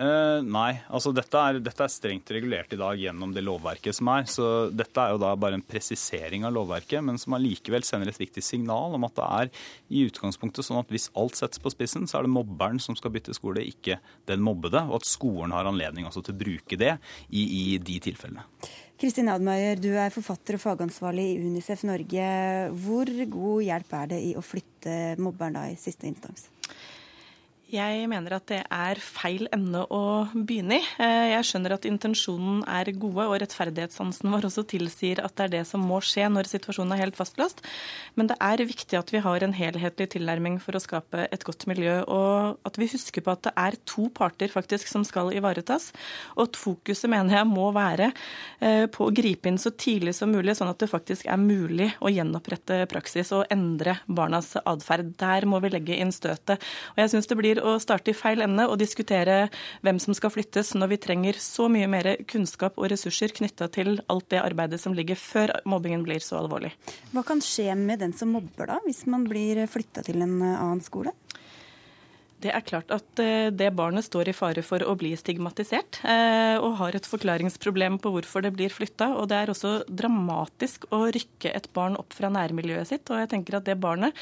Uh, 0.00 0.40
nei, 0.40 0.78
altså 0.88 1.10
dette 1.12 1.36
er, 1.36 1.58
dette 1.60 1.82
er, 1.84 1.90
strengt 1.92 2.30
regulert 2.32 2.70
i 2.72 2.78
dag 2.80 2.96
gjennom 2.96 3.34
det 3.36 3.42
lovverket 3.44 3.98
som 3.98 4.08
er. 4.08 4.24
Så 4.32 4.44
dette 4.72 5.02
er 5.02 5.12
jo 5.12 5.20
da 5.20 5.34
bare 5.36 5.58
en 5.58 5.64
presisering 5.66 6.46
av 6.48 6.54
lovverket, 6.56 7.02
men 7.04 7.20
som 7.20 7.36
allikevel 7.36 7.84
sender 7.84 8.08
et 8.08 8.20
viktig 8.22 8.40
signal 8.44 8.96
om 8.96 9.04
at 9.04 9.18
det 9.18 9.26
er 9.26 9.50
i 9.92 10.06
utgangspunktet 10.08 10.64
sånn 10.64 10.80
at 10.80 10.94
hvis 10.94 11.10
alt 11.20 11.36
settes 11.36 11.60
på 11.60 11.74
spissen, 11.74 12.08
så 12.08 12.20
er 12.20 12.24
det 12.24 12.32
mobberen 12.32 12.80
som 12.80 12.96
skal 12.96 13.12
bytte 13.12 13.36
skole, 13.36 13.66
ikke 13.66 13.98
den 14.30 14.40
mobbede. 14.46 14.86
Og 14.88 15.02
at 15.02 15.10
skolen 15.10 15.52
har 15.52 15.68
anledning 15.68 16.08
også 16.08 16.24
til 16.24 16.38
å 16.38 16.42
bruke 16.46 16.80
det 16.80 16.94
i, 17.28 17.44
i 17.44 17.64
de 17.76 18.00
tilfellene. 18.08 18.46
Kristin 19.00 19.30
Admeier, 19.32 19.78
du 19.80 19.94
er 19.96 20.12
forfatter 20.12 20.58
og 20.58 20.60
fagansvarlig 20.60 21.22
i 21.30 21.36
Unicef 21.40 21.86
Norge. 21.88 22.24
Hvor 22.82 23.08
god 23.32 23.62
hjelp 23.64 23.94
er 23.96 24.10
det 24.10 24.18
i 24.26 24.34
å 24.36 24.42
flytte 24.44 24.96
mobberen 25.16 25.56
da 25.56 25.62
i 25.70 25.78
siste 25.80 26.04
instans? 26.10 26.50
Jeg 27.70 28.06
mener 28.10 28.34
at 28.34 28.48
det 28.50 28.64
er 28.66 28.98
feil 28.98 29.44
ende 29.54 29.84
å 29.94 30.26
begynne 30.34 30.80
i. 30.80 30.86
Eh, 30.98 31.26
jeg 31.36 31.46
skjønner 31.46 31.76
at 31.76 31.84
intensjonen 31.86 32.64
er 32.66 32.88
gode, 32.98 33.28
og 33.28 33.36
rettferdighetssansen 33.38 34.26
vår 34.32 34.48
også 34.48 34.64
tilsier 34.72 35.20
at 35.22 35.36
det 35.38 35.44
er 35.44 35.52
det 35.52 35.60
som 35.68 35.84
må 35.86 36.00
skje 36.02 36.26
når 36.32 36.50
situasjonen 36.50 36.96
er 36.96 37.04
helt 37.04 37.18
fastlåst. 37.18 37.62
Men 38.18 38.26
det 38.32 38.38
er 38.42 38.64
viktig 38.66 38.98
at 38.98 39.12
vi 39.14 39.22
har 39.22 39.46
en 39.46 39.54
helhetlig 39.54 40.08
tilnærming 40.16 40.56
for 40.62 40.74
å 40.74 40.82
skape 40.82 41.28
et 41.30 41.46
godt 41.46 41.68
miljø, 41.70 42.00
og 42.10 42.58
at 42.66 42.80
vi 42.80 42.88
husker 42.90 43.22
på 43.22 43.36
at 43.36 43.44
det 43.46 43.54
er 43.62 43.78
to 43.86 44.08
parter 44.18 44.50
faktisk 44.50 44.90
som 44.90 45.06
skal 45.06 45.30
ivaretas. 45.36 45.92
Og 46.34 46.48
at 46.48 46.58
fokuset 46.58 47.12
mener 47.12 47.38
jeg 47.38 47.50
må 47.52 47.70
være 47.76 48.10
eh, 48.58 48.88
på 48.90 49.06
å 49.06 49.14
gripe 49.14 49.46
inn 49.46 49.60
så 49.62 49.70
tidlig 49.70 50.16
som 50.18 50.34
mulig, 50.34 50.56
sånn 50.58 50.72
at 50.72 50.82
det 50.82 50.90
faktisk 50.90 51.30
er 51.30 51.38
mulig 51.38 51.92
å 52.02 52.10
gjenopprette 52.10 52.82
praksis 52.90 53.30
og 53.36 53.46
endre 53.54 54.00
barnas 54.10 54.56
atferd. 54.64 55.14
Der 55.22 55.46
må 55.46 55.62
vi 55.62 55.70
legge 55.70 56.02
inn 56.02 56.10
støtet. 56.14 56.58
Og 56.96 57.04
jeg 57.04 57.14
synes 57.14 57.30
det 57.30 57.38
blir 57.38 57.59
å 57.62 57.76
starte 57.82 58.12
i 58.12 58.16
feil 58.16 58.44
ende 58.44 58.66
og 58.68 58.78
diskutere 58.80 59.48
hvem 59.84 60.00
som 60.02 60.16
skal 60.16 60.32
flyttes, 60.34 60.74
når 60.78 60.94
vi 60.94 61.00
trenger 61.06 61.40
så 61.40 61.68
mye 61.72 61.88
mer 61.90 62.12
kunnskap 62.30 62.78
og 62.80 62.90
ressurser 62.92 63.34
knytta 63.36 63.70
til 63.72 63.98
alt 64.10 64.28
det 64.32 64.42
arbeidet 64.42 64.80
som 64.82 64.96
ligger 64.96 65.18
før 65.20 65.54
mobbingen 65.68 66.04
blir 66.06 66.24
så 66.24 66.40
alvorlig. 66.40 66.72
Hva 67.14 67.24
kan 67.26 67.42
skje 67.44 67.74
med 67.78 68.02
den 68.04 68.16
som 68.16 68.32
mobber, 68.34 68.70
da, 68.70 68.80
hvis 68.86 69.04
man 69.10 69.26
blir 69.28 69.62
flytta 69.70 70.04
til 70.06 70.22
en 70.24 70.40
annen 70.40 70.84
skole? 70.84 71.14
Det 72.40 72.48
er 72.56 72.64
klart 72.64 72.92
at 72.94 73.20
eh, 73.20 73.50
det 73.52 73.68
barnet 73.76 74.06
står 74.06 74.30
i 74.30 74.36
fare 74.36 74.62
for 74.64 74.80
å 74.80 74.94
bli 74.98 75.12
stigmatisert, 75.18 76.00
eh, 76.08 76.56
og 76.56 76.78
har 76.78 76.96
et 76.96 77.08
forklaringsproblem 77.08 77.98
på 78.00 78.14
hvorfor 78.14 78.46
det 78.46 78.54
blir 78.56 78.72
flytta. 78.72 79.10
Og 79.20 79.28
det 79.28 79.42
er 79.42 79.52
også 79.52 79.74
dramatisk 79.84 80.88
å 80.94 81.04
rykke 81.12 81.52
et 81.52 81.68
barn 81.76 81.98
opp 82.00 82.16
fra 82.16 82.32
nærmiljøet 82.32 82.88
sitt. 82.94 83.12
Og 83.12 83.20
jeg 83.20 83.32
tenker 83.34 83.58
at 83.58 83.68
det 83.68 83.76
barnet 83.80 84.16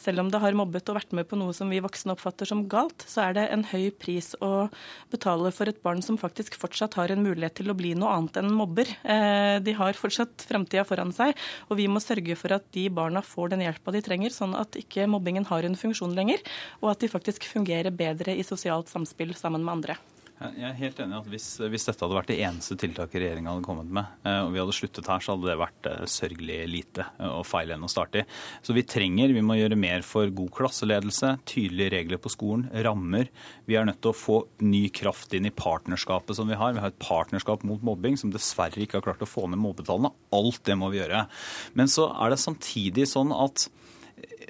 selv 0.00 0.22
om 0.22 0.30
det 0.32 0.40
har 0.42 0.56
mobbet 0.56 0.88
og 0.90 0.98
vært 0.98 1.14
med 1.16 1.28
på 1.28 1.38
noe 1.38 1.54
som 1.56 1.70
vi 1.72 1.80
voksne 1.84 2.14
oppfatter 2.14 2.48
som 2.48 2.64
galt, 2.70 3.04
så 3.08 3.26
er 3.26 3.36
det 3.36 3.46
en 3.52 3.64
høy 3.70 3.88
pris 3.98 4.32
å 4.44 4.68
betale 5.12 5.52
for 5.54 5.70
et 5.70 5.80
barn 5.84 6.02
som 6.04 6.18
faktisk 6.20 6.58
fortsatt 6.60 6.96
har 6.98 7.12
en 7.12 7.24
mulighet 7.24 7.58
til 7.60 7.72
å 7.72 7.76
bli 7.78 7.94
noe 7.98 8.14
annet 8.16 8.40
enn 8.40 8.52
mobber. 8.54 8.90
Eh, 9.02 9.58
de 9.64 9.76
har 9.78 9.98
fortsatt 9.98 10.46
framtida 10.48 10.86
foran 10.88 11.14
seg, 11.14 11.34
og 11.68 11.80
vi 11.80 11.88
må 11.90 12.02
sørge 12.04 12.38
for 12.38 12.56
at 12.56 12.68
de 12.76 12.88
barna 12.92 13.24
får 13.24 13.54
den 13.54 13.66
hjelpa 13.66 13.94
de 13.94 14.04
trenger, 14.04 14.34
sånn 14.34 14.56
at 14.58 14.78
ikke 14.78 15.08
mobbingen 15.10 15.48
har 15.50 15.66
en 15.66 15.78
funksjon 15.78 16.16
lenger, 16.18 16.44
og 16.82 16.94
at 16.94 17.02
de 17.02 17.12
faktisk 17.12 17.48
fungerer 17.50 17.94
bedre 17.94 18.36
i 18.36 18.46
sosialt 18.46 18.90
samspill 18.92 19.34
sammen 19.38 19.66
med 19.66 19.78
andre. 19.78 19.98
Jeg 20.38 20.68
er 20.68 20.76
helt 20.78 21.00
enig 21.02 21.16
i 21.16 21.18
at 21.18 21.28
hvis, 21.32 21.46
hvis, 21.66 21.84
dette 21.88 22.04
hadde 22.04 22.14
vært 22.14 22.28
det 22.30 22.36
eneste 22.46 22.76
tiltaket 22.78 23.24
regjeringa 23.24 23.50
hadde 23.50 23.66
kommet 23.66 23.88
med, 23.90 24.06
eh, 24.22 24.38
og 24.44 24.52
vi 24.54 24.60
hadde 24.62 24.74
sluttet 24.76 25.08
her, 25.10 25.22
så 25.24 25.34
hadde 25.34 25.48
det 25.50 25.56
vært 25.58 25.88
eh, 25.90 26.04
sørgelig 26.12 26.58
lite 26.70 27.06
eh, 27.16 27.32
og 27.32 27.42
feil 27.48 27.72
enn 27.74 27.82
å 27.82 27.90
starte 27.90 28.22
i. 28.22 28.26
Så 28.62 28.76
vi 28.76 28.84
trenger, 28.86 29.34
vi 29.34 29.42
må 29.42 29.56
gjøre 29.58 29.78
mer 29.78 30.06
for 30.06 30.30
god 30.30 30.52
klasseledelse, 30.54 31.32
tydelige 31.48 31.90
regler 31.96 32.22
på 32.22 32.30
skolen, 32.30 32.68
rammer. 32.86 33.32
Vi 33.66 33.78
er 33.80 33.88
nødt 33.88 33.98
til 34.04 34.12
å 34.12 34.18
få 34.20 34.38
ny 34.62 34.84
kraft 34.94 35.34
inn 35.34 35.50
i 35.50 35.54
partnerskapet 35.54 36.38
som 36.38 36.46
vi 36.50 36.60
har. 36.60 36.76
Vi 36.76 36.84
har 36.84 36.94
et 36.94 37.02
partnerskap 37.02 37.66
mot 37.66 37.82
mobbing 37.90 38.20
som 38.20 38.30
dessverre 38.30 38.84
ikke 38.84 39.00
har 39.00 39.08
klart 39.08 39.26
å 39.26 39.30
få 39.30 39.48
ned 39.50 39.58
mobbetallene. 39.64 40.14
Alt 40.38 40.62
det 40.70 40.78
må 40.78 40.92
vi 40.94 41.02
gjøre. 41.02 41.26
Men 41.74 41.90
så 41.90 42.12
er 42.14 42.30
det 42.30 42.42
samtidig 42.44 43.10
sånn 43.10 43.34
at 43.34 43.66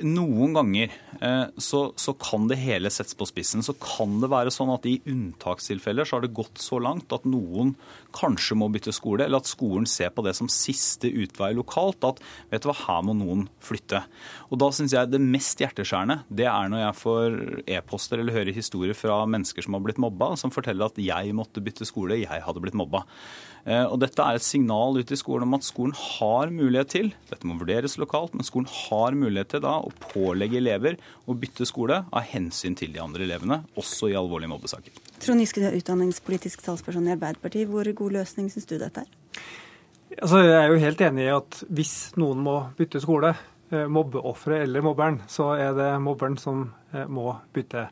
noen 0.04 0.54
ganger 0.56 0.92
eh, 1.20 1.46
så, 1.56 1.80
så, 1.98 2.14
kan 2.18 2.46
det 2.50 2.58
hele 2.60 2.90
settes 2.92 3.16
på 3.18 3.26
spissen. 3.28 3.64
Så 3.64 3.74
kan 3.80 4.18
det 4.22 4.30
være 4.30 4.52
sånn 4.54 4.70
at 4.74 4.86
i 4.88 4.98
unntakstilfeller 5.08 6.06
så 6.08 6.18
har 6.18 6.26
det 6.26 6.34
gått 6.36 6.60
så 6.62 6.80
langt 6.82 7.12
at 7.14 7.26
noen 7.28 7.74
kanskje 8.16 8.56
må 8.58 8.70
bytte 8.72 8.94
skole, 8.94 9.26
eller 9.26 9.42
at 9.42 9.50
skolen 9.50 9.86
ser 9.88 10.12
på 10.14 10.24
det 10.26 10.34
som 10.38 10.50
siste 10.52 11.10
utvei 11.10 11.52
lokalt. 11.56 12.04
At 12.06 12.22
vet 12.52 12.64
du 12.64 12.70
hva, 12.70 12.76
her 12.86 13.04
må 13.06 13.16
noen 13.18 13.46
flytte. 13.64 14.02
Og 14.48 14.62
da 14.62 14.70
syns 14.74 14.94
jeg 14.96 15.12
det 15.12 15.22
mest 15.22 15.60
hjerteskjærende 15.62 16.22
det 16.28 16.48
er 16.50 16.72
når 16.72 16.84
jeg 16.84 17.00
får 17.02 17.38
e-poster 17.78 18.22
eller 18.22 18.36
hører 18.36 18.56
historier 18.56 18.96
fra 18.96 19.20
mennesker 19.28 19.64
som 19.64 19.76
har 19.76 19.84
blitt 19.84 20.00
mobba, 20.02 20.34
som 20.40 20.54
forteller 20.54 20.88
at 20.88 21.02
jeg 21.02 21.36
måtte 21.36 21.62
bytte 21.64 21.88
skole, 21.88 22.22
jeg 22.22 22.44
hadde 22.44 22.64
blitt 22.64 22.78
mobba. 22.78 23.04
Eh, 23.68 23.84
og 23.84 23.98
Dette 24.00 24.24
er 24.24 24.38
et 24.38 24.44
signal 24.44 24.96
ut 24.96 25.12
i 25.12 25.18
skolen 25.18 25.48
om 25.48 25.56
at 25.58 25.66
skolen 25.66 25.94
har 25.96 26.52
mulighet 26.54 26.92
til 26.94 27.10
dette 27.28 27.48
må 27.48 27.58
vurderes 27.60 27.98
lokalt, 28.00 28.34
men 28.36 28.46
skolen 28.46 28.68
har 28.70 29.16
mulighet 29.18 29.52
til 29.54 29.57
da 29.64 29.76
å 29.82 29.92
pålegge 30.08 30.58
elever 30.60 30.98
å 31.28 31.36
bytte 31.38 31.66
skole 31.68 32.02
av 32.08 32.26
hensyn 32.30 32.76
til 32.78 32.92
de 32.94 33.02
andre 33.02 33.26
elevene, 33.26 33.62
også 33.78 34.10
i 34.12 34.16
alvorlige 34.18 34.52
mobbesaker. 34.52 34.98
Trond 35.22 35.42
Giske, 35.42 35.62
du 35.62 35.68
er 35.70 35.78
utdanningspolitisk 35.78 36.64
talsperson 36.66 37.08
i 37.08 37.14
Arbeiderpartiet. 37.16 37.70
Hvor 37.70 37.88
god 38.02 38.18
løsning 38.20 38.50
syns 38.52 38.68
du 38.70 38.76
dette 38.80 39.04
er? 39.04 39.40
Altså, 40.18 40.42
jeg 40.42 40.56
er 40.56 40.72
jo 40.72 40.82
helt 40.82 41.02
enig 41.04 41.26
i 41.26 41.34
at 41.34 41.62
hvis 41.68 41.96
noen 42.18 42.40
må 42.42 42.58
bytte 42.78 43.02
skole, 43.02 43.34
eh, 43.70 43.88
mobbeofferet 43.92 44.64
eller 44.64 44.86
mobberen, 44.86 45.20
så 45.30 45.52
er 45.58 45.74
det 45.76 45.90
mobberen 46.02 46.38
som 46.40 46.70
eh, 46.92 47.04
må 47.06 47.34
bytte. 47.54 47.88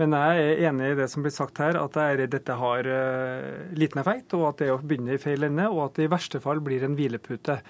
Men 0.00 0.14
jeg 0.18 0.42
er 0.42 0.62
enig 0.68 0.90
i 0.90 0.98
det 0.98 1.06
som 1.10 1.22
blir 1.22 1.34
sagt 1.34 1.60
her, 1.62 1.78
at 1.78 1.96
dette 2.32 2.54
har 2.58 2.88
uh, 2.88 3.74
liten 3.78 4.00
effekt, 4.02 4.34
og 4.34 4.48
at 4.48 4.58
det 4.58 4.66
er 4.66 4.72
å 4.74 4.80
begynne 4.82 5.14
i 5.14 5.22
feil 5.22 5.46
ende, 5.46 5.68
og 5.70 5.84
at 5.84 6.00
det 6.00 6.08
i 6.08 6.10
verste 6.10 6.40
fall 6.42 6.62
blir 6.66 6.82
en 6.82 6.96
hvilepute. 6.98 7.60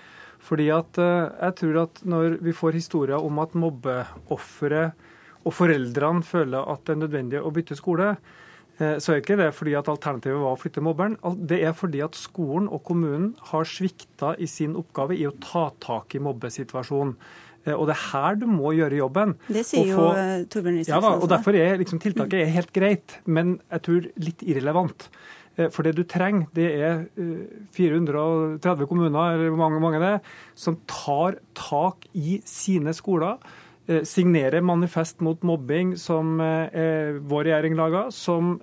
Fordi 0.45 0.69
at 0.75 1.01
uh, 1.01 1.33
jeg 1.41 1.59
tror 1.61 1.83
at 1.87 2.01
når 2.05 2.39
vi 2.45 2.55
får 2.57 2.79
historier 2.79 3.21
om 3.21 3.41
at 3.43 3.57
mobbeofre 3.57 4.87
og 5.45 5.53
foreldrene 5.53 6.25
føler 6.25 6.73
at 6.73 6.85
det 6.85 6.95
er 6.95 7.03
nødvendig 7.05 7.41
å 7.41 7.53
bytte 7.55 7.79
skole, 7.79 8.11
uh, 8.17 8.97
så 9.01 9.15
er 9.15 9.23
ikke 9.23 9.39
det 9.41 9.49
fordi 9.57 9.77
at 9.79 9.89
alternativet 9.93 10.43
var 10.43 10.57
å 10.57 10.61
flytte 10.61 10.85
mobberen. 10.85 11.17
Det 11.49 11.63
er 11.65 11.73
fordi 11.77 12.05
at 12.05 12.19
skolen 12.19 12.69
og 12.69 12.85
kommunen 12.85 13.33
har 13.53 13.69
svikta 13.69 14.35
i 14.37 14.51
sin 14.51 14.77
oppgave 14.81 15.17
i 15.17 15.27
å 15.29 15.35
ta 15.41 15.71
tak 15.85 16.17
i 16.19 16.23
mobbesituasjonen. 16.25 17.17
Eh, 17.65 17.73
og 17.73 17.89
det 17.89 17.97
er 17.97 18.03
her 18.11 18.41
du 18.41 18.47
må 18.51 18.75
gjøre 18.77 19.01
jobben. 19.01 19.35
Det 19.49 19.65
sier 19.67 19.95
jo 19.95 20.09
eh, 20.13 20.45
Torbjørn 20.53 20.81
Røe 20.81 20.89
Ja 20.91 21.01
da, 21.05 21.15
og 21.17 21.31
derfor 21.33 21.57
er 21.59 21.79
liksom, 21.81 22.01
tiltaket 22.03 22.43
er 22.43 22.53
helt 22.59 22.75
greit, 22.77 23.19
men 23.25 23.57
jeg 23.73 23.87
tror 23.89 24.11
litt 24.21 24.45
irrelevant. 24.45 25.09
Eh, 25.57 25.71
for 25.73 25.87
det 25.87 25.95
du 25.99 26.05
trenger, 26.09 26.49
det 26.57 26.71
er 26.83 27.05
430 27.77 28.89
kommuner, 28.91 29.35
eller 29.35 29.59
mange, 29.59 29.83
mange 29.83 30.03
det 30.03 30.15
som 30.59 30.79
tar 30.91 31.39
tak 31.55 32.09
i 32.15 32.41
sine 32.49 32.95
skoler 32.97 33.39
Signerer 33.85 34.63
manifest 34.65 35.19
mot 35.21 35.43
mobbing 35.45 35.91
som 36.01 36.39
vår 36.41 37.43
regjering 37.45 37.75
laga, 37.77 38.07
som 38.09 38.55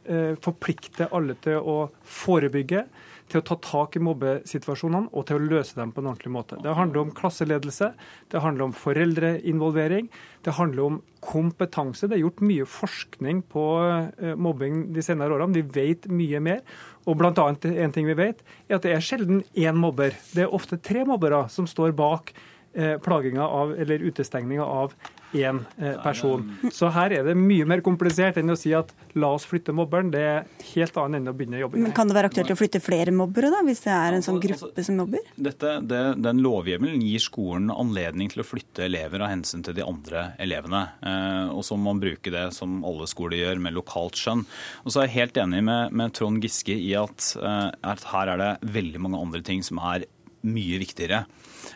forplikter 0.42 1.14
alle 1.14 1.36
til 1.46 1.62
å 1.62 1.76
forebygge 2.02 2.88
til 3.32 3.42
å 3.42 3.46
ta 3.48 3.58
tak 3.64 3.96
i 3.98 4.02
mobbesituasjonene 4.04 5.12
og 5.16 5.26
til 5.28 5.40
å 5.40 5.48
løse 5.54 5.78
dem 5.78 5.94
på 5.94 6.02
en 6.02 6.12
ordentlig 6.12 6.34
måte. 6.34 6.60
Det 6.64 6.76
handler 6.78 7.06
om 7.06 7.14
klasseledelse, 7.16 7.92
det 8.32 8.44
handler 8.44 8.68
om 8.68 8.76
foreldreinvolvering, 8.76 10.10
det 10.46 10.56
handler 10.58 10.84
om 10.86 11.00
kompetanse. 11.24 12.10
Det 12.10 12.18
er 12.18 12.24
gjort 12.26 12.44
mye 12.46 12.68
forskning 12.68 13.44
på 13.52 13.66
eh, 13.86 14.34
mobbing 14.36 14.88
de 14.96 15.06
senere 15.06 15.38
årene. 15.38 15.60
Vi 15.60 15.66
vet 15.80 16.10
mye 16.12 16.42
mer. 16.44 16.64
Og 17.10 17.18
blant 17.18 17.40
annet 17.42 17.66
En 17.72 17.94
ting 17.94 18.06
vi 18.06 18.18
vet, 18.18 18.44
er 18.70 18.78
at 18.78 18.86
det 18.86 18.92
er 18.94 19.06
sjelden 19.06 19.42
én 19.58 19.78
mobber. 19.78 20.14
Det 20.36 20.46
er 20.46 20.54
ofte 20.54 20.78
tre 20.78 21.06
mobbere 21.08 21.48
som 21.50 21.70
står 21.70 21.96
bak 21.98 22.34
eh, 22.74 22.98
plaginga 23.02 23.48
av, 23.48 23.74
eller 23.78 24.06
utestengninga 24.06 24.66
av 24.66 24.94
én 25.34 25.62
eh, 25.78 25.98
person. 26.04 26.44
Så 26.74 26.90
her 26.96 27.14
er 27.16 27.28
det 27.28 27.36
mye 27.40 27.66
mer 27.70 27.84
komplisert 27.86 28.40
enn 28.42 28.52
å 28.52 28.58
si 28.60 28.74
at 28.76 28.92
la 29.20 29.32
oss 29.36 29.46
flytte 29.48 29.74
mobberen. 29.76 30.12
Det 30.14 30.22
er 30.28 30.48
helt 30.74 30.98
annet 31.02 31.22
enn 31.22 31.32
å 31.32 31.36
begynne 31.38 31.60
å 31.60 31.64
jobbe. 31.66 31.82
Men 31.86 31.96
Kan 31.96 32.12
det 32.12 32.18
være 32.18 32.32
aktuelt 32.32 32.54
å 32.54 32.58
flytte 32.60 32.82
flere 32.84 33.14
mobbere, 33.16 33.52
da, 33.54 33.62
hvis 33.68 33.84
det 33.86 33.94
er 33.96 34.18
en 34.18 34.26
sånn 34.26 34.40
altså, 34.40 34.68
gruppe 34.68 34.86
som 34.88 35.00
mobber? 35.02 35.32
Dette, 35.50 35.76
det, 35.88 36.02
den 36.24 36.44
lovhjemmelen 36.44 37.04
gir 37.06 37.24
skolen 37.24 37.72
anledning 37.74 38.32
til 38.32 38.44
å 38.44 38.48
flytte 38.48 38.86
elever 38.88 39.24
av 39.24 39.34
hensyn 39.34 39.66
til 39.66 39.78
de 39.78 39.86
andre 39.86 40.30
elevene. 40.42 40.84
Eh, 41.08 41.52
og 41.56 41.64
så 41.68 41.78
må 41.78 41.92
man 41.92 42.04
bruke 42.04 42.34
det 42.34 42.48
som 42.58 42.82
alle 42.88 43.10
skoler 43.10 43.42
gjør, 43.42 43.64
med 43.64 43.78
lokalt 43.78 44.20
skjønn. 44.20 44.46
Og 44.86 44.94
så 44.94 45.02
er 45.02 45.10
jeg 45.10 45.18
helt 45.20 45.44
enig 45.44 45.64
med, 45.68 45.96
med 45.96 46.16
Trond 46.18 46.44
Giske 46.44 46.76
i 46.76 46.94
at, 47.00 47.34
eh, 47.40 47.70
at 47.94 48.10
her 48.12 48.36
er 48.36 48.42
det 48.42 48.74
veldig 48.76 49.06
mange 49.08 49.22
andre 49.22 49.44
ting 49.46 49.64
som 49.66 49.82
er 49.92 50.08
mye 50.42 50.80
viktigere. 50.82 51.26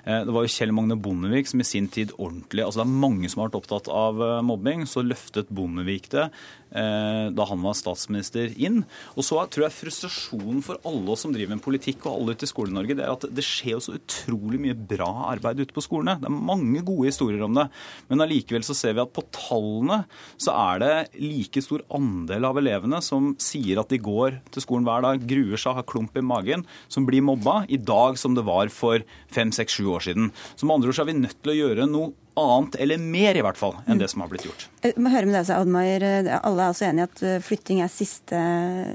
Eh, 0.06 0.22
det 0.26 0.34
var 0.34 0.45
jo 0.45 0.51
Kjell 0.53 0.74
Magne 0.76 0.97
Bondevik 1.01 1.49
som 1.49 1.62
i 1.62 1.66
sin 1.68 1.88
tid 1.89 2.14
ordentlig 2.16 2.62
altså 2.66 2.84
Det 2.84 2.86
er 2.86 2.99
mange 3.06 3.30
som 3.32 3.41
har 3.41 3.49
vært 3.49 3.60
opptatt 3.62 3.89
av 3.89 4.22
eh, 4.22 4.43
mobbing. 4.45 4.86
Så 4.89 5.06
løftet 5.06 5.49
Bondevik 5.49 6.12
det 6.14 6.30
Eh, 6.76 7.28
da 7.32 7.45
han 7.47 7.62
var 7.64 7.76
statsminister, 7.78 8.51
inn. 8.60 8.82
Og 9.16 9.24
så 9.24 9.38
tror 9.47 9.64
jeg 9.64 9.76
frustrasjonen 9.78 10.64
for 10.66 10.82
alle 10.84 11.14
oss 11.14 11.24
som 11.24 11.32
driver 11.32 11.56
med 11.56 11.64
politikk, 11.64 12.03
og 12.03 12.18
alle 12.18 12.36
ute 12.36 12.43
i 12.43 12.51
Skole-Norge, 12.51 12.97
det 12.97 13.06
er 13.06 13.14
at 13.14 13.24
det 13.32 13.45
skjer 13.47 13.78
jo 13.78 13.84
så 13.86 13.95
utrolig 13.95 14.60
mye 14.60 14.76
bra 14.76 15.08
arbeid 15.30 15.62
ute 15.62 15.76
på 15.76 15.84
skolene. 15.86 16.18
Det 16.20 16.28
er 16.28 16.36
mange 16.36 16.84
gode 16.84 17.08
historier 17.08 17.45
om 17.47 17.56
det. 17.56 17.70
Men 18.10 18.26
allikevel 18.26 18.66
så 18.68 18.76
ser 18.76 18.97
vi 18.97 19.03
at 19.06 19.14
på 19.16 19.24
tallene 19.32 20.01
så 20.36 20.51
er 20.51 20.84
det 20.84 20.91
like 21.22 21.64
stor 21.64 21.86
andel 21.95 22.49
av 22.49 22.60
elevene 22.60 22.99
som 23.06 23.32
sier 23.39 23.80
at 23.80 23.93
de 23.93 24.01
går 24.03 24.41
til 24.51 24.66
skolen 24.66 24.88
hver 24.89 25.08
dag, 25.08 25.24
gruer 25.24 25.62
seg, 25.62 25.80
har 25.80 25.88
klump 25.88 26.20
i 26.20 26.26
magen, 26.26 26.68
som 26.91 27.08
blir 27.08 27.24
mobba 27.24 27.62
i 27.72 27.80
dag 27.80 28.20
som 28.20 28.36
det 28.36 28.43
var 28.47 28.68
for 28.74 29.06
fem, 29.32 29.56
seks, 29.56 29.80
sju 29.80 29.93
år 29.95 29.95
siden. 30.04 30.32
Så 30.56 30.68
med 30.68 30.76
andre 30.76 30.91
ord 30.91 30.98
så 30.98 31.06
er 31.06 31.12
vi 31.12 31.18
nødt 31.22 31.41
til 31.41 31.54
å 31.54 31.58
gjøre 31.58 31.88
noe 31.89 32.14
annet, 32.36 32.76
eller 32.84 33.00
mer 33.00 33.38
i 33.38 33.43
hvert 33.46 33.60
fall, 33.60 33.78
enn 33.88 34.00
det 34.02 34.10
som 34.12 34.24
har 34.24 34.30
blitt 34.32 34.43
gjort. 34.48 34.68
Må 35.00 35.12
høre 35.14 35.30
med 35.30 35.38
deg, 35.38 35.52
Oddmar. 35.56 36.06
Alle 36.36 36.66
er 36.66 36.68
altså 36.68 36.88
enige 36.89 37.08
at 37.08 37.24
eh, 37.24 37.39
flytting 37.43 37.80
er 37.86 37.91
siste, 37.91 38.41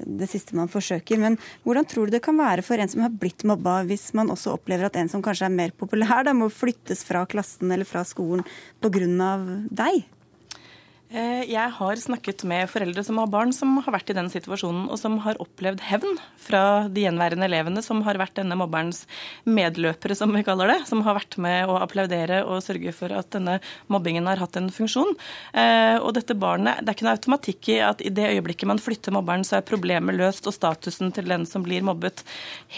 det 0.04 0.28
siste 0.30 0.58
man 0.58 0.68
forsøker. 0.68 1.20
Men 1.22 1.38
hvordan 1.64 1.88
tror 1.88 2.08
du 2.08 2.16
det 2.16 2.22
kan 2.26 2.36
være 2.40 2.64
for 2.66 2.80
en 2.80 2.92
som 2.92 3.04
har 3.06 3.16
blitt 3.22 3.46
mobba, 3.48 3.80
hvis 3.88 4.10
man 4.18 4.32
også 4.32 4.58
opplever 4.58 4.90
at 4.90 5.00
en 5.00 5.08
som 5.12 5.24
kanskje 5.24 5.48
er 5.48 5.56
mer 5.56 5.72
populær, 5.72 6.20
da, 6.28 6.36
må 6.36 6.50
flyttes 6.52 7.04
fra 7.08 7.24
klassen 7.30 7.72
eller 7.72 7.88
fra 7.88 8.04
skolen 8.08 8.44
pga. 8.84 9.36
deg? 9.70 10.04
Eh, 11.10 11.42
jeg 11.50 11.72
har 11.74 11.98
snakket 11.98 12.44
med 12.46 12.68
foreldre 12.70 13.02
som 13.02 13.16
har 13.18 13.30
barn 13.30 13.50
som 13.50 13.72
har 13.82 13.94
vært 13.96 14.12
i 14.12 14.14
den 14.14 14.28
situasjonen, 14.30 14.84
og 14.86 14.98
som 15.00 15.16
har 15.24 15.40
opplevd 15.42 15.82
hevn 15.88 16.20
fra 16.38 16.86
de 16.86 17.02
gjenværende 17.02 17.48
elevene, 17.48 17.82
som 17.82 18.04
har 18.06 18.20
vært 18.20 18.36
denne 18.38 18.54
mobberens 18.54 19.02
medløpere, 19.42 20.14
som 20.14 20.30
vi 20.36 20.44
kaller 20.46 20.70
det. 20.70 20.76
Som 20.86 21.02
har 21.02 21.18
vært 21.18 21.34
med 21.42 21.66
å 21.66 21.80
applaudere 21.82 22.44
og 22.44 22.62
sørge 22.62 22.94
for 22.94 23.10
at 23.16 23.32
denne 23.34 23.56
mobbingen 23.90 24.28
har 24.30 24.38
hatt 24.38 24.58
en 24.60 24.70
funksjon. 24.70 25.16
Eh, 25.50 25.96
og 25.98 26.14
dette 26.14 26.38
barnet, 26.38 26.78
Det 26.80 26.88
er 26.88 26.94
ikke 26.94 27.08
noe 27.08 27.18
automatikk 27.18 27.68
i 27.74 27.80
at 27.82 28.00
i 28.06 28.14
det 28.14 28.30
øyeblikket 28.30 28.70
man 28.70 28.78
flytter 28.78 29.10
mobberen, 29.10 29.42
så 29.42 29.58
er 29.58 29.66
problemet 29.66 30.14
løst 30.14 30.46
og 30.46 30.54
statusen 30.54 31.10
til 31.12 31.26
den 31.26 31.44
som 31.44 31.64
blir 31.66 31.82
mobbet, 31.82 32.22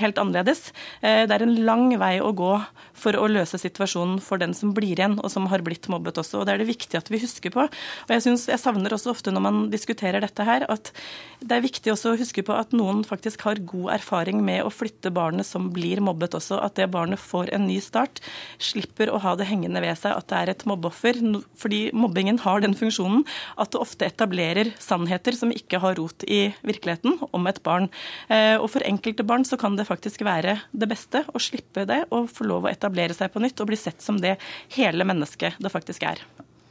helt 0.00 0.16
annerledes. 0.16 0.72
Eh, 1.02 1.26
det 1.26 1.36
er 1.36 1.42
en 1.44 1.64
lang 1.66 1.98
vei 1.98 2.16
å 2.20 2.32
gå 2.32 2.64
for 2.94 3.12
å 3.12 3.28
løse 3.28 3.58
situasjonen 3.60 4.20
for 4.22 4.40
den 4.40 4.54
som 4.54 4.72
blir 4.72 4.96
igjen, 4.96 5.18
og 5.20 5.30
som 5.30 5.46
har 5.52 5.60
blitt 5.60 5.88
mobbet 5.92 6.16
også. 6.16 6.40
og 6.40 6.46
Det 6.46 6.54
er 6.54 6.58
det 6.64 6.70
viktig 6.70 6.96
at 6.96 7.10
vi 7.12 7.20
husker 7.20 7.50
på. 7.50 7.68
Og 7.68 8.08
jeg 8.08 8.21
jeg, 8.22 8.30
synes, 8.30 8.46
jeg 8.52 8.60
savner 8.62 8.94
også 8.94 9.10
ofte 9.10 9.32
når 9.34 9.42
man 9.42 9.56
diskuterer 9.72 10.22
dette 10.22 10.44
her, 10.46 10.64
at 10.70 10.92
det 11.42 11.56
er 11.56 11.64
viktig 11.64 11.90
også 11.90 12.12
å 12.12 12.18
huske 12.20 12.44
på 12.46 12.54
at 12.54 12.74
noen 12.76 13.02
faktisk 13.06 13.42
har 13.48 13.60
god 13.66 13.96
erfaring 13.96 14.42
med 14.46 14.62
å 14.62 14.70
flytte 14.70 15.10
barnet 15.14 15.48
som 15.48 15.70
blir 15.74 15.98
mobbet 16.04 16.36
også. 16.38 16.60
At 16.62 16.76
det 16.78 16.86
barnet 16.94 17.18
får 17.18 17.50
en 17.56 17.66
ny 17.66 17.80
start. 17.82 18.20
Slipper 18.62 19.10
å 19.10 19.18
ha 19.24 19.34
det 19.38 19.48
hengende 19.50 19.82
ved 19.82 19.98
seg 19.98 20.14
at 20.14 20.28
det 20.30 20.38
er 20.38 20.52
et 20.52 20.64
mobbeoffer. 20.70 21.18
Fordi 21.58 21.80
mobbingen 21.96 22.38
har 22.44 22.62
den 22.62 22.76
funksjonen 22.78 23.26
at 23.58 23.74
det 23.74 23.82
ofte 23.82 24.06
etablerer 24.06 24.70
sannheter 24.82 25.34
som 25.38 25.50
ikke 25.54 25.82
har 25.82 25.98
rot 25.98 26.26
i 26.30 26.44
virkeligheten 26.62 27.18
om 27.32 27.50
et 27.50 27.58
barn. 27.66 27.90
Eh, 28.28 28.54
og 28.60 28.68
for 28.70 28.86
enkelte 28.86 29.26
barn 29.26 29.46
så 29.48 29.58
kan 29.58 29.74
det 29.78 29.88
faktisk 29.90 30.22
være 30.28 30.60
det 30.70 30.90
beste 30.94 31.24
å 31.26 31.42
slippe 31.42 31.88
det 31.90 32.04
og 32.14 32.30
få 32.30 32.46
lov 32.46 32.68
å 32.68 32.72
etablere 32.72 33.18
seg 33.18 33.34
på 33.34 33.42
nytt 33.42 33.58
og 33.64 33.72
bli 33.72 33.80
sett 33.80 34.04
som 34.04 34.22
det 34.22 34.38
hele 34.78 35.06
mennesket 35.08 35.58
det 35.58 35.74
faktisk 35.74 36.06
er. 36.06 36.22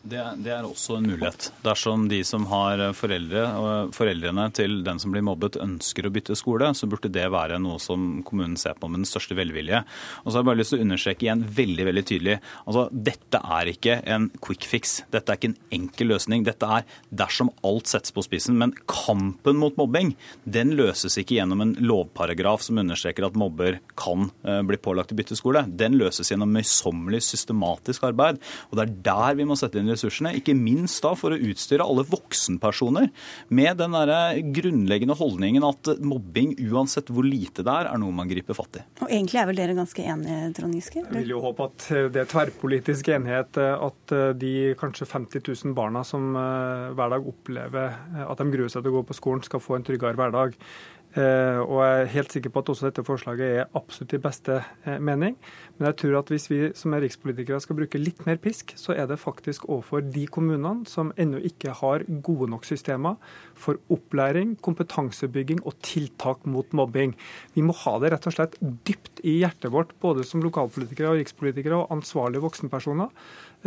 Det, 0.02 0.22
det, 0.41 0.49
er 0.49 0.66
også 0.66 0.97
en 0.97 1.06
mulighet. 1.12 1.52
Dersom 1.62 2.08
de 2.10 2.24
som 2.26 2.47
har 2.49 2.82
foreldre, 2.97 3.43
og 3.62 3.91
foreldrene 3.93 4.47
til 4.58 4.80
den 4.86 4.97
som 5.02 5.14
blir 5.14 5.26
mobbet, 5.26 5.60
ønsker 5.62 6.08
å 6.08 6.14
bytte 6.14 6.38
skole, 6.39 6.72
så 6.78 6.89
burde 6.89 7.12
det 7.14 7.28
være 7.30 7.60
noe 7.62 7.78
som 7.82 8.24
kommunen 8.26 8.58
ser 8.58 8.80
på 8.82 8.89
med 8.89 9.04
den 9.04 9.10
største 9.10 9.38
velvilje. 9.38 9.84
Og 10.24 10.32
så 10.32 10.38
har 10.38 10.41
jeg 10.41 10.49
bare 10.49 10.62
lyst 10.62 10.74
til 10.74 10.82
å 10.82 10.88
understreke 10.88 11.28
igjen 11.28 11.45
veldig 11.62 11.88
veldig 11.91 12.06
tydelig 12.08 12.38
altså 12.66 12.88
Dette 12.91 13.41
er 13.58 13.70
ikke 13.72 13.97
en 14.14 14.28
quick 14.43 14.66
fix. 14.68 14.95
Dette 15.14 15.32
er 15.32 15.39
ikke 15.39 15.52
en 15.52 15.78
enkel 15.78 16.12
løsning. 16.14 16.45
Dette 16.47 16.68
er 16.68 16.88
dersom 17.14 17.52
alt 17.68 17.91
settes 17.91 18.14
på 18.16 18.24
spissen. 18.26 18.58
Men 18.60 18.74
kampen 18.89 19.60
mot 19.62 19.78
mobbing 19.80 20.14
den 20.43 20.74
løses 20.80 21.18
ikke 21.22 21.38
gjennom 21.38 21.64
en 21.64 21.76
lovparagraf 21.82 22.66
som 22.66 22.82
understreker 22.82 23.28
at 23.28 23.38
mobber 23.39 23.80
kan 23.99 24.30
uh, 24.47 24.62
bli 24.66 24.80
pålagt 24.82 25.14
å 25.14 25.20
bytte 25.20 25.38
skole. 25.39 25.64
Den 25.68 25.97
løses 25.99 26.32
gjennom 26.34 26.52
møysommelig, 26.56 27.22
systematisk 27.28 28.08
arbeid. 28.10 28.41
Og 28.70 28.80
det 28.80 28.88
er 28.88 28.95
der 29.12 29.39
vi 29.39 29.47
må 29.47 29.58
sette 29.60 29.82
inn 29.82 29.90
ressursene, 29.91 30.33
ikke 30.39 30.55
minst 30.57 31.01
da 31.03 31.13
for 31.17 31.35
å 31.35 31.39
utstyre 31.51 31.85
alle 31.85 32.05
voksenpersoner 32.07 33.09
med 33.53 33.79
den 33.81 33.95
der 33.97 34.41
grunnleggende 34.55 35.17
holdningen 35.19 35.65
at 35.67 35.93
mobbing, 36.01 36.55
uansett 36.71 37.11
hvor 37.11 37.27
lite 37.27 37.65
det 37.65 37.73
er, 37.73 37.91
er 37.91 38.01
noe 38.01 38.15
man 38.15 38.29
griper 38.31 38.57
fatt 38.57 38.81
i. 38.81 38.85
Og 39.01 39.09
Egentlig 39.11 39.41
er 39.41 39.49
vel 39.49 39.61
dere 39.61 39.77
ganske 39.77 40.05
enige, 40.13 40.51
Trond 40.57 40.77
Giske? 40.77 41.03
Jeg 41.03 41.17
vil 41.17 41.35
jo 41.35 41.43
håpe 41.43 41.67
at 41.69 41.87
det 42.13 42.23
er 42.23 42.31
tverrpolitisk 42.31 43.11
enighet 43.15 43.59
at 43.61 44.15
eh, 44.15 44.31
de 44.41 44.53
kanskje 44.79 45.09
50 45.09 45.43
000 45.47 45.75
barna 45.77 46.03
som 46.07 46.31
eh, 46.35 46.87
hver 46.97 47.13
dag 47.15 47.27
opplever 47.31 47.99
at 48.25 48.41
de 48.41 48.49
gruer 48.53 48.71
seg 48.71 48.83
til 48.83 48.93
å 48.93 48.99
gå 48.99 49.05
på 49.09 49.17
skolen, 49.17 49.45
skal 49.45 49.63
få 49.63 49.77
en 49.77 49.85
tryggere 49.87 50.17
hverdag. 50.19 50.57
Eh, 51.12 51.59
og 51.59 51.82
jeg 51.84 51.95
er 52.01 52.12
helt 52.14 52.32
sikker 52.32 52.51
på 52.53 52.62
at 52.62 52.70
også 52.72 52.88
dette 52.88 53.03
forslaget 53.03 53.57
er 53.59 53.74
absolutt 53.76 54.14
i 54.16 54.22
beste 54.24 54.62
eh, 54.62 54.99
mening. 55.03 55.36
Men 55.76 55.89
jeg 55.89 55.97
tror 55.99 56.20
at 56.22 56.32
hvis 56.32 56.47
vi 56.47 56.59
som 56.78 56.95
er 56.95 57.03
rikspolitikere 57.03 57.59
skal 57.59 57.76
bruke 57.82 57.99
litt 57.99 58.22
mer 58.28 58.39
pisk, 58.39 58.72
så 58.80 58.95
er 58.95 59.09
det 59.09 59.20
faktisk 59.20 59.68
overfor 59.68 60.05
de 60.05 60.24
kommunene 60.32 60.88
som 60.88 61.12
ennå 61.20 61.41
ikke 61.51 61.76
har 61.82 62.05
gode 62.24 62.47
nok 62.53 62.68
systemer 62.70 63.20
for 63.59 63.82
opplæring, 63.91 64.55
kompetansebygging 64.64 65.59
og 65.68 65.76
tiltak 65.84 66.47
mot 66.47 66.72
mobbing. 66.72 67.18
Vi 67.57 67.66
må 67.66 67.76
ha 67.84 67.97
det 67.99 68.14
rett 68.16 68.32
og 68.32 68.38
slett 68.38 68.55
dypt 68.88 69.20
i 69.28 69.41
hjertet 69.41 69.74
vårt, 69.74 69.91
både 69.99 70.24
som 70.28 70.43
lokalpolitikere 70.45 71.12
og 71.12 71.20
rikspolitikere 71.20 71.84
og 71.84 71.91
ansvarlige 71.97 72.45
voksenpersoner 72.47 73.12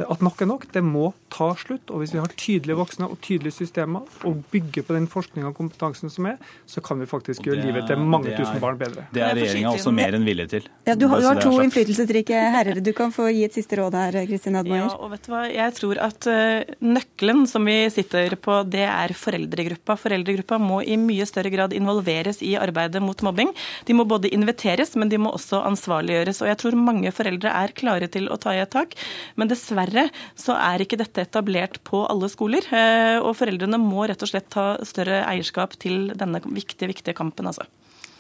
at 0.03 0.23
nok 0.25 0.41
er 0.43 0.49
nok. 0.51 0.65
Det 0.75 0.83
må 0.83 1.13
ta 1.31 1.53
slutt. 1.59 1.91
Og 1.93 2.03
hvis 2.03 2.15
vi 2.15 2.21
har 2.21 2.33
tydelige 2.35 2.77
voksne 2.79 3.07
og 3.11 3.21
tydelige 3.23 3.55
systemer 3.55 4.03
og 4.27 4.41
bygger 4.51 4.87
på 4.87 4.97
den 4.97 5.07
forskninga 5.11 5.51
og 5.53 5.59
kompetansen 5.59 6.11
som 6.11 6.27
er, 6.31 6.41
så 6.67 6.83
kan 6.85 6.99
vi 6.99 7.07
faktisk 7.11 7.47
gjøre 7.47 7.63
livet 7.63 7.87
til 7.91 8.03
mange 8.03 8.33
er, 8.33 8.39
tusen 8.39 8.59
barn 8.63 8.79
bedre. 8.81 9.07
Det 9.15 9.23
er 9.23 9.37
regjeringa 9.39 9.75
også 9.75 9.93
mer 9.95 10.17
enn 10.19 10.27
villig 10.27 10.49
til. 10.51 10.67
Ja, 10.89 10.97
du 10.99 11.07
har, 11.11 11.23
du 11.23 11.29
har 11.31 11.41
to 11.43 11.53
innflytelsesrike 11.63 12.41
herrer. 12.57 12.81
Du 12.85 12.91
kan 12.97 13.15
få 13.15 13.29
gi 13.31 13.45
et 13.47 13.55
siste 13.55 13.79
råd 13.79 13.99
her, 13.99 14.19
Kristin 14.31 14.59
Admaier. 14.59 14.89
Ja, 14.89 14.99
og 14.99 15.15
vet 15.15 15.29
du 15.29 15.33
hva? 15.35 15.45
Jeg 15.53 15.77
tror 15.79 16.03
at 16.09 16.29
uh, 16.31 16.75
nøkkelen 16.83 17.45
som 17.51 17.71
vi 17.71 17.79
sitter 17.95 18.35
på, 18.35 18.61
det 18.67 18.87
er 18.89 19.15
foreldregruppa. 19.19 19.99
Foreldregruppa 20.01 20.59
må 20.63 20.81
i 20.83 20.99
mye 20.99 21.27
større 21.31 21.55
grad 21.55 21.77
involveres 21.77 22.43
i 22.43 22.57
arbeidet 22.59 23.03
mot 23.05 23.23
mobbing. 23.27 23.55
De 23.87 23.95
må 23.95 24.09
både 24.11 24.33
inviteres, 24.35 24.97
men 24.99 25.13
de 25.13 25.23
må 25.23 25.35
også 25.39 25.63
ansvarliggjøres. 25.71 26.43
Og 26.43 26.51
jeg 26.51 26.63
tror 26.65 26.79
mange 26.91 27.15
foreldre 27.15 27.55
er 27.63 27.79
klare 27.79 28.11
til 28.11 28.27
å 28.33 28.41
ta 28.41 28.55
i 28.57 28.63
et 28.65 28.75
tak, 28.75 28.99
men 29.39 29.51
dessverre 29.51 29.84
Dessverre 29.85 30.09
så 30.39 30.57
er 30.57 30.83
ikke 30.83 30.99
dette 31.01 31.25
etablert 31.25 31.81
på 31.85 32.05
alle 32.09 32.29
skoler. 32.33 32.65
Eh, 32.73 33.19
og 33.21 33.37
foreldrene 33.39 33.81
må 33.81 34.07
rett 34.09 34.23
og 34.23 34.31
slett 34.31 34.51
ta 34.53 34.75
større 34.87 35.25
eierskap 35.29 35.77
til 35.81 36.13
denne 36.17 36.41
viktige, 36.45 36.91
viktige 36.91 37.17
kampen, 37.17 37.47
altså. 37.51 37.67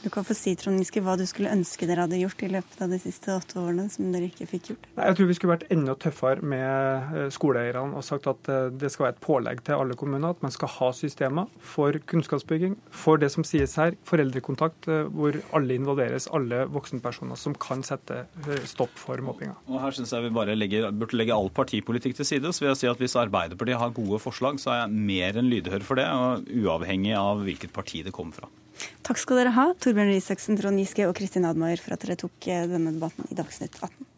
Du 0.04 0.10
kan 0.12 0.24
få 0.24 0.34
si 0.36 0.52
Trond 0.60 0.76
Giske, 0.76 1.00
hva 1.00 1.14
du 1.16 1.22
skulle 1.24 1.48
ønske 1.48 1.86
dere 1.88 2.04
hadde 2.04 2.18
gjort 2.20 2.42
i 2.44 2.50
løpet 2.52 2.80
av 2.84 2.90
de 2.92 2.98
siste 3.00 3.32
åtte 3.32 3.56
årene 3.56 3.86
som 3.88 4.10
dere 4.12 4.26
ikke 4.28 4.44
fikk 4.50 4.66
gjort. 4.68 4.88
Jeg 4.98 5.16
tror 5.16 5.28
vi 5.30 5.36
skulle 5.38 5.52
vært 5.54 5.70
enda 5.72 5.94
tøffere 5.96 6.44
med 6.44 7.14
eh, 7.16 7.28
skoleeierne 7.32 7.96
og 7.96 8.04
sagt 8.04 8.26
at 8.28 8.50
eh, 8.52 8.66
det 8.68 8.90
skal 8.92 9.06
være 9.06 9.14
et 9.14 9.22
pålegg 9.24 9.62
til 9.64 9.78
alle 9.78 9.96
kommuner 9.96 10.34
at 10.34 10.42
man 10.44 10.52
skal 10.52 10.68
ha 10.74 10.90
systemer 10.92 11.48
for 11.56 11.96
kunnskapsbygging, 12.12 12.74
for 12.92 13.22
det 13.22 13.30
som 13.32 13.46
sies 13.48 13.78
her, 13.80 13.96
foreldrekontakt, 14.04 14.90
eh, 14.92 15.06
hvor 15.08 15.38
alle 15.56 15.78
involveres, 15.80 16.28
alle 16.36 16.66
voksenpersoner 16.74 17.40
som 17.40 17.56
kan 17.56 17.80
sette 17.86 18.26
stopp 18.68 18.92
for 19.00 19.24
mobbinga. 19.24 19.56
Og 19.70 19.80
her 19.86 19.96
synes 19.96 20.12
jeg 20.12 20.26
vi 20.26 20.34
bare 20.36 20.58
legger, 20.58 20.90
burde 20.92 21.16
legge 21.16 21.32
all 21.32 21.48
partipolitikk 21.48 22.18
til 22.20 22.28
side. 22.28 22.52
Så 22.52 22.66
vil 22.66 22.74
jeg 22.74 22.82
si 22.82 22.92
at 22.92 23.00
hvis 23.00 23.16
Arbeiderpartiet 23.24 23.80
har 23.80 23.96
gode 23.96 24.20
forslag, 24.20 24.60
så 24.60 24.74
er 24.74 24.82
jeg 24.82 25.08
mer 25.14 25.40
enn 25.40 25.48
lydhør 25.48 25.88
for 25.88 26.02
det, 26.02 26.10
og 26.12 26.44
uavhengig 26.52 27.16
av 27.16 27.40
hvilket 27.48 27.72
parti 27.72 28.04
det 28.04 28.12
kommer 28.12 28.36
fra. 28.42 28.52
Takk 29.06 29.20
skal 29.20 29.42
dere 29.42 29.54
ha, 29.56 29.68
Torbjørn 29.78 30.10
Røe 30.14 30.56
Trond 30.60 30.82
Giske 30.82 31.06
og 31.08 31.14
Kristin 31.18 31.46
Admaier, 31.48 31.82
for 31.82 31.96
at 31.96 32.04
dere 32.04 32.18
tok 32.20 32.48
eh, 32.48 32.66
denne 32.70 32.94
debatten 32.96 33.30
i 33.30 33.38
Dagsnytt 33.38 33.78
18. 33.82 34.13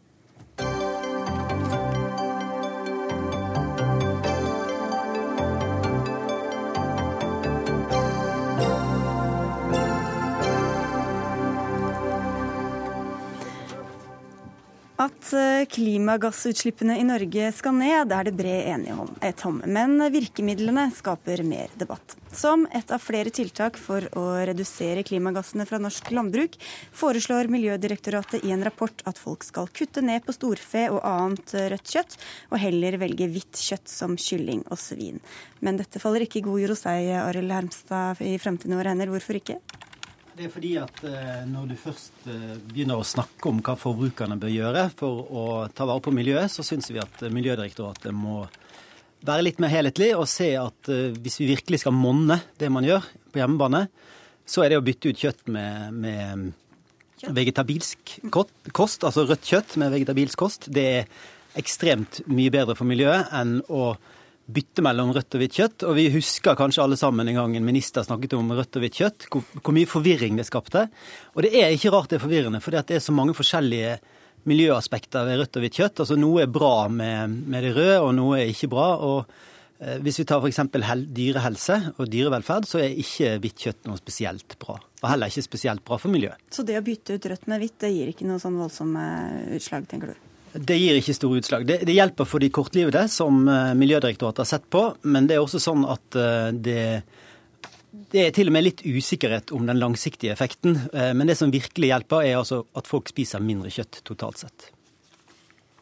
At 14.97 15.27
eh, 15.37 15.67
klimagassutslippene 15.69 16.95
i 16.97 17.03
Norge 17.05 17.51
skal 17.53 17.75
ned, 17.77 18.09
er 18.09 18.25
det 18.25 18.31
bred 18.33 18.65
enighet 18.71 19.43
om. 19.45 19.59
Men 19.69 20.01
virkemidlene 20.09 20.87
skaper 20.97 21.43
mer 21.45 21.69
debatt. 21.77 22.15
Som 22.33 22.65
et 22.73 22.89
av 22.89 23.03
flere 23.03 23.29
tiltak 23.29 23.77
for 23.77 24.07
å 24.17 24.25
redusere 24.49 25.05
klimagassene 25.05 25.67
fra 25.69 25.77
norsk 25.81 26.09
landbruk, 26.17 26.57
foreslår 26.97 27.51
Miljødirektoratet 27.53 28.41
i 28.41 28.55
en 28.55 28.65
rapport 28.65 29.05
at 29.05 29.21
folk 29.21 29.45
skal 29.45 29.69
kutte 29.69 30.01
ned 30.01 30.25
på 30.25 30.33
storfe 30.33 30.87
og 30.89 31.03
annet 31.05 31.53
rødt 31.75 31.93
kjøtt, 31.93 32.17
og 32.49 32.61
heller 32.65 32.97
velge 32.97 33.29
hvitt 33.35 33.61
kjøtt 33.69 33.93
som 33.93 34.17
kylling 34.17 34.65
og 34.65 34.81
svin. 34.81 35.21
Men 35.61 35.77
dette 35.77 36.01
faller 36.01 36.25
ikke 36.25 36.41
i 36.41 36.47
god 36.49 36.63
jord 36.63 36.73
hos 36.73 36.87
deg, 36.89 37.13
Arild 37.21 37.53
Hermstad, 37.53 38.25
i 38.25 38.33
fremtiden 38.41 38.81
vår 38.81 38.95
hender. 38.95 39.13
Hvorfor 39.13 39.37
ikke? 39.37 39.61
Det 40.37 40.45
er 40.45 40.51
fordi 40.53 40.75
at 40.77 40.99
eh, 41.07 41.45
når 41.49 41.71
du 41.71 41.73
først 41.81 42.27
eh, 42.29 42.57
begynner 42.69 42.99
å 42.99 43.05
snakke 43.07 43.49
om 43.49 43.57
hva 43.65 43.73
forbrukerne 43.79 44.35
bør 44.37 44.51
gjøre 44.53 44.83
for 44.93 45.23
å 45.33 45.45
ta 45.73 45.87
vare 45.89 46.03
på 46.05 46.13
miljøet, 46.13 46.51
så 46.53 46.61
syns 46.65 46.91
vi 46.91 46.99
at 47.01 47.23
Miljødirektoratet 47.33 48.13
må 48.13 48.43
være 49.25 49.47
litt 49.47 49.61
mer 49.63 49.73
helhetlig 49.73 50.11
og 50.13 50.27
se 50.29 50.51
at 50.59 50.91
eh, 50.93 51.15
hvis 51.17 51.39
vi 51.41 51.49
virkelig 51.55 51.81
skal 51.81 51.95
monne 51.97 52.37
det 52.61 52.69
man 52.69 52.85
gjør 52.85 53.07
på 53.33 53.41
hjemmebane, 53.41 53.87
så 54.45 54.61
er 54.61 54.75
det 54.75 54.77
å 54.77 54.85
bytte 54.85 55.09
ut 55.09 55.23
kjøtt 55.25 55.41
med, 55.55 55.97
med 56.05 57.33
vegetabilsk 57.39 58.19
kost, 58.29 59.07
altså 59.09 59.25
rødt 59.25 59.49
kjøtt 59.49 59.73
med 59.81 59.95
vegetabilsk 59.95 60.37
kost, 60.37 60.69
det 60.69 60.85
er 60.99 61.09
ekstremt 61.57 62.21
mye 62.29 62.53
bedre 62.53 62.77
for 62.77 62.85
miljøet 62.85 63.33
enn 63.33 63.57
å 63.73 63.95
bytte 64.47 64.83
mellom 64.85 65.11
rødt 65.15 65.35
og 65.35 65.41
hvitt 65.41 65.57
kjøtt. 65.59 65.85
Og 65.87 65.97
vi 65.97 66.07
husker 66.13 66.57
kanskje 66.57 66.83
alle 66.83 66.97
sammen 66.99 67.27
en 67.27 67.39
gang 67.39 67.55
en 67.57 67.67
minister 67.67 68.05
snakket 68.05 68.37
om 68.37 68.53
rødt 68.55 68.79
og 68.79 68.85
hvitt 68.85 68.99
kjøtt, 69.01 69.27
hvor, 69.31 69.43
hvor 69.59 69.75
mye 69.75 69.89
forvirring 69.89 70.39
det 70.39 70.47
skapte. 70.47 70.87
Og 71.35 71.43
det 71.45 71.51
er 71.59 71.73
ikke 71.75 71.91
rart 71.93 72.13
det 72.13 72.19
er 72.19 72.23
forvirrende, 72.23 72.63
for 72.63 72.75
det 72.75 72.97
er 72.97 73.03
så 73.03 73.15
mange 73.15 73.35
forskjellige 73.37 73.97
miljøaspekter 74.47 75.27
ved 75.27 75.41
rødt 75.41 75.59
og 75.59 75.65
hvitt 75.65 75.81
kjøtt. 75.81 76.01
Altså 76.05 76.17
Noe 76.19 76.45
er 76.45 76.51
bra 76.51 76.87
med, 76.91 77.37
med 77.51 77.67
det 77.67 77.75
røde, 77.75 77.99
og 78.05 78.13
noe 78.15 78.39
er 78.39 78.53
ikke 78.53 78.71
bra. 78.71 78.87
og 79.03 79.19
eh, 79.83 79.97
hvis 80.05 80.21
vi 80.21 80.27
tar 80.29 80.39
f.eks. 80.39 80.63
dyrehelse 81.17 81.79
og 81.97 82.07
dyrevelferd, 82.13 82.69
så 82.69 82.79
er 82.85 82.95
ikke 83.03 83.35
hvitt 83.43 83.67
kjøtt 83.67 83.91
noe 83.91 83.99
spesielt 83.99 84.55
bra. 84.63 84.77
Og 85.03 85.09
heller 85.11 85.33
ikke 85.33 85.45
spesielt 85.49 85.83
bra 85.85 85.99
for 85.99 86.13
miljøet. 86.13 86.39
Så 86.53 86.63
det 86.63 86.79
å 86.79 86.85
bytte 86.85 87.19
ut 87.19 87.29
rødt 87.33 87.51
med 87.51 87.65
hvitt, 87.65 87.77
det 87.83 87.91
gir 87.91 88.13
ikke 88.13 88.29
noe 88.29 88.39
sånn 88.41 88.57
voldsomme 88.61 89.03
utslag, 89.59 89.89
tenker 89.91 90.15
du? 90.15 90.23
Det 90.53 90.77
gir 90.77 90.97
ikke 90.97 91.15
store 91.15 91.41
utslag. 91.41 91.65
Det, 91.67 91.81
det, 91.85 91.95
hjelper 91.97 92.27
for 92.27 92.43
de 92.43 92.49
kortlivede, 92.53 93.07
som 93.11 93.43
eh, 93.51 93.73
Miljødirektoratet 93.77 94.43
har 94.43 94.49
sett 94.49 94.69
på. 94.73 94.83
Men 95.03 95.27
det 95.27 95.37
er 95.37 95.43
også 95.43 95.61
sånn 95.61 95.83
at 95.89 96.17
eh, 96.17 96.47
det, 96.53 96.79
det 98.13 98.23
er 98.23 98.33
til 98.35 98.51
og 98.51 98.55
med 98.55 98.65
litt 98.65 98.83
usikkerhet 98.85 99.53
om 99.55 99.67
den 99.67 99.81
langsiktige 99.81 100.33
effekten. 100.33 100.79
Eh, 100.93 101.13
men 101.17 101.29
det 101.29 101.37
som 101.39 101.53
virkelig 101.53 101.91
hjelper, 101.91 102.25
er 102.25 102.39
altså 102.39 102.63
at 102.77 102.89
folk 102.89 103.11
spiser 103.11 103.43
mindre 103.43 103.73
kjøtt 103.73 104.01
totalt 104.07 104.45
sett. 104.45 104.71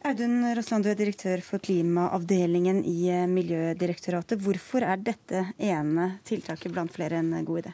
Audun 0.05 0.43
Rossland, 0.53 0.85
du 0.85 0.91
er 0.91 0.99
direktør 0.99 1.41
for 1.41 1.63
klimaavdelingen 1.65 2.83
i 2.85 3.09
Miljødirektoratet. 3.25 4.37
Hvorfor 4.37 4.85
er 4.85 5.01
dette 5.01 5.47
ene 5.57 6.11
tiltaket 6.27 6.73
blant 6.73 6.93
flere 6.93 7.23
en 7.23 7.31
god 7.47 7.63
idé? 7.63 7.73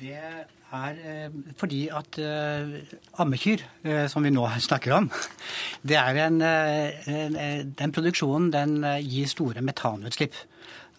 Det 0.00 0.22
er 0.72 1.00
eh, 1.06 1.34
fordi 1.58 1.82
at 1.92 2.18
uh, 2.20 2.76
ammekyr, 3.22 3.64
uh, 3.86 4.06
som 4.10 4.24
vi 4.24 4.32
nå 4.32 4.46
snakker 4.64 4.94
om, 4.96 5.10
det 5.88 5.98
er 6.00 6.20
en, 6.26 6.40
Den 7.78 7.92
produksjonen 7.94 8.50
den 8.54 8.80
gir 9.04 9.28
store 9.30 9.62
metanutslipp. 9.64 10.34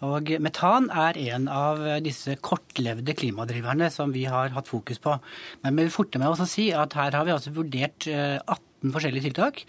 Og 0.04 0.34
metan 0.44 0.90
er 0.92 1.18
en 1.32 1.46
av 1.48 1.80
disse 2.04 2.36
kortlevde 2.44 3.14
klimadriverne 3.16 3.88
som 3.94 4.12
vi 4.12 4.26
har 4.28 4.52
hatt 4.52 4.68
fokus 4.68 5.00
på. 5.00 5.16
Men 5.64 5.78
vi 5.78 5.86
vil 5.86 5.96
forte 5.96 6.20
meg 6.20 6.34
å 6.34 6.48
si 6.50 6.74
at 6.76 6.98
her 7.00 7.16
har 7.16 7.24
vi 7.24 7.32
altså 7.32 7.54
vurdert 7.56 8.10
18 8.10 8.92
forskjellige 8.92 9.30
tiltak. 9.30 9.64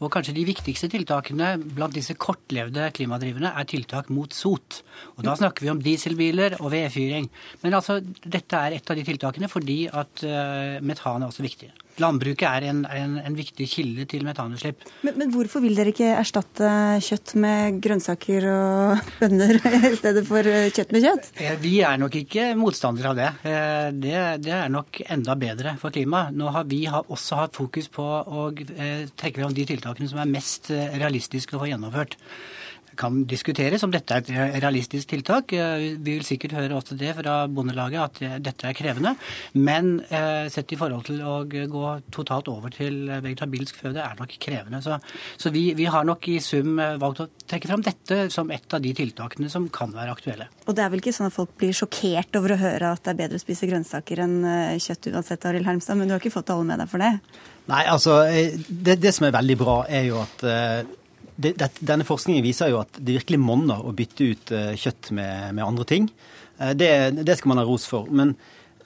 Og 0.00 0.08
kanskje 0.12 0.32
de 0.36 0.46
viktigste 0.48 0.88
tiltakene 0.92 1.52
blant 1.60 1.92
disse 1.92 2.16
kortlevde 2.16 2.86
klimadriverne 2.96 3.52
er 3.52 3.68
tiltak 3.68 4.08
mot 4.12 4.32
sot. 4.32 4.80
Og 5.18 5.26
da 5.26 5.34
snakker 5.36 5.66
vi 5.66 5.72
om 5.74 5.82
dieselbiler 5.84 6.56
og 6.60 6.72
vedfyring. 6.72 7.28
Men 7.60 7.76
altså, 7.76 7.98
dette 8.24 8.62
er 8.64 8.78
et 8.78 8.92
av 8.92 8.96
de 8.96 9.04
tiltakene 9.04 9.50
fordi 9.52 9.82
at 9.92 10.24
uh, 10.24 10.80
metan 10.80 11.20
er 11.20 11.28
også 11.28 11.44
viktig. 11.44 11.68
Landbruket 12.00 12.46
er 12.48 12.68
en, 12.70 12.82
en, 12.86 13.16
en 13.20 13.36
viktig 13.36 13.66
kilde 13.70 14.06
til 14.10 14.24
metanutslipp. 14.26 14.84
Men, 15.06 15.18
men, 15.20 15.32
hvorfor 15.34 15.62
vil 15.64 15.76
dere 15.78 15.92
ikke 15.94 16.12
erstatte 16.16 16.70
kjøtt 17.04 17.34
med 17.40 17.80
grønnsaker 17.84 18.46
og 18.50 19.04
bønner 19.20 19.58
i 19.90 19.94
stedet 19.98 20.24
for 20.28 20.46
kjøtt 20.46 20.94
med 20.96 21.06
kjøtt? 21.06 21.30
Eh, 21.40 21.56
vi 21.62 21.76
er 21.86 22.00
nok 22.00 22.16
ikke 22.22 22.50
motstandere 22.58 23.12
av 23.12 23.20
det. 23.20 23.30
Eh, 23.50 23.88
det. 23.94 24.16
Det, 24.46 24.54
er 24.60 24.72
nok 24.72 25.02
enda 25.06 25.36
bedre 25.38 25.76
for 25.80 25.94
klimaet. 25.94 26.36
Nå 26.36 26.50
har 26.54 26.66
vi 26.70 26.82
også 26.90 27.42
hatt 27.42 27.58
fokus 27.58 27.90
på 27.92 28.04
å 28.04 28.48
trekke 28.54 29.36
fram 29.40 29.54
de 29.56 29.66
tiltakene 29.68 30.10
som 30.10 30.22
er 30.22 30.30
mest 30.30 30.72
eh, 30.74 30.96
realistiske 31.00 31.56
å 31.56 31.62
få 31.62 31.70
gjennomført. 31.70 32.16
Kan 33.00 33.22
diskuteres 33.28 33.84
om 33.86 33.92
dette 33.94 34.18
er 34.18 34.24
et 34.26 34.58
realistisk 34.60 35.10
tiltak. 35.14 35.54
Eh, 35.56 35.96
vi 35.96 36.18
vil 36.18 36.26
sikkert 36.26 36.56
høre 36.58 36.76
også 36.76 36.98
det 37.00 37.14
fra 37.16 37.42
Bondelaget, 37.48 38.00
at 38.02 38.22
eh, 38.26 38.36
dette 38.44 38.68
er 38.68 38.76
krevende. 38.76 39.14
Men 39.56 39.92
sett 40.50 40.72
i 40.72 40.78
forhold 40.78 41.04
til 41.08 41.20
å 41.24 41.40
gå 41.48 41.84
totalt 42.12 42.48
over 42.50 42.72
til 42.74 43.08
vegetabilsk 43.08 43.78
føde 43.80 44.02
er 44.02 44.16
nok 44.18 44.32
krevende. 44.42 44.80
Så, 44.84 44.96
så 45.40 45.52
vi, 45.54 45.70
vi, 45.78 45.86
har 45.90 46.06
nok 46.06 46.26
i 46.30 46.38
sum 46.44 46.78
valgt 47.00 47.22
å 47.24 47.28
trekke 47.50 47.70
fram 47.70 47.84
dette 47.84 48.22
som 48.32 48.50
et 48.52 48.74
av 48.74 48.82
de 48.82 48.92
tiltakene 48.96 49.50
som 49.52 49.68
kan 49.72 49.92
være 49.94 50.14
aktuelle. 50.14 50.48
Og 50.66 50.76
det 50.76 50.84
er 50.84 50.92
vel 50.92 51.02
ikke 51.02 51.14
sånn 51.16 51.30
at 51.30 51.36
folk 51.36 51.54
blir 51.60 51.76
sjokkert 51.76 52.36
over 52.40 52.54
å 52.54 52.60
høre 52.60 52.92
at 52.94 53.04
det 53.04 53.14
er 53.14 53.20
bedre 53.22 53.40
å 53.40 53.44
spise 53.44 53.68
grønnsaker 53.70 54.24
enn 54.26 54.36
kjøtt 54.82 55.10
uansett, 55.12 55.48
Arild 55.48 55.68
Hermstad, 55.68 55.98
men 55.98 56.10
du 56.10 56.16
har 56.16 56.22
ikke 56.22 56.34
fått 56.34 56.52
alle 56.54 56.68
med 56.72 56.82
deg 56.82 56.90
for 56.90 57.02
det? 57.02 57.14
Nei, 57.70 57.84
altså, 57.86 58.22
eh, 58.26 58.56
det, 58.68 58.98
det, 59.02 59.12
som 59.14 59.28
er 59.28 59.36
veldig 59.36 59.56
bra, 59.60 59.76
er 59.86 60.08
jo 60.08 60.18
at 60.22 60.42
eh, 60.48 60.80
det, 61.40 61.70
denne 61.80 62.06
forskningen 62.06 62.44
viser 62.44 62.72
jo 62.72 62.82
at 62.82 63.00
det 63.00 63.18
virkelig 63.20 63.40
monner 63.42 63.82
å 63.82 63.94
bytte 63.96 64.30
ut 64.32 64.54
eh, 64.56 64.72
kjøtt 64.78 65.12
med, 65.16 65.54
med 65.56 65.66
andre 65.66 65.88
ting. 65.88 66.10
Det, 66.60 66.90
det, 67.24 67.38
skal 67.38 67.54
man 67.54 67.62
ha 67.62 67.64
ros 67.64 67.86
for. 67.88 68.10
Men 68.12 68.34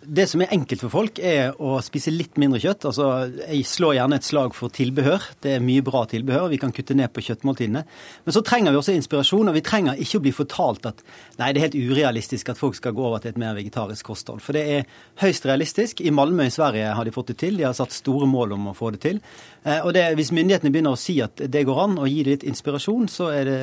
det 0.06 0.26
som 0.30 0.42
er 0.44 0.52
enkelt 0.54 0.82
for 0.84 0.92
folk, 0.92 1.18
er 1.18 1.54
å 1.62 1.78
spise 1.84 2.12
litt 2.12 2.38
mindre 2.40 2.60
kjøtt. 2.62 2.86
Altså, 2.90 3.08
jeg 3.40 3.64
slår 3.68 3.96
gjerne 3.98 4.18
et 4.20 4.26
slag 4.26 4.54
for 4.56 4.72
tilbehør. 4.74 5.24
Det 5.44 5.54
er 5.56 5.64
mye 5.64 5.84
bra 5.84 6.04
tilbehør. 6.10 6.50
Vi 6.52 6.60
kan 6.62 6.74
kutte 6.74 6.96
ned 6.98 7.12
på 7.14 7.24
kjøttmåltidene. 7.24 7.84
Men 8.26 8.36
så 8.36 8.42
trenger 8.46 8.74
vi 8.74 8.80
også 8.80 8.94
inspirasjon, 8.98 9.50
og 9.50 9.56
vi 9.56 9.64
trenger 9.64 10.00
ikke 10.00 10.20
å 10.20 10.24
bli 10.26 10.34
fortalt 10.34 10.88
at 10.90 11.02
nei, 11.40 11.50
det 11.52 11.60
er 11.60 11.66
helt 11.68 11.78
urealistisk 11.92 12.52
at 12.52 12.60
folk 12.60 12.78
skal 12.78 12.94
gå 12.96 13.06
over 13.06 13.22
til 13.22 13.32
et 13.32 13.40
mer 13.40 13.56
vegetarisk 13.56 14.10
kosthold. 14.10 14.42
For 14.44 14.56
det 14.56 14.64
er 14.76 14.88
høyst 15.22 15.48
realistisk. 15.48 16.04
I 16.04 16.14
Malmö 16.14 16.48
i 16.48 16.54
Sverige 16.54 16.92
har 16.98 17.08
de 17.08 17.14
fått 17.14 17.32
det 17.32 17.38
til. 17.44 17.58
De 17.58 17.66
har 17.68 17.76
satt 17.76 17.94
store 17.94 18.28
mål 18.30 18.56
om 18.58 18.70
å 18.72 18.76
få 18.76 18.92
det 18.94 19.02
til. 19.06 19.22
Eh, 19.64 19.80
og 19.80 19.94
det, 19.96 20.06
hvis 20.18 20.34
myndighetene 20.36 20.72
begynner 20.74 20.96
å 20.96 21.00
si 21.00 21.16
at 21.24 21.40
det 21.40 21.64
går 21.66 21.82
an, 21.86 21.98
og 22.02 22.10
gi 22.10 22.20
det 22.26 22.36
litt 22.36 22.48
inspirasjon, 22.50 23.08
så 23.12 23.30
er 23.32 23.48
det 23.48 23.60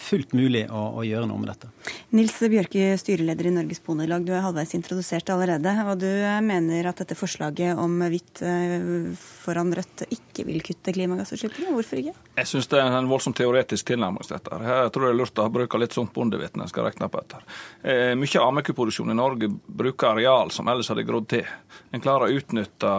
fullt 0.00 0.32
mulig 0.36 0.64
å, 0.70 0.86
å 1.00 1.06
gjøre 1.06 1.28
noe 1.28 1.42
med 1.42 1.52
dette. 1.52 1.72
Nils 2.16 2.38
Bjørke, 2.40 2.94
styreleder 3.00 3.50
i 3.50 3.54
Norges 3.58 3.82
Bondelag. 3.84 4.24
Du 4.24 4.32
er 4.34 4.44
halvveis 4.44 4.74
introdusert 4.76 5.28
allerede 5.34 5.73
og 5.82 5.98
du 6.00 6.10
mener 6.44 6.88
at 6.90 7.00
dette 7.02 7.16
forslaget 7.18 7.78
om 7.80 7.98
hvitt 8.10 8.42
eh, 8.46 9.14
foran 9.44 9.72
rødt 9.74 10.06
ikke 10.08 10.46
vil 10.48 10.62
kutte 10.64 10.94
klimagassutslippene. 10.94 11.72
Hvorfor 11.74 12.00
ikke? 12.00 12.14
Jeg 12.38 12.50
syns 12.50 12.70
det 12.72 12.80
er 12.80 12.96
en 12.98 13.10
voldsomt 13.10 13.38
teoretisk 13.38 13.90
tilnærming 13.90 14.24
til 14.26 14.36
dette. 14.36 14.60
Jeg 14.64 14.92
tror 14.94 15.06
det 15.06 15.12
er 15.12 15.18
lurt 15.20 15.42
å 15.42 15.48
bruke 15.52 15.80
litt 15.80 15.96
sånt 15.96 16.12
bondevett 16.14 16.56
når 16.56 16.66
en 16.66 16.72
skal 16.72 16.88
regne 16.88 17.10
på 17.10 17.22
dette. 17.22 17.42
Eh, 17.82 18.12
mye 18.18 18.40
av 18.40 18.50
ammekuproduksjon 18.52 19.14
i 19.14 19.18
Norge 19.18 19.50
bruker 19.50 20.14
areal 20.14 20.52
som 20.54 20.68
ellers 20.70 20.90
hadde 20.92 21.06
grodd 21.08 21.28
til. 21.34 21.48
En 21.94 22.02
klarer 22.02 22.26
å 22.26 22.38
utnytte 22.38 22.90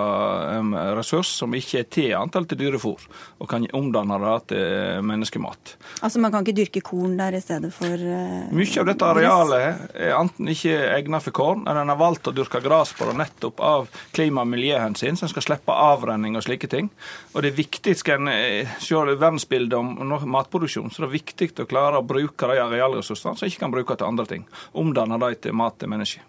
en 0.55 0.71
ressurs 0.95 1.31
som 1.39 1.53
ikke 1.55 1.81
er 1.81 1.89
til 1.91 2.13
antall 2.15 2.47
til 2.47 2.59
dyrefôr, 2.61 3.03
og 3.39 3.49
kan 3.51 3.65
omdanne 3.75 4.19
det 4.23 4.35
til 4.53 5.03
menneskemat. 5.05 5.75
Altså 6.05 6.21
man 6.23 6.33
kan 6.33 6.45
ikke 6.45 6.57
dyrke 6.61 6.83
korn 6.85 7.17
der 7.19 7.35
i 7.35 7.41
stedet 7.43 7.71
for 7.75 7.91
uh, 7.91 8.47
Mye 8.55 8.81
av 8.81 8.87
dette 8.89 9.09
arealet 9.09 9.95
er 9.95 10.15
enten 10.15 10.51
ikke 10.51 10.75
egnet 10.95 11.25
for 11.25 11.35
korn, 11.35 11.65
eller 11.65 11.83
en 11.83 11.93
har 11.93 11.99
valgt 11.99 12.29
å 12.31 12.35
dyrke 12.35 12.61
dyrka 12.65 12.69
gress 12.69 12.93
på 12.93 13.05
det 13.05 13.17
nettopp 13.17 13.59
av 13.59 13.87
klima- 14.11 14.41
og 14.41 14.47
miljøhensyn, 14.47 15.15
så 15.17 15.25
en 15.25 15.29
skal 15.29 15.43
slippe 15.43 15.71
avrenning 15.71 16.35
og 16.35 16.43
slike 16.43 16.67
ting. 16.67 16.89
Og 17.33 17.41
det 17.41 17.53
er 17.53 17.57
viktig, 17.57 17.95
skal 17.97 18.19
en 18.19 18.27
eh, 18.27 18.67
se 18.79 18.95
verdensbildet 18.95 19.77
om 19.77 20.29
matproduksjon, 20.29 20.91
så 20.91 21.03
det 21.03 21.09
er 21.09 21.19
viktig 21.19 21.51
å 21.59 21.65
klare 21.65 21.99
å 21.99 22.05
bruke 22.05 22.47
de 22.47 22.61
arealressursene 22.61 23.37
som 23.37 23.47
ikke 23.47 23.65
kan 23.65 23.71
bruke 23.71 23.95
til 23.95 24.07
andre 24.07 24.25
ting. 24.25 24.47
Omdanne 24.73 25.19
de 25.19 25.35
til 25.35 25.53
mat 25.53 25.77
til 25.79 25.89
mennesker. 25.89 26.23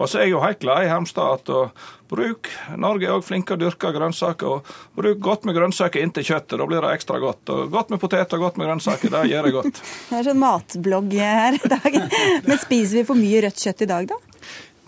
Og 0.00 0.08
så 0.08 0.18
er 0.18 0.22
jeg 0.24 0.32
jo 0.32 0.40
helt 0.40 0.60
glad 0.62 0.86
i 0.86 0.88
Hermstad 0.88 1.34
at 1.34 1.50
å 1.52 1.66
bruk 2.08 2.48
Norge 2.80 3.04
er 3.04 3.12
òg 3.12 3.24
flinke 3.26 3.52
til 3.52 3.58
å 3.58 3.66
dyrke 3.66 3.90
grønnsaker. 3.92 4.46
og 4.46 4.96
Bruk 4.96 5.20
godt 5.20 5.44
med 5.44 5.56
grønnsaker 5.58 6.00
inntil 6.00 6.24
kjøttet, 6.24 6.56
da 6.56 6.68
blir 6.70 6.80
det 6.80 6.94
ekstra 6.96 7.20
godt. 7.20 7.52
Og 7.52 7.68
Godt 7.74 7.92
med 7.92 8.00
poteter 8.00 8.38
og 8.38 8.46
godt 8.46 8.56
med 8.56 8.70
grønnsaker, 8.70 9.12
det 9.12 9.26
gjør 9.34 9.50
det 9.50 9.52
godt. 9.58 9.82
Det 10.08 10.16
er 10.16 10.30
sånn 10.30 10.40
matblogg 10.40 11.12
her 11.12 11.58
i 11.58 11.72
dag. 11.74 12.00
Men 12.46 12.62
spiser 12.62 13.02
vi 13.02 13.04
for 13.10 13.20
mye 13.20 13.44
rødt 13.44 13.60
kjøtt 13.66 13.84
i 13.84 13.90
dag, 13.90 14.08
da? 14.14 14.35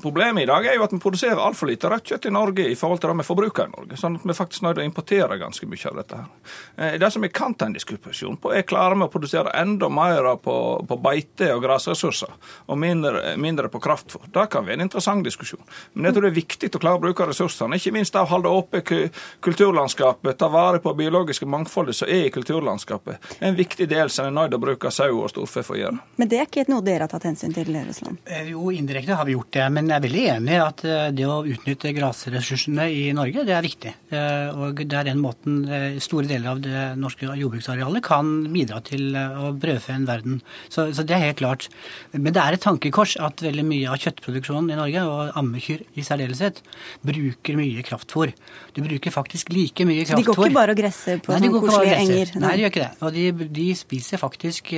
Problemet 0.02 0.42
i 0.42 0.46
dag 0.46 0.66
er 0.66 0.76
jo 0.78 0.84
at 0.86 0.92
vi 0.94 1.00
produserer 1.02 1.40
altfor 1.42 1.66
lite 1.66 1.88
rødt 1.90 2.12
kjøtt 2.12 2.28
i 2.28 2.30
Norge 2.30 2.64
i 2.70 2.76
forhold 2.78 3.00
til 3.02 3.10
det 3.10 3.18
vi 3.18 3.26
forbruker 3.26 3.66
i 3.66 3.72
Norge. 3.72 3.96
Sånn 3.98 4.14
at 4.14 4.26
vi 4.30 4.36
faktisk 4.36 4.62
nødt 4.62 4.76
til 4.78 4.84
å 4.84 4.86
importere 4.86 5.38
ganske 5.40 5.66
mye 5.66 5.90
av 5.90 5.96
dette. 5.98 6.18
her. 6.20 6.52
Eh, 6.76 6.98
det 7.02 7.10
som 7.10 7.24
vi 7.24 7.30
kan 7.34 7.54
ta 7.58 7.66
en 7.66 7.74
diskusjon 7.74 8.36
på, 8.38 8.52
er 8.54 8.62
klarer 8.62 8.94
vi 8.94 9.08
å 9.08 9.10
produsere 9.10 9.50
enda 9.58 9.88
mer 9.90 10.28
på, 10.38 10.54
på 10.86 10.98
beite 11.02 11.48
og 11.54 11.64
grasressurser, 11.64 12.30
og 12.68 12.78
mindre, 12.78 13.34
mindre 13.36 13.68
på 13.72 13.80
kraftfôr. 13.82 14.28
Det 14.30 14.44
kan 14.52 14.68
være 14.68 14.78
en 14.78 14.86
interessant 14.86 15.26
diskusjon. 15.26 15.64
Men 15.94 16.08
jeg 16.08 16.14
tror 16.14 16.28
det 16.28 16.30
er 16.30 16.38
viktig 16.38 16.70
å 16.70 16.82
klare 16.84 17.00
å 17.00 17.02
bruke 17.02 17.26
ressursene. 17.26 17.80
Ikke 17.82 17.94
minst 17.98 18.14
av 18.14 18.28
å 18.28 18.32
holde 18.36 18.54
oppe 18.54 18.84
kulturlandskapet, 18.86 20.38
ta 20.38 20.50
vare 20.52 20.78
på 20.78 20.94
biologiske 20.94 21.46
mangfoldet 21.50 21.98
som 21.98 22.08
er 22.08 22.28
i 22.28 22.30
kulturlandskapet. 22.30 23.18
Det 23.34 23.42
er 23.42 23.50
en 23.50 23.58
viktig 23.58 23.90
del 23.90 24.14
som 24.14 24.28
en 24.28 24.30
er 24.30 24.38
nødt 24.44 24.54
til 24.54 24.62
å 24.62 24.66
bruke 24.68 24.94
sau 24.94 25.10
og 25.24 25.34
storfe 25.34 25.66
for 25.66 25.74
å 25.74 25.82
gjøre. 25.82 25.98
Men 26.22 26.30
det 26.30 26.38
er 26.38 26.46
ikke 26.46 26.68
noe 26.70 26.86
dere 26.86 27.08
har 27.08 27.10
tatt 27.10 27.26
hensyn 27.26 27.56
til, 27.56 27.74
Russland? 27.74 28.22
Eh, 28.30 28.52
jo, 28.52 28.70
indirekte 28.70 29.18
har 29.18 29.26
vi 29.26 29.34
gjort 29.34 29.50
det. 29.58 29.68
men 29.74 29.87
jeg 29.90 29.98
er 29.98 30.04
veldig 30.04 30.22
enig 30.34 30.54
i 30.54 30.60
at 30.62 30.82
eh, 30.86 31.06
det 31.16 31.24
å 31.28 31.38
utnytte 31.46 31.92
grasressursene 31.96 32.86
i 32.92 33.04
Norge, 33.16 33.44
det 33.46 33.54
er 33.56 33.64
viktig. 33.64 33.92
Eh, 34.12 34.48
og 34.52 34.82
det 34.82 34.96
er 34.98 35.06
den 35.08 35.20
måten 35.22 35.62
eh, 35.64 35.96
store 36.02 36.28
deler 36.28 36.52
av 36.52 36.60
det 36.64 36.82
norske 37.00 37.28
jordbruksarealet 37.28 38.04
kan 38.04 38.30
bidra 38.52 38.80
til 38.84 39.16
å 39.16 39.52
brødfø 39.56 39.94
en 39.94 40.06
verden. 40.08 40.40
Så, 40.68 40.90
så, 40.96 41.04
det 41.06 41.16
er 41.16 41.24
helt 41.26 41.40
klart. 41.40 41.68
Men 42.12 42.34
det 42.36 42.42
er 42.42 42.56
et 42.56 42.64
tankekors 42.64 43.16
at 43.24 43.42
veldig 43.44 43.64
mye 43.68 43.92
av 43.92 44.02
kjøttproduksjonen 44.02 44.74
i 44.74 44.78
Norge, 44.78 45.04
og 45.08 45.38
ammekyr 45.40 45.86
i 45.96 46.04
særdeleshet, 46.06 46.60
bruker 47.06 47.58
mye 47.58 47.84
kraftfôr. 47.86 48.34
Du 48.76 48.82
bruker 48.84 49.14
faktisk 49.14 49.52
like 49.54 49.88
mye 49.88 50.04
kraftfôr. 50.04 50.18
Så 50.18 50.22
de 50.22 50.28
går 50.28 50.50
ikke 50.50 50.58
bare 50.58 50.76
og 50.76 50.82
gresser 50.82 51.22
på 51.24 51.34
Nei, 51.34 51.52
koselige 51.54 52.00
enger? 52.02 52.34
Nei, 52.44 52.52
de 52.54 52.66
gjør 52.66 52.74
ikke 52.74 52.84
det. 52.84 52.90
Og 53.00 53.16
de, 53.16 53.48
de 53.62 53.68
spiser 53.78 54.20
faktisk 54.20 54.74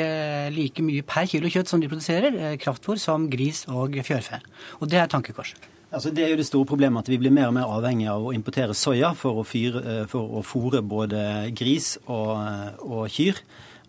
like 0.55 0.87
mye 0.87 1.05
per 1.07 1.27
kilo 1.31 1.51
kjøtt 1.51 1.73
som 1.73 1.83
de 1.83 1.91
produserer, 1.91 2.41
kraftfôr, 2.63 3.01
som 3.01 3.27
gris 3.33 3.65
og 3.71 3.99
fjørfe. 4.07 4.41
Og 4.81 4.91
det 4.93 5.00
er 5.01 5.09
et 5.09 5.15
tankekors. 5.17 5.55
Altså, 5.91 6.13
det 6.15 6.23
er 6.23 6.31
jo 6.31 6.39
det 6.39 6.47
store 6.47 6.69
problemet 6.71 7.03
at 7.03 7.11
vi 7.11 7.19
blir 7.19 7.35
mer 7.35 7.49
og 7.51 7.57
mer 7.57 7.71
avhengig 7.71 8.07
av 8.13 8.29
å 8.29 8.35
importere 8.35 8.77
soya 8.79 9.11
for 9.19 9.41
å, 9.41 9.47
fyre, 9.47 9.81
eh, 9.83 10.05
for 10.11 10.39
å 10.39 10.45
fôre 10.47 10.85
både 10.87 11.51
gris 11.57 11.97
og, 12.05 12.31
eh, 12.39 12.85
og 12.87 13.09
kyr. 13.11 13.41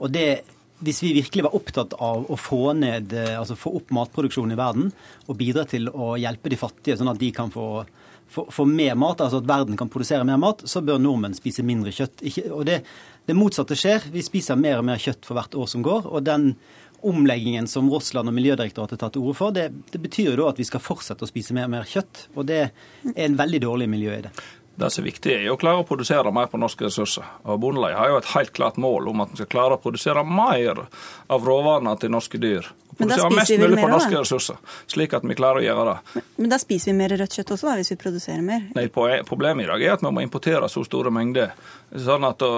Og 0.01 0.09
det, 0.09 0.41
hvis 0.81 1.03
vi 1.05 1.13
virkelig 1.19 1.45
var 1.45 1.57
opptatt 1.59 1.93
av 2.01 2.25
å 2.25 2.39
få, 2.41 2.73
ned, 2.73 3.13
eh, 3.13 3.37
altså 3.37 3.57
få 3.59 3.75
opp 3.77 3.93
matproduksjonen 3.93 4.55
i 4.55 4.57
verden 4.57 4.89
og 5.27 5.37
bidra 5.37 5.67
til 5.69 5.91
å 5.93 6.15
hjelpe 6.17 6.49
de 6.49 6.57
fattige, 6.57 6.97
sånn 6.97 7.13
at 7.13 7.21
de 7.21 7.29
kan 7.37 7.53
få, 7.53 7.85
få, 8.33 8.65
mer 8.65 8.97
mat, 8.97 9.21
altså 9.21 9.43
at 9.43 9.53
verden 9.53 9.77
kan 9.77 9.91
produsere 9.93 10.25
mer 10.25 10.41
mat, 10.41 10.65
så 10.65 10.81
bør 10.81 10.97
nordmenn 10.97 11.37
spise 11.37 11.61
mindre 11.61 11.93
kjøtt. 11.93 12.25
Og 12.49 12.65
det, 12.65 12.81
det 13.29 13.37
motsatte 13.37 13.77
skjer. 13.77 14.09
Vi 14.09 14.25
spiser 14.25 14.57
mer 14.57 14.81
og 14.81 14.89
mer 14.89 14.97
kjøtt 14.97 15.27
for 15.27 15.37
hvert 15.37 15.53
år 15.53 15.69
som 15.69 15.85
går. 15.85 16.09
og 16.09 16.25
den 16.25 16.55
omleggingen 17.07 17.67
som 17.67 17.89
Rossland 17.91 18.29
og 18.29 18.35
Miljødirektoratet 18.37 19.01
tatt 19.01 19.15
til 19.15 19.25
orde 19.25 19.37
for, 19.39 19.55
det, 19.55 19.69
det 19.93 20.01
betyr 20.03 20.31
jo 20.31 20.39
da 20.41 20.49
at 20.51 20.61
vi 20.61 20.67
skal 20.67 20.83
fortsette 20.83 21.25
å 21.25 21.29
spise 21.29 21.55
mer 21.57 21.69
og 21.69 21.75
mer 21.75 21.87
kjøtt. 21.89 22.27
Og 22.35 22.47
det 22.49 22.59
er 22.63 23.25
en 23.25 23.37
veldig 23.39 23.61
dårlig 23.65 23.89
miljø 23.91 24.17
i 24.17 24.25
det. 24.27 24.33
Det 24.81 24.89
som 24.89 25.03
er 25.03 25.11
viktig, 25.11 25.33
er 25.35 25.51
å 25.53 25.57
klare 25.61 25.83
å 25.83 25.87
produsere 25.87 26.31
mer 26.33 26.47
på 26.49 26.57
norske 26.61 26.87
ressurser. 26.87 27.25
Og 27.45 27.59
Bondelaget 27.61 27.99
har 27.99 28.09
jo 28.09 28.19
et 28.21 28.29
helt 28.33 28.53
klart 28.57 28.79
mål 28.81 29.11
om 29.11 29.21
at 29.21 29.33
vi 29.33 29.41
skal 29.41 29.51
klare 29.51 29.77
å 29.77 29.81
produsere 29.81 30.23
mer 30.25 30.87
av 31.31 31.45
råvarene 31.45 31.93
til 32.01 32.13
norske 32.13 32.41
dyr. 32.41 32.71
Og 32.91 32.97
produsere 32.99 33.29
mest 33.33 33.53
mulig 33.61 33.77
på 33.79 33.89
norske 33.91 34.11
da? 34.11 34.21
ressurser, 34.23 34.57
slik 34.91 35.13
at 35.15 35.23
vi 35.27 35.37
klarer 35.37 35.61
å 35.61 35.63
gjøre 35.63 35.85
det. 35.87 36.15
Men, 36.15 36.25
men 36.41 36.51
da 36.51 36.59
spiser 36.59 36.91
vi 36.91 36.95
mer 36.97 37.13
rødt 37.21 37.37
kjøtt 37.37 37.53
også, 37.55 37.69
da, 37.69 37.75
hvis 37.79 37.93
vi 37.93 37.99
produserer 38.01 38.41
mer? 38.45 38.65
Nei, 38.75 38.87
Problemet 38.91 39.67
i 39.67 39.69
dag 39.69 39.85
er 39.85 39.93
at 39.95 40.03
vi 40.03 40.11
må 40.11 40.25
importere 40.25 40.69
så 40.71 40.83
store 40.87 41.13
mengder. 41.13 41.53
Sånn 41.91 42.25
at 42.27 42.43
å 42.43 42.51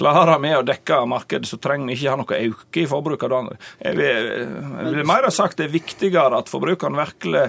klare 0.00 0.36
vi 0.42 0.52
å 0.56 0.64
dekke 0.66 1.00
markedet, 1.08 1.48
så 1.48 1.60
trenger 1.62 1.92
vi 1.92 1.96
ikke 1.98 2.12
ha 2.12 2.20
noe 2.20 2.42
øke 2.50 2.82
i 2.82 2.88
forbruket. 2.90 3.36
Jeg 3.80 3.96
vil, 3.98 4.30
jeg 4.42 4.94
vil 4.98 5.08
mer 5.08 5.28
ha 5.28 5.32
sagt 5.34 5.60
det 5.60 5.68
er 5.68 5.74
viktigere 5.78 6.40
at 6.40 6.52
forbrukerne 6.52 7.00
virkelig 7.00 7.46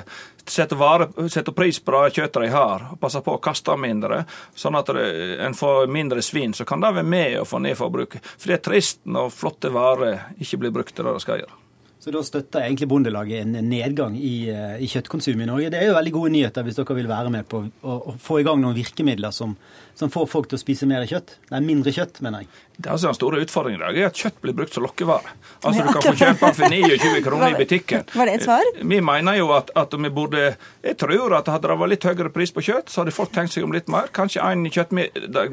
setter, 0.50 0.76
vare, 0.80 1.10
setter, 1.30 1.54
pris 1.56 1.80
på 1.80 1.94
det 1.96 2.16
kjøttet 2.18 2.46
de 2.46 2.52
har, 2.54 2.88
og 2.94 3.00
passer 3.02 3.24
på 3.26 3.36
å 3.38 3.42
kaste 3.44 3.76
mindre, 3.80 4.24
sånn 4.56 4.78
at 4.80 4.92
en 4.92 5.58
får 5.58 5.88
mindre 5.92 6.24
svin, 6.26 6.56
så 6.58 6.66
kan 6.68 6.82
det 6.82 6.94
være 6.98 7.08
med 7.08 7.40
å 7.42 7.48
få 7.48 7.62
ned 7.64 7.78
forbruket. 7.80 8.26
For 8.38 8.52
det 8.52 8.60
er 8.60 8.68
trist 8.72 9.04
når 9.06 9.34
flotte 9.36 9.74
varer 9.74 10.32
ikke 10.42 10.64
blir 10.64 10.76
brukt 10.76 10.96
til 10.96 11.08
det 11.08 11.18
de 11.18 11.26
skal 11.26 11.44
gjøre. 11.44 11.62
Så 12.02 12.10
da 12.10 12.24
støtter 12.26 12.64
egentlig 12.66 12.88
Bondelaget 12.90 13.44
en 13.44 13.68
nedgang 13.70 14.16
i, 14.18 14.50
eh, 14.50 14.80
i 14.82 14.88
kjøttkonsumet 14.90 15.44
i 15.44 15.46
Norge. 15.46 15.70
Det 15.70 15.78
er 15.78 15.92
jo 15.92 15.98
veldig 16.00 16.14
gode 16.16 16.32
nyheter 16.34 16.66
hvis 16.66 16.80
dere 16.80 16.96
vil 16.98 17.10
være 17.12 17.30
med 17.30 17.46
på 17.46 17.60
å, 17.62 17.98
å 18.10 18.16
få 18.18 18.40
i 18.42 18.46
gang 18.48 18.58
noen 18.58 18.74
virkemidler 18.74 19.30
som, 19.30 19.54
som, 19.94 20.10
får 20.10 20.26
folk 20.32 20.50
til 20.50 20.58
å 20.58 20.64
spise 20.64 20.90
mer 20.90 21.06
kjøtt. 21.06 21.36
Nei, 21.52 21.60
mindre 21.68 21.94
kjøtt, 21.94 22.24
mener 22.26 22.42
jeg. 22.42 22.50
Det 22.78 22.88
er 22.88 22.96
altså 22.96 23.12
Den 23.12 23.18
store 23.18 23.42
utfordringen 23.44 23.82
i 23.82 23.84
dag 23.84 23.98
er 24.00 24.08
at 24.10 24.18
kjøtt 24.18 24.40
blir 24.42 24.56
brukt 24.58 24.74
som 24.74 24.86
lokkevare. 24.86 25.34
Altså 25.62 25.84
Du 25.86 25.92
kan 25.92 26.06
få 26.06 26.14
kjøpe 26.18 26.48
den 26.48 26.58
for 26.58 26.74
29 26.74 27.24
kroner 27.26 27.54
i 27.54 27.60
butikken. 27.60 28.06
Var 28.16 28.30
det 28.30 28.36
et 28.40 28.46
svar? 28.48 28.72
Vi 28.82 29.02
mener 29.06 29.38
jo 29.38 29.52
at, 29.56 29.70
at 29.78 29.94
vi 29.94 30.10
burde 30.10 30.56
Jeg 30.82 30.98
tror 30.98 31.36
at 31.38 31.52
hadde 31.52 31.70
det 31.70 31.78
vært 31.78 31.94
litt 31.94 32.08
høyere 32.10 32.34
pris 32.34 32.54
på 32.56 32.64
kjøtt, 32.66 32.90
så 32.90 33.02
hadde 33.02 33.14
folk 33.16 33.34
tenkt 33.36 33.54
seg 33.54 33.68
om 33.68 33.76
litt 33.76 33.92
mer. 33.92 34.10
Kanskje 34.16 34.42
én 34.42 34.66
kjøtt 34.72 34.96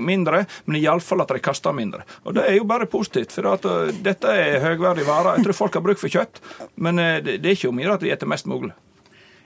mindre, 0.01 0.45
men 0.65 0.81
iallfall 0.81 1.25
at 1.25 1.35
de 1.35 1.43
kaster 1.45 1.77
mindre. 1.77 2.07
Og 2.25 2.37
det 2.39 2.47
er 2.49 2.59
jo 2.59 2.67
bare 2.69 2.89
positivt, 2.89 3.35
for 3.37 3.51
at, 3.53 3.67
uh, 3.69 3.93
dette 4.05 4.33
er 4.33 4.63
høyverdig 4.65 5.07
vare. 5.09 5.37
Jeg 5.37 5.49
tror 5.49 5.61
folk 5.65 5.79
har 5.79 5.85
bruk 5.85 6.01
for 6.01 6.13
kjøtt. 6.13 6.41
Men 6.77 6.99
eh, 7.03 7.19
det 7.25 7.43
er 7.43 7.57
ikke 7.57 7.73
om 7.73 7.81
å 7.81 7.85
gjøre 7.85 7.99
at 7.99 8.07
vi 8.07 8.15
spiser 8.15 8.33
mest 8.33 8.49
mulig. 8.49 8.73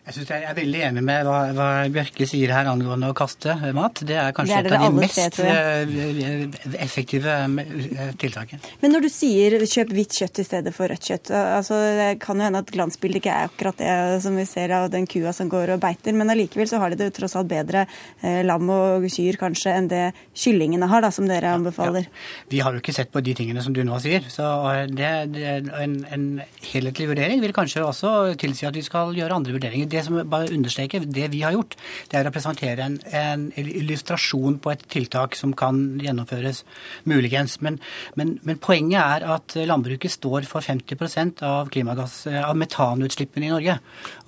Jeg, 0.03 0.17
synes 0.17 0.31
jeg 0.35 0.43
er 0.51 0.55
veldig 0.57 0.81
enig 0.83 1.03
med 1.07 1.29
hva, 1.29 1.37
hva, 1.55 1.67
Bjørke 1.95 2.27
sier 2.27 2.51
her 2.51 2.67
angående 2.67 3.13
å 3.13 3.15
kaste 3.15 3.55
mat. 3.77 4.01
Det 4.03 4.17
er 4.19 4.33
kanskje 4.35 4.57
det 4.67 4.73
er 4.73 4.75
et 4.75 4.81
av 4.81 4.89
de 4.91 4.99
mest 4.99 5.37
eh, 5.47 6.81
effektive 6.83 7.37
eh, 7.63 8.09
tiltakene. 8.19 8.59
Men 8.83 8.97
når 8.97 9.07
du 9.07 9.09
sier 9.15 9.55
kjøp 9.63 9.93
hvitt 9.95 10.17
kjøtt 10.19 10.41
i 10.43 10.45
stedet 10.49 10.73
for 10.75 10.91
rødt 10.91 11.07
kjøtt, 11.07 11.31
altså 11.31 11.79
det 12.01 12.09
kan 12.25 12.35
jo 12.35 12.49
hende 12.49 12.63
at 12.65 12.73
glansbildet 12.75 13.21
ikke 13.21 13.37
er 13.37 13.53
akkurat 13.53 13.79
det 13.79 13.93
som 14.25 14.41
vi 14.41 14.47
ser 14.51 14.75
av 14.75 14.89
den 14.91 15.07
kua 15.07 15.31
som 15.39 15.53
går 15.53 15.77
og 15.77 15.85
beiter, 15.87 16.19
men 16.19 16.35
allikevel 16.35 16.67
så 16.73 16.83
har 16.83 16.91
de 16.91 16.99
det 17.05 17.13
tross 17.15 17.39
alt 17.39 17.53
bedre 17.55 17.85
eh, 17.87 18.43
lam 18.43 18.75
og 18.75 19.07
kyr 19.07 19.39
kanskje 19.39 19.77
enn 19.77 19.89
det 19.93 20.03
kyllingene 20.35 20.91
har, 20.91 21.07
da, 21.07 21.13
som 21.15 21.31
dere 21.31 21.55
anbefaler. 21.61 22.11
Ja. 22.11 22.43
Vi 22.57 22.65
har 22.67 22.75
jo 22.75 22.83
ikke 22.83 22.97
sett 22.99 23.15
på 23.15 23.23
de 23.23 23.37
tingene 23.39 23.63
som 23.63 23.79
du 23.79 23.85
nå 23.87 24.03
sier, 24.03 24.27
så 24.35 24.51
det, 24.91 25.15
det, 25.39 25.47
en, 25.79 25.97
en 26.11 26.27
helhetlig 26.73 27.07
vurdering 27.15 27.47
vil 27.47 27.55
kanskje 27.55 27.87
også 27.87 28.35
tilsi 28.43 28.67
at 28.67 28.75
vi 28.75 28.83
skal 28.83 29.15
gjøre 29.15 29.39
andre 29.39 29.55
vurderinger 29.55 29.92
det 29.93 30.05
som 30.07 30.19
bare 30.31 30.51
understreker, 30.53 31.07
det 31.07 31.29
vi 31.33 31.43
har 31.45 31.55
gjort, 31.57 31.77
det 32.11 32.19
er 32.19 32.29
å 32.29 32.35
presentere 32.35 32.87
en, 32.87 32.99
en 33.13 33.47
illustrasjon 33.57 34.59
på 34.63 34.73
et 34.73 34.85
tiltak 34.93 35.37
som 35.39 35.55
kan 35.57 35.81
gjennomføres, 36.03 36.63
muligens. 37.09 37.59
Men, 37.65 37.79
men, 38.19 38.37
men 38.47 38.61
poenget 38.63 39.01
er 39.03 39.27
at 39.37 39.57
landbruket 39.69 40.13
står 40.15 40.49
for 40.51 40.65
50% 40.65 41.45
av 41.47 41.71
klimagass, 41.73 42.25
av 42.27 42.57
metanutslippene 42.59 43.49
i 43.49 43.53
Norge. 43.53 43.79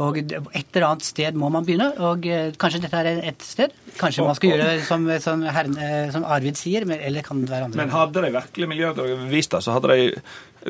Og 0.05 0.21
et 0.23 0.35
eller 0.37 0.89
annet 0.89 1.07
sted 1.07 1.39
må 1.39 1.51
man 1.53 1.67
begynne, 1.67 1.91
og 2.05 2.27
eh, 2.29 2.53
kanskje 2.61 2.85
dette 2.85 3.03
er 3.03 3.23
et 3.33 3.45
sted. 3.45 3.75
Kanskje 3.99 4.27
man 4.27 4.39
skal 4.39 4.55
gjøre 4.55 4.71
det 4.73 4.87
som, 4.89 5.07
som, 5.23 5.45
herren, 5.55 5.77
eh, 5.79 6.09
som 6.15 6.27
Arvid 6.27 6.59
sier, 6.61 6.87
eller 6.95 7.27
kan 7.27 7.45
det 7.45 7.53
være 7.53 7.71
andre? 7.71 7.83
Men 7.83 7.95
hadde 7.95 8.25
de 8.25 8.35
virkelig 8.35 8.71
miljødirektoratet 8.75 9.31
vist 9.35 9.55
det, 9.55 9.63
så 9.65 9.77
hadde 9.77 9.95
de 9.95 10.11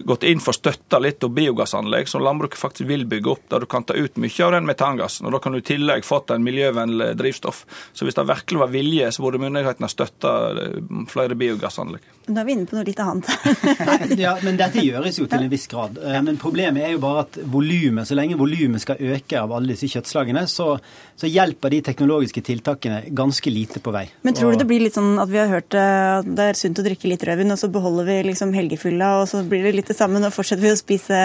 gått 0.03 0.25
inn 0.27 0.41
for 0.43 0.57
støtta 0.57 0.99
litt 0.99 1.25
av 1.25 1.31
biogassanlegg 1.35 2.09
som 2.09 2.23
landbruket 2.25 2.59
faktisk 2.59 2.89
vil 2.89 3.07
bygge 3.07 3.31
opp, 3.31 3.45
der 3.53 3.65
du 3.65 3.67
kan 3.71 3.85
ta 3.87 3.95
ut 3.95 4.17
mye 4.21 4.47
av 4.47 4.53
den 4.57 4.67
metangassen. 4.67 5.27
og 5.27 5.37
Da 5.37 5.43
kan 5.43 5.53
du 5.53 5.61
i 5.61 5.67
tillegg 5.67 6.05
fått 6.05 6.33
en 6.35 6.45
miljøvennlig 6.45 7.13
drivstoff. 7.19 7.65
Så 7.93 8.07
hvis 8.07 8.19
det 8.19 8.27
virkelig 8.29 8.61
var 8.61 8.73
vilje, 8.75 9.13
så 9.13 9.23
burde 9.23 9.43
myndighetene 9.43 9.91
støtta 9.91 10.35
eh, 10.51 10.79
flere 11.11 11.39
biogassanlegg. 11.39 12.11
Nå 12.25 12.41
er 12.41 12.47
vi 12.49 12.55
inne 12.57 12.65
på 12.65 12.79
noe 12.79 12.87
litt 12.89 13.01
annet. 13.05 13.29
ja, 14.25 14.33
men 14.45 14.57
dette 14.57 14.81
gjøres 14.81 15.19
jo 15.21 15.27
til 15.29 15.45
en 15.45 15.51
viss 15.53 15.67
grad. 15.69 15.99
Eh, 16.01 16.21
men 16.25 16.39
problemet 16.41 16.87
er 16.87 16.95
jo 16.95 17.03
bare 17.03 17.27
at 17.27 17.39
volumet, 17.53 18.09
så 18.09 18.17
lenge 18.17 18.39
volumet 18.41 18.83
skal 18.83 19.03
øke 19.13 19.41
av 19.41 19.53
alle 19.53 19.75
disse 19.75 19.91
kjøttslagene, 19.93 20.47
så, 20.51 20.71
så, 21.15 21.29
hjelper 21.29 21.75
de 21.75 21.83
teknologiske 21.85 22.41
tiltakene 22.47 23.03
ganske 23.15 23.53
lite 23.53 23.83
på 23.85 23.93
vei. 23.95 24.07
Men 24.25 24.37
tror 24.37 24.55
du 24.55 24.63
det 24.63 24.69
blir 24.71 24.85
litt 24.87 24.97
sånn 24.97 25.19
at 25.21 25.31
vi 25.31 25.41
har 25.43 25.53
hørt 25.53 25.77
eh, 25.77 26.11
at 26.19 26.31
det 26.41 26.49
er 26.51 26.59
sunt 26.59 26.81
å 26.81 26.87
drikke 26.87 27.11
litt 27.13 27.27
rødvin, 27.29 27.53
og 27.53 27.61
så 27.61 27.69
beholder 27.75 28.09
vi 28.09 28.19
liksom 28.31 28.57
helgefylla, 28.57 29.11
og 29.21 29.29
så 29.29 29.43
blir 29.45 29.67
det 29.69 29.75
litt 29.77 29.84
det 29.91 29.97
samme, 29.99 30.21
nå 30.23 30.33
fortsetter 30.35 30.65
vi 30.65 30.75
å 30.75 30.79
spise 30.79 31.23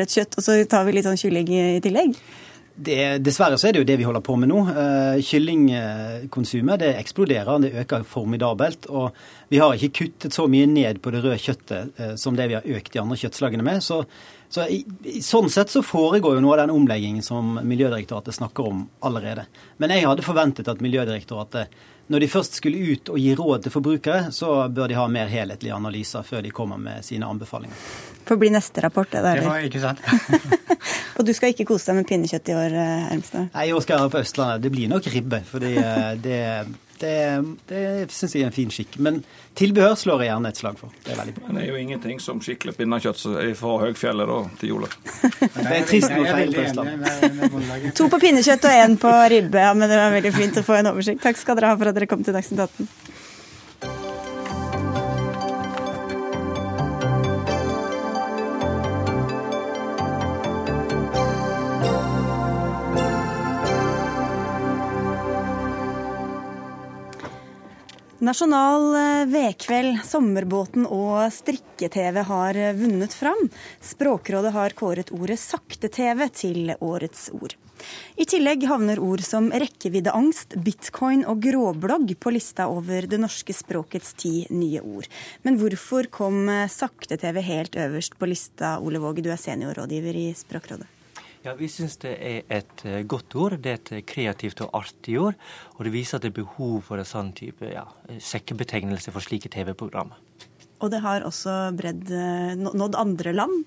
rødt 0.00 0.14
kjøtt, 0.16 0.38
og 0.38 0.46
så 0.46 0.60
tar 0.70 0.86
vi 0.86 0.96
litt 0.96 1.08
sånn 1.08 1.20
kylling 1.20 1.52
i 1.54 1.64
tillegg? 1.84 2.16
Det, 2.80 3.18
dessverre 3.20 3.58
så 3.60 3.68
er 3.68 3.74
det 3.74 3.82
jo 3.82 3.88
det 3.90 3.96
vi 4.00 4.06
holder 4.08 4.22
på 4.24 4.36
med 4.40 4.48
nå. 4.48 4.60
Uh, 4.72 5.18
kyllingkonsumet 5.26 6.80
det 6.80 6.94
eksploderer, 6.96 7.60
det 7.60 7.72
øker 7.82 8.06
formidabelt. 8.08 8.88
Og 8.88 9.16
vi 9.52 9.60
har 9.60 9.74
ikke 9.74 9.92
kuttet 9.98 10.36
så 10.36 10.46
mye 10.48 10.68
ned 10.70 11.02
på 11.04 11.12
det 11.12 11.20
røde 11.20 11.36
kjøttet 11.42 12.00
uh, 12.00 12.14
som 12.20 12.38
det 12.38 12.48
vi 12.48 12.56
har 12.56 12.68
økt 12.78 12.92
de 12.94 13.02
andre 13.02 13.18
kjøttslagene 13.20 13.66
med. 13.66 13.84
Så, 13.84 14.00
så 14.48 14.64
i, 14.72 14.80
sånn 15.24 15.52
sett 15.52 15.72
så 15.74 15.84
foregår 15.84 16.38
jo 16.38 16.44
noe 16.44 16.56
av 16.56 16.62
den 16.64 16.74
omleggingen 16.78 17.26
som 17.26 17.58
Miljødirektoratet 17.60 18.38
snakker 18.38 18.72
om 18.72 18.86
allerede. 19.04 19.44
Men 19.82 19.92
jeg 19.92 20.08
hadde 20.08 20.24
forventet 20.24 20.70
at 20.72 20.80
Miljødirektoratet 20.84 21.76
når 22.10 22.24
de 22.24 22.28
først 22.30 22.56
skulle 22.58 22.80
ut 22.92 23.12
og 23.12 23.18
gi 23.22 23.34
råd 23.38 23.66
til 23.66 23.74
forbrukere, 23.74 24.32
så 24.34 24.64
bør 24.72 24.90
de 24.90 24.98
ha 24.98 25.06
mer 25.10 25.30
helhetlige 25.30 25.76
analyser 25.76 26.26
før 26.26 26.42
de 26.42 26.50
kommer 26.54 26.80
med 26.80 27.06
sine 27.06 27.28
anbefalinger. 27.28 27.76
Får 28.26 28.38
bli 28.40 28.50
neste 28.50 28.82
rapport, 28.82 29.10
det 29.12 29.22
der. 29.24 29.40
Det 29.40 29.46
var 29.46 29.66
ikke 29.66 29.82
sant. 29.82 30.02
og 31.16 31.24
du 31.26 31.32
skal 31.36 31.54
ikke 31.54 31.68
kose 31.70 31.90
deg 31.90 32.00
med 32.00 32.08
pinnekjøtt 32.10 32.50
i 32.50 32.56
år, 32.58 32.76
Ermstad? 33.14 33.50
Nei, 33.54 33.68
i 33.70 33.74
år 33.74 33.84
skal 33.86 34.02
jeg 34.02 34.14
på 34.14 34.22
Østlandet. 34.24 34.66
Det 34.66 34.74
blir 34.74 34.90
nok 34.90 35.06
ribbe. 35.14 35.42
fordi 35.50 35.74
eh, 35.78 36.12
det 36.20 36.40
det, 37.00 37.14
det 37.70 37.82
syns 38.14 38.34
jeg 38.36 38.44
er 38.44 38.50
en 38.50 38.54
fin 38.54 38.70
skikk. 38.72 38.98
Men 39.02 39.20
tilbehør 39.58 39.96
slår 39.98 40.24
jeg 40.24 40.30
gjerne 40.30 40.52
et 40.52 40.60
slag 40.60 40.78
for. 40.80 40.94
Det 41.04 41.14
er 41.14 41.20
veldig 41.20 41.34
bra. 41.38 41.46
Men 41.48 41.58
det 41.58 41.64
er 41.64 41.72
jo 41.72 41.80
ingenting 41.80 42.22
som 42.22 42.42
skikkelig 42.44 42.76
pinnekjøtt 42.78 43.22
fra 43.58 43.76
høgfjellet 43.84 44.30
da, 44.30 44.38
til 44.60 44.74
jula. 44.74 44.90
det 45.56 45.76
er 45.78 45.86
trist 45.88 46.14
når 46.14 46.30
feil 46.30 46.56
på 46.56 46.66
Østlandet. 46.66 47.90
To 47.98 48.10
på 48.12 48.22
pinnekjøtt 48.26 48.68
og 48.70 48.82
én 48.84 48.98
på 49.00 49.14
ribbe. 49.34 49.64
Ja, 49.66 49.72
men 49.76 49.90
det 49.90 50.00
var 50.00 50.14
veldig 50.16 50.34
fint 50.36 50.60
å 50.60 50.66
få 50.66 50.80
en 50.80 50.92
oversikt. 50.92 51.22
Takk 51.24 51.40
skal 51.40 51.58
dere 51.58 51.72
ha 51.72 51.80
for 51.80 51.92
at 51.92 51.98
dere 51.98 52.10
kom 52.10 52.26
til 52.26 52.36
Dagsnytt 52.36 52.64
18. 52.68 53.09
Nasjonal 68.20 68.82
eh, 68.96 69.26
vedkveld, 69.32 70.02
Sommerbåten 70.04 70.84
og 70.84 71.22
strikke-TV 71.32 72.18
har 72.28 72.58
eh, 72.60 72.74
vunnet 72.76 73.14
fram. 73.16 73.46
Språkrådet 73.80 74.52
har 74.52 74.74
kåret 74.76 75.08
ordet 75.16 75.38
sakte-TV 75.40 76.26
til 76.36 76.74
årets 76.84 77.30
ord. 77.32 77.56
I 78.20 78.28
tillegg 78.28 78.68
havner 78.68 79.00
ord 79.00 79.24
som 79.24 79.48
rekkeviddeangst, 79.48 80.58
bitcoin 80.60 81.24
og 81.24 81.40
gråblogg 81.48 82.12
på 82.20 82.36
lista 82.36 82.68
over 82.68 83.08
det 83.08 83.22
norske 83.24 83.56
språkets 83.56 84.12
ti 84.20 84.34
nye 84.52 84.84
ord. 84.84 85.08
Men 85.40 85.56
hvorfor 85.56 86.12
kom 86.12 86.44
eh, 86.52 86.66
sakte-TV 86.68 87.40
helt 87.48 87.80
øverst 87.88 88.20
på 88.20 88.28
lista, 88.28 88.76
Ole 88.84 89.00
Våge, 89.00 89.24
du 89.24 89.32
er 89.32 89.40
seniorrådgiver 89.40 90.26
i 90.28 90.30
Språkrådet? 90.36 90.99
Ja, 91.40 91.54
Vi 91.56 91.68
syns 91.72 91.96
det 92.02 92.16
er 92.20 92.42
et 92.52 92.82
eh, 92.84 93.02
godt 93.08 93.34
ord. 93.34 93.56
Det 93.64 93.70
er 93.70 93.78
et 93.78 93.92
eh, 93.96 94.04
kreativt 94.04 94.60
og 94.60 94.74
artig 94.76 95.16
ord. 95.20 95.38
Og 95.78 95.86
det 95.86 95.94
viser 95.94 96.18
at 96.18 96.26
det 96.26 96.34
er 96.34 96.42
behov 96.42 96.82
for 96.84 97.00
en 97.00 97.08
sånn 97.08 97.32
type 97.36 97.64
ja, 97.64 97.86
sekkebetegnelse 98.20 99.14
for 99.14 99.24
slike 99.24 99.48
TV-programmer. 99.52 100.20
Og 100.80 100.88
det 100.92 101.02
har 101.04 101.24
også 101.28 101.54
bredd, 101.76 102.08
eh, 102.12 102.52
nådd 102.56 102.96
andre 102.96 103.32
land? 103.36 103.64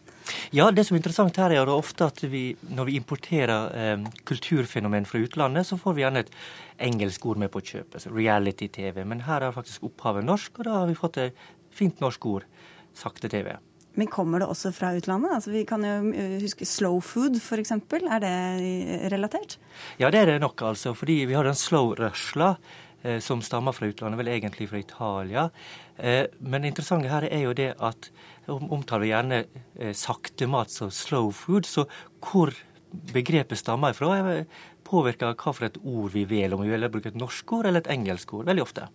Ja, 0.55 0.71
det 0.71 0.86
som 0.86 0.95
er 0.95 1.01
interessant 1.01 1.38
her 1.38 1.51
er 1.51 1.69
ofte 1.69 2.07
at 2.09 2.21
vi, 2.26 2.55
når 2.74 2.89
vi 2.89 2.95
importerer 2.97 3.74
eh, 3.78 4.05
kulturfenomen 4.26 5.05
fra 5.05 5.21
utlandet, 5.21 5.67
så 5.67 5.78
får 5.78 5.93
vi 5.93 6.05
gjerne 6.05 6.24
et 6.24 6.32
engelsk 6.80 7.26
ord 7.26 7.41
med 7.41 7.51
på 7.53 7.61
kjøpet. 7.61 8.07
Reality-TV. 8.09 9.03
Men 9.05 9.26
her 9.28 9.45
er 9.45 9.53
faktisk 9.53 9.89
opphavet 9.89 10.26
norsk, 10.26 10.57
og 10.57 10.69
da 10.69 10.80
har 10.80 10.89
vi 10.89 10.97
fått 10.97 11.21
et 11.21 11.45
fint 11.74 12.01
norsk 12.01 12.26
ord. 12.26 12.49
Sakte-TV. 12.97 13.57
Men 14.00 14.10
kommer 14.10 14.41
det 14.41 14.48
også 14.50 14.72
fra 14.74 14.94
utlandet? 14.98 15.36
Altså, 15.36 15.52
vi 15.54 15.66
kan 15.70 15.84
jo 15.86 16.14
eh, 16.18 16.39
huske 16.41 16.66
slow 16.66 16.98
food 17.06 17.38
f.eks. 17.38 17.76
Er 17.76 18.24
det 18.24 18.34
relatert? 19.14 19.60
Ja, 20.02 20.10
det 20.10 20.24
er 20.24 20.32
det 20.34 20.39
nok, 20.41 20.62
altså. 20.74 20.96
Fordi 20.98 21.24
vi 21.30 21.38
har 21.38 21.46
den 21.46 21.58
slow-rørsla 21.58 22.56
eh, 23.04 23.20
som 23.22 23.44
stammer 23.46 23.76
fra 23.78 23.91
utlandet, 23.91 24.18
vel 24.22 24.34
egentlig 24.34 24.72
fra 24.72 24.82
Italia. 24.82 25.48
Eh, 25.98 26.26
men 26.41 26.66
det 26.66 26.74
interessante 26.74 27.12
her 27.12 27.28
er 27.30 27.46
jo 27.46 27.54
det 27.58 27.74
at 27.78 28.10
omtaler 28.50 29.06
vi 29.06 29.14
gjerne 29.14 29.41
eh, 29.44 29.94
sakte 29.98 30.50
mat 30.50 30.74
som 30.74 30.89
slow 30.94 31.30
food. 31.30 31.70
Så 31.70 31.86
hvor 32.26 32.54
begrepet 33.14 33.62
stammer 33.62 33.94
ifra, 33.94 34.41
påvirker 34.89 35.38
hva 35.38 35.54
for 35.54 35.70
et 35.70 35.80
ord 35.84 36.12
vi 36.18 36.26
velger. 36.30 36.58
Om 36.58 36.66
vi 36.66 36.74
velger 36.74 36.89
å 36.89 36.98
bruke 36.98 37.14
et 37.14 37.22
norsk 37.22 37.58
ord 37.60 37.70
eller 37.70 37.86
et 37.86 37.94
engelsk 37.94 38.34
ord. 38.34 38.50
Veldig 38.50 38.66
ofte. 38.66 38.89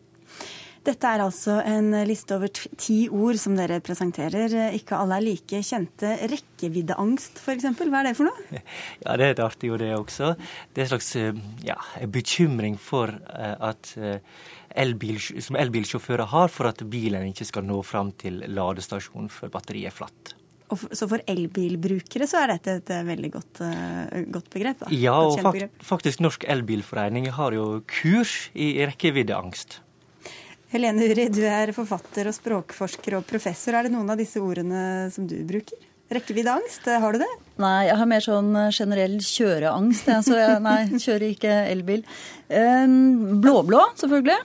Dette 0.88 1.04
er 1.04 1.20
altså 1.20 1.58
en 1.68 1.92
liste 2.08 2.32
over 2.38 2.48
ti 2.48 3.02
ord 3.12 3.36
som 3.40 3.56
dere 3.58 3.76
presenterer. 3.84 4.54
Ikke 4.72 4.96
alle 4.96 5.18
er 5.18 5.24
like 5.26 5.60
kjente. 5.60 6.14
Rekkeviddeangst, 6.30 7.42
f.eks. 7.42 7.66
Hva 7.76 8.00
er 8.00 8.08
det 8.08 8.14
for 8.16 8.30
noe? 8.30 8.46
Ja, 9.04 9.16
Det 9.20 9.26
er 9.26 9.34
et 9.34 9.42
artig 9.44 9.68
ord, 9.74 9.82
det 9.84 9.90
også. 9.98 10.32
Det 10.72 10.80
er 10.80 10.86
en 10.86 10.92
slags 10.94 11.10
ja, 11.66 11.76
bekymring 12.08 12.78
for 12.80 13.12
eh, 13.12 13.54
at 13.68 13.90
eh, 14.00 14.22
elbil, 14.80 15.18
som 15.44 15.58
elbilsjåfører 15.60 16.30
har 16.32 16.48
for 16.52 16.70
at 16.70 16.80
bilen 16.88 17.26
ikke 17.28 17.46
skal 17.48 17.66
nå 17.68 17.82
fram 17.84 18.14
til 18.16 18.40
ladestasjonen 18.48 19.28
før 19.32 19.52
batteriet 19.58 19.90
er 19.92 19.96
flatt. 19.96 20.32
Så 20.68 21.08
for 21.08 21.20
elbilbrukere 21.28 22.28
så 22.28 22.42
er 22.42 22.54
dette 22.54 22.78
et 22.80 22.90
veldig 23.08 23.30
godt, 23.32 23.60
godt 24.34 24.48
begrep? 24.52 24.82
Da. 24.82 24.90
Ja, 24.92 25.16
og 25.16 25.62
faktisk 25.80 26.20
Norsk 26.20 26.44
Elbilforening 26.44 27.30
har 27.38 27.56
jo 27.56 27.78
kurs 27.88 28.50
i 28.52 28.74
rekkeviddeangst. 28.84 29.78
Helene 30.68 31.06
Uri, 31.08 31.28
du 31.32 31.40
er 31.48 31.70
forfatter 31.72 32.28
og 32.28 32.34
språkforsker 32.36 33.16
og 33.16 33.28
professor. 33.28 33.76
Er 33.78 33.86
det 33.86 33.92
noen 33.94 34.10
av 34.12 34.18
disse 34.20 34.40
ordene 34.42 35.08
som 35.14 35.24
du 35.28 35.38
bruker? 35.48 35.80
Rekkeviddeangst, 36.12 36.88
har 37.00 37.16
du 37.16 37.20
det? 37.20 37.28
Nei, 37.60 37.88
jeg 37.88 37.96
har 38.00 38.08
mer 38.08 38.24
sånn 38.24 38.50
eh, 38.56 38.68
generell 38.72 39.16
kjøreangst. 39.20 40.06
Jeg, 40.08 40.24
så 40.24 40.36
jeg 40.36 40.60
nei, 40.64 40.76
kjører 41.04 41.26
ikke 41.32 41.56
elbil. 41.72 42.04
Blå-blå, 42.48 43.82
selvfølgelig. 44.00 44.38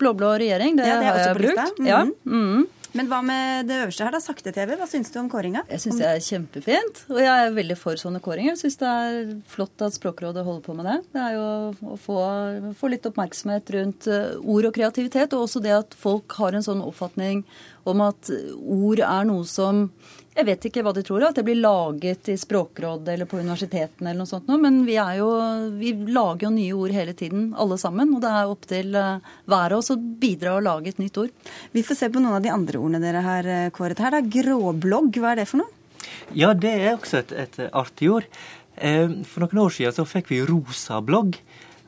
Blå-blå 0.00 0.32
regjering, 0.42 0.76
det, 0.76 0.88
ja, 0.90 0.98
det 1.00 1.08
har 1.08 1.20
jeg 1.22 1.38
brukt. 1.38 1.78
Mm 1.78 1.86
-hmm. 1.86 1.88
ja. 1.88 2.00
Mm. 2.24 2.66
Men 2.96 3.10
hva 3.10 3.18
med 3.24 3.68
det 3.68 3.76
øverste 3.82 4.06
her, 4.06 4.14
da? 4.14 4.20
Sakte-TV. 4.22 4.72
Hva 4.80 4.88
syns 4.88 5.12
du 5.12 5.18
om 5.20 5.28
kåringa? 5.32 5.66
Jeg 5.68 5.82
syns 5.82 6.00
det 6.00 6.08
er 6.08 6.22
kjempefint. 6.24 7.02
Og 7.12 7.20
jeg 7.20 7.46
er 7.46 7.56
veldig 7.56 7.76
for 7.78 8.00
sånne 8.00 8.22
kåringer. 8.24 8.54
Jeg 8.54 8.62
syns 8.62 8.80
det 8.80 8.92
er 8.92 9.32
flott 9.52 9.84
at 9.84 9.96
Språkrådet 9.96 10.44
holder 10.46 10.64
på 10.64 10.76
med 10.78 10.88
det. 10.88 10.96
Det 11.12 11.24
er 11.26 11.36
jo 11.36 11.46
å 11.92 11.98
få, 12.00 12.18
få 12.80 12.92
litt 12.92 13.08
oppmerksomhet 13.08 13.72
rundt 13.76 14.08
eh, 14.08 14.36
ord 14.40 14.70
og 14.70 14.76
kreativitet. 14.78 15.36
Og 15.36 15.44
også 15.44 15.62
det 15.64 15.74
at 15.76 15.96
folk 15.98 16.38
har 16.40 16.56
en 16.56 16.64
sånn 16.64 16.84
oppfatning 16.84 17.44
om 17.86 18.04
at 18.06 18.32
ord 18.56 19.04
er 19.04 19.28
noe 19.28 19.44
som 19.48 19.86
jeg 20.36 20.44
vet 20.44 20.66
ikke 20.68 20.82
hva 20.84 20.92
de 20.92 21.02
tror, 21.06 21.24
at 21.24 21.38
det 21.38 21.44
blir 21.46 21.56
laget 21.56 22.28
i 22.28 22.36
Språkrådet 22.36 23.14
eller 23.14 23.28
på 23.28 23.38
universitetene 23.40 24.10
eller 24.10 24.20
noe 24.20 24.28
sånt 24.28 24.50
noe, 24.50 24.60
men 24.60 24.82
vi, 24.84 24.98
jo, 25.16 25.30
vi 25.78 25.94
lager 26.12 26.46
jo 26.46 26.50
nye 26.52 26.74
ord 26.76 26.92
hele 26.92 27.14
tiden, 27.16 27.46
alle 27.56 27.78
sammen. 27.80 28.12
Og 28.12 28.20
det 28.24 28.32
er 28.32 28.52
opp 28.52 28.68
til 28.68 28.98
eh, 29.00 29.30
hver 29.48 29.76
av 29.76 29.80
oss 29.80 29.94
å 29.94 29.96
bidra 29.96 30.58
og 30.58 30.66
lage 30.66 30.92
et 30.92 31.00
nytt 31.00 31.16
ord. 31.22 31.32
Vi 31.72 31.84
får 31.86 32.00
se 32.02 32.10
på 32.12 32.20
noen 32.20 32.36
av 32.36 32.44
de 32.44 32.52
andre 32.52 32.82
ordene 32.82 33.00
dere 33.00 33.24
har 33.24 33.48
eh, 33.48 33.70
kåret 33.76 34.02
her. 34.04 34.18
Da. 34.18 34.20
Gråblogg, 34.36 35.16
hva 35.22 35.32
er 35.32 35.42
det 35.42 35.48
for 35.48 35.62
noe? 35.62 35.72
Ja, 36.36 36.52
det 36.52 36.74
er 36.74 36.92
også 36.94 37.22
et, 37.22 37.32
et 37.46 37.60
artig 37.72 38.12
ord. 38.12 38.28
Eh, 38.76 39.08
for 39.24 39.46
noen 39.46 39.64
år 39.64 39.76
siden 39.78 39.96
så 39.96 40.04
fikk 40.08 40.34
vi 40.34 40.44
rosa 40.44 41.00
blogg. 41.04 41.40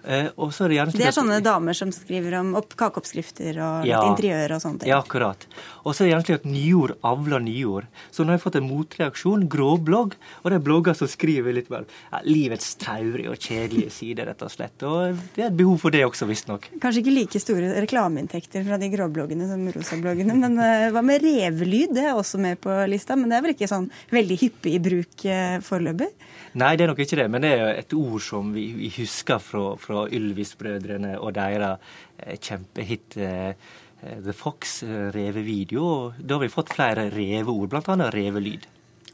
Eh, 0.04 0.28
er 0.28 0.68
det, 0.70 0.92
det, 0.94 1.06
er 1.08 1.14
sånne 1.14 1.40
damer 1.44 1.76
som 1.76 1.90
skriver 1.92 2.38
om 2.38 2.54
opp 2.58 2.76
kakeoppskrifter 2.78 3.58
og 3.58 3.88
ja, 3.88 4.00
interiør 4.06 4.54
og 4.56 4.62
sånne 4.62 4.82
ting. 4.82 4.90
Ja, 4.92 5.00
akkurat. 5.02 5.44
Og 5.82 5.92
så 5.92 6.04
er 6.04 6.06
det 6.06 6.12
gjerne 6.12 6.26
slik 6.26 6.38
at 6.38 6.46
nyord 6.48 6.94
avler 7.06 7.42
nyord. 7.42 7.88
Så 8.14 8.24
nå 8.24 8.32
har 8.32 8.38
jeg 8.38 8.44
fått 8.44 8.58
en 8.60 8.68
motreaksjon, 8.68 9.46
gråblogg, 9.50 10.14
og 10.42 10.46
det 10.48 10.58
er 10.58 10.64
blogger 10.64 10.96
som 10.98 11.10
skriver 11.10 11.56
litt 11.56 11.70
mer 11.72 11.86
ja, 11.88 12.22
livets 12.28 12.70
traurige 12.80 13.34
og 13.34 13.42
kjedelige 13.42 13.92
sider, 13.94 14.30
rett 14.30 14.44
og 14.46 14.52
slett. 14.54 14.86
Og 14.86 15.18
det 15.34 15.44
er 15.44 15.50
et 15.50 15.58
behov 15.58 15.82
for 15.82 15.94
det 15.94 16.04
også, 16.06 16.28
visstnok. 16.30 16.70
Kanskje 16.82 17.02
ikke 17.02 17.16
like 17.16 17.42
store 17.42 17.74
reklameinntekter 17.82 18.64
fra 18.68 18.78
de 18.80 18.92
gråbloggene 18.94 19.50
som 19.50 19.66
rosabloggene, 19.74 20.38
men 20.38 20.58
uh, 20.62 20.88
hva 20.94 21.04
med 21.04 21.26
revelyd? 21.26 21.96
Det 21.98 22.06
er 22.06 22.14
også 22.14 22.40
med 22.42 22.60
på 22.62 22.74
lista, 22.90 23.18
men 23.18 23.32
det 23.32 23.38
er 23.38 23.46
vel 23.48 23.56
ikke 23.56 23.70
sånn 23.70 23.90
veldig 24.14 24.40
hyppig 24.44 24.76
i 24.78 24.82
bruk 24.88 25.26
uh, 25.26 25.58
foreløpig? 25.64 26.12
Nei, 26.58 26.72
det 26.78 26.86
er 26.86 26.90
nok 26.90 27.02
ikke 27.04 27.18
det, 27.20 27.28
men 27.30 27.44
det 27.44 27.52
er 27.54 27.80
et 27.82 27.92
ord 27.96 28.22
som 28.24 28.52
vi, 28.54 28.70
vi 28.78 28.88
husker 28.96 29.40
fra, 29.42 29.64
fra 29.80 29.97
Ylvis-brødrene 30.06 31.16
og 31.18 31.34
deres 31.36 31.92
eh, 32.22 32.38
kjempehit 32.38 33.18
eh, 33.18 33.68
The 33.98 34.32
Fox, 34.32 34.82
eh, 34.82 35.08
revevideo. 35.14 36.12
Da 36.18 36.36
har 36.36 36.44
vi 36.46 36.52
fått 36.52 36.74
flere 36.74 37.08
reveord, 37.14 37.72
bl.a. 37.72 38.10
revelyd. 38.14 38.68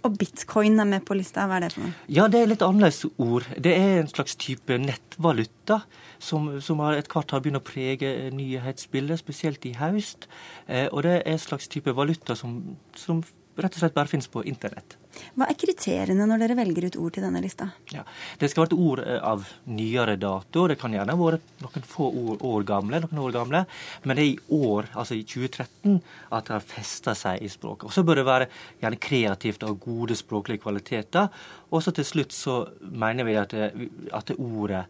Og 0.04 0.18
bitcoin 0.20 0.76
er 0.82 0.88
med 0.88 1.04
på 1.08 1.16
lista, 1.16 1.46
hva 1.48 1.56
er 1.56 1.64
det 1.64 1.70
for 1.72 1.86
noe? 1.86 1.94
Ja, 2.12 2.26
det 2.28 2.42
er 2.42 2.50
litt 2.50 2.64
annerledes 2.64 3.06
ord. 3.16 3.46
Det 3.56 3.72
er 3.72 4.02
en 4.02 4.10
slags 4.10 4.36
type 4.36 4.76
nettvaluta 4.76 5.80
som, 6.20 6.50
som 6.60 6.82
etter 6.84 7.00
et 7.00 7.08
hvert 7.14 7.32
har 7.32 7.40
begynt 7.44 7.62
å 7.62 7.64
prege 7.64 8.10
nyhetsbildet, 8.36 9.22
spesielt 9.22 9.64
i 9.64 9.72
høst. 9.78 10.28
Eh, 10.68 10.90
og 10.90 11.06
det 11.06 11.16
er 11.16 11.32
en 11.32 11.40
slags 11.40 11.70
type 11.72 11.96
valuta 11.96 12.36
som, 12.36 12.58
som 13.00 13.24
rett 13.56 13.78
og 13.78 13.80
slett 13.80 13.96
bare 13.96 14.12
finnes 14.12 14.28
på 14.28 14.44
internett. 14.44 14.98
Hva 15.34 15.48
er 15.50 15.58
kriteriene 15.58 16.26
når 16.28 16.42
dere 16.44 16.56
velger 16.58 16.88
ut 16.88 16.98
ord 17.02 17.14
til 17.16 17.24
denne 17.26 17.42
lista? 17.42 17.68
Ja, 17.92 18.04
det 18.40 18.50
skal 18.50 18.66
være 18.66 18.78
ord 18.78 19.02
eh, 19.04 19.18
av 19.18 19.46
nyere 19.70 20.16
dato. 20.20 20.66
Det 20.70 20.78
kan 20.80 20.94
gjerne 20.94 21.16
være 21.18 21.40
noen 21.64 21.86
få 21.88 22.10
år, 22.10 22.42
år, 22.44 22.66
gamle, 22.68 23.00
noen 23.04 23.22
år 23.24 23.34
gamle. 23.36 23.62
Men 24.04 24.18
det 24.18 24.26
er 24.26 24.32
i 24.32 24.60
år, 24.68 24.90
altså 24.92 25.18
i 25.18 25.24
2013, 25.26 25.98
at 26.30 26.48
det 26.48 26.56
har 26.56 26.68
festa 26.74 27.16
seg 27.18 27.44
i 27.44 27.50
språket. 27.52 27.88
Og 27.88 27.96
så 27.96 28.04
bør 28.06 28.20
det 28.20 28.28
være 28.28 28.50
gjerne 28.82 29.00
kreativt 29.08 29.66
og 29.68 29.80
gode 29.84 30.18
språklige 30.18 30.62
kvaliteter. 30.64 31.32
Og 31.70 31.82
så 31.84 31.94
til 31.94 32.06
slutt 32.08 32.34
så 32.34 32.60
mener 32.80 33.26
vi 33.26 33.38
at, 33.40 33.54
det, 33.54 33.90
at 34.14 34.30
det 34.30 34.38
ordet 34.38 34.84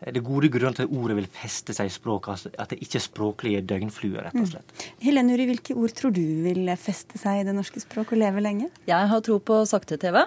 det 0.00 0.22
gode 0.24 0.48
grunnen 0.52 0.76
til 0.76 0.88
at 0.88 0.92
ordet 0.96 1.16
vil 1.18 1.28
feste 1.28 1.74
seg 1.76 1.90
i 1.90 1.92
språket, 1.92 2.32
altså 2.32 2.52
at 2.56 2.72
det 2.72 2.80
ikke 2.80 2.96
er 2.96 3.04
språklige 3.04 3.62
døgnfluer, 3.68 4.22
rett 4.24 4.36
og 4.36 4.46
mm. 4.46 4.50
slett. 4.54 4.72
Mm. 4.72 5.00
Helene 5.04 5.36
Uri, 5.36 5.46
hvilke 5.50 5.76
ord 5.76 5.94
tror 5.98 6.14
du 6.16 6.24
vil 6.46 6.70
feste 6.80 7.20
seg 7.20 7.42
i 7.42 7.46
det 7.48 7.56
norske 7.56 7.82
språk 7.82 8.14
og 8.14 8.22
leve 8.22 8.44
lenge? 8.44 8.70
Jeg 8.88 9.10
har 9.12 9.24
tro 9.26 9.36
på 9.44 9.60
sakte-TV. 9.68 10.22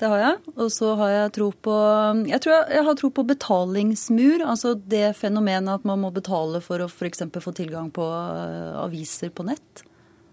Det 0.00 0.10
har 0.10 0.20
jeg. 0.20 0.52
Og 0.58 0.70
så 0.74 0.90
har 0.98 1.12
jeg 1.12 1.32
tro 1.36 1.48
på 1.64 1.74
Jeg 2.28 2.42
tror 2.42 2.52
jeg, 2.52 2.64
jeg 2.76 2.86
har 2.88 2.96
tro 2.98 3.10
på 3.14 3.26
betalingsmur. 3.30 4.44
Altså 4.44 4.74
det 4.74 5.14
fenomenet 5.16 5.78
at 5.78 5.88
man 5.88 6.02
må 6.02 6.10
betale 6.14 6.60
for 6.64 6.82
å 6.82 6.90
f.eks. 6.90 7.24
få 7.32 7.54
tilgang 7.56 7.92
på 7.94 8.04
uh, 8.04 8.82
aviser 8.82 9.32
på 9.32 9.46
nett. 9.46 9.84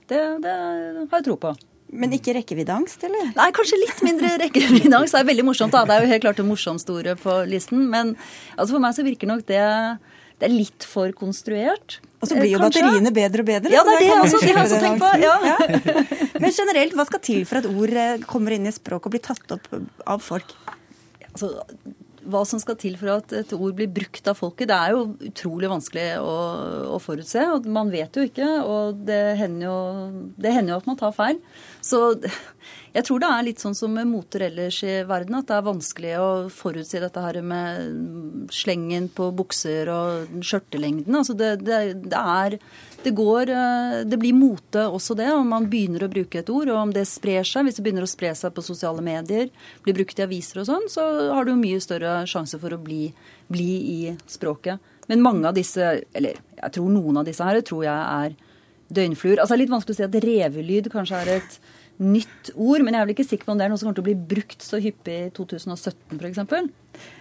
Det, 0.09 0.19
det 0.43 0.55
har 0.55 1.21
jeg 1.21 1.27
tro 1.29 1.37
på. 1.39 1.53
Men 1.91 2.13
ikke 2.15 2.33
rekkeviddeangst, 2.37 3.03
eller? 3.03 3.33
Nei, 3.35 3.49
kanskje 3.55 3.79
litt 3.81 3.99
mindre 4.05 4.29
rekkeviddeangst. 4.45 5.11
Det 5.11 5.19
er 5.19 5.27
veldig 5.27 5.43
morsomt, 5.49 5.73
da. 5.75 5.83
Det 5.87 5.97
er 5.97 6.05
jo 6.05 6.11
helt 6.13 6.23
klart 6.23 6.39
det 6.39 6.45
morsomste 6.47 6.93
ordet 6.95 7.17
på 7.19 7.35
listen. 7.51 7.83
Men 7.91 8.13
altså 8.55 8.77
for 8.77 8.83
meg 8.83 8.95
så 8.95 9.03
virker 9.03 9.27
nok 9.27 9.43
det, 9.49 9.65
det 10.39 10.47
er 10.47 10.53
litt 10.53 10.87
for 10.87 11.11
konstruert. 11.17 11.99
Og 12.21 12.29
så 12.29 12.37
blir 12.37 12.53
jo 12.53 12.61
kanskje. 12.61 12.85
batteriene 12.85 13.11
bedre 13.15 13.43
og 13.43 13.49
bedre. 13.49 13.73
Ja, 13.73 13.83
det 13.83 13.97
er 13.97 14.03
det 14.05 14.11
også, 14.21 14.39
det 14.39 14.53
har 14.53 14.61
jeg 14.61 14.69
også 14.69 14.81
tenkt 14.85 15.03
på. 15.03 15.11
Ja. 15.19 15.35
Ja. 15.51 16.35
Men 16.43 16.55
generelt, 16.55 16.95
hva 16.95 17.07
skal 17.09 17.23
til 17.27 17.43
for 17.49 17.59
at 17.59 17.67
ord 17.69 17.95
eh, 18.05 18.23
kommer 18.29 18.55
inn 18.55 18.69
i 18.69 18.73
språket 18.75 19.09
og 19.09 19.15
blir 19.17 19.25
tatt 19.25 19.55
opp 19.57 19.67
av 20.07 20.23
folk? 20.23 20.55
Altså, 21.31 21.51
hva 22.29 22.41
som 22.47 22.59
skal 22.61 22.77
til 22.79 22.97
for 22.99 23.15
at 23.15 23.33
et 23.35 23.53
ord 23.55 23.73
blir 23.77 23.89
brukt 23.91 24.27
av 24.29 24.37
folket, 24.37 24.69
det 24.69 24.77
er 24.77 24.93
jo 24.95 25.03
utrolig 25.31 25.69
vanskelig 25.71 26.05
å, 26.21 26.35
å 26.95 26.99
forutse. 27.01 27.43
og 27.55 27.67
Man 27.71 27.91
vet 27.93 28.17
jo 28.17 28.25
ikke, 28.27 28.47
og 28.61 29.01
det 29.07 29.21
hender 29.39 29.67
jo, 29.67 29.77
det 30.41 30.53
hender 30.53 30.75
jo 30.75 30.79
at 30.81 30.89
man 30.89 30.99
tar 30.99 31.15
feil. 31.17 31.41
Så 31.81 32.01
jeg 32.95 33.05
tror 33.07 33.21
det 33.23 33.31
er 33.31 33.45
litt 33.47 33.63
sånn 33.63 33.77
som 33.77 33.93
med 33.95 34.09
moter 34.09 34.45
ellers 34.49 34.81
i 34.85 34.99
verden, 35.07 35.39
at 35.39 35.49
det 35.49 35.57
er 35.57 35.67
vanskelig 35.69 36.13
å 36.21 36.29
forutsi 36.53 37.01
dette 37.01 37.23
her 37.23 37.41
med 37.45 38.51
slengen 38.53 39.09
på 39.15 39.31
bukser 39.35 39.89
og 39.93 40.41
skjørtelengden. 40.45 41.17
Altså 41.17 41.37
det, 41.37 41.53
det, 41.65 41.81
det 42.05 42.21
er 42.21 42.59
det, 43.03 43.13
går, 43.17 43.49
eh, 43.49 43.95
det 44.05 44.19
blir 44.21 44.35
mote 44.37 44.83
også 44.87 45.15
det, 45.17 45.29
om 45.33 45.47
man 45.53 45.67
begynner 45.71 46.05
å 46.05 46.11
bruke 46.11 46.41
et 46.41 46.51
ord. 46.53 46.69
Og 46.69 46.77
om 46.77 46.93
det 46.93 47.07
sprer 47.09 47.47
seg, 47.47 47.65
hvis 47.65 47.79
det 47.79 47.85
begynner 47.85 48.05
å 48.05 48.09
spre 48.09 48.33
seg 48.37 48.53
på 48.55 48.63
sosiale 48.65 49.03
medier, 49.05 49.49
blir 49.85 49.97
brukt 49.97 50.19
i 50.19 50.25
aviser 50.25 50.61
og 50.61 50.69
sånn, 50.69 50.87
så 50.91 51.07
har 51.33 51.47
du 51.47 51.55
mye 51.57 51.81
større 51.83 52.21
sjanse 52.29 52.59
for 52.61 52.75
å 52.75 52.81
bli, 52.81 53.09
bli, 53.51 53.71
i 53.81 53.99
språket. 54.29 54.81
Men 55.09 55.25
mange 55.25 55.49
av 55.49 55.57
disse, 55.57 55.93
eller 56.13 56.39
jeg 56.57 56.73
tror 56.77 56.93
noen 56.93 57.21
av 57.21 57.27
disse 57.27 57.45
her, 57.45 57.59
tror 57.65 57.85
jeg 57.87 57.97
er 57.97 58.37
døgnfluer. 58.91 59.39
Altså 59.39 59.55
det 59.55 59.59
er 59.59 59.63
litt 59.65 59.75
vanskelig 59.75 59.97
å 59.97 60.01
si 60.01 60.07
at 60.07 60.19
revelyd 60.25 60.91
kanskje 60.93 61.23
er 61.23 61.33
et 61.39 61.57
nytt 62.01 62.51
ord, 62.55 62.81
men 62.81 62.95
jeg 62.95 63.01
er 63.01 63.07
vel 63.07 63.13
ikke 63.13 63.27
sikker 63.27 63.47
på 63.47 63.53
om 63.53 63.59
det 63.59 63.65
er 63.67 63.73
noe 63.73 63.79
som 63.79 63.87
kommer 63.87 63.99
til 63.99 64.05
å 64.05 64.09
bli 64.09 64.35
brukt 64.35 64.63
så 64.65 64.79
hyppig 64.81 65.17
i 65.27 65.33
2017 65.37 66.17
f.eks. 66.17 66.39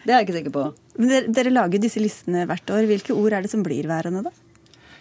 Det 0.05 0.13
er 0.13 0.21
jeg 0.21 0.29
ikke 0.29 0.39
sikker 0.39 0.55
på. 0.55 0.69
Men 0.97 1.13
dere, 1.13 1.33
dere 1.37 1.53
lager 1.53 1.83
disse 1.83 2.01
listene 2.03 2.47
hvert 2.49 2.73
år. 2.73 2.89
Hvilke 2.89 3.17
ord 3.17 3.37
er 3.37 3.45
det 3.45 3.53
som 3.53 3.65
blir 3.65 3.89
værende, 3.91 4.25
da? 4.29 4.50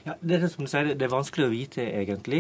Ja, 0.10 0.16
det, 0.26 0.40
er 0.40 0.50
som 0.50 0.66
du 0.66 0.70
sier, 0.72 0.88
det 0.98 1.06
er 1.06 1.12
vanskelig 1.12 1.46
å 1.46 1.52
vite, 1.52 1.84
egentlig. 1.86 2.40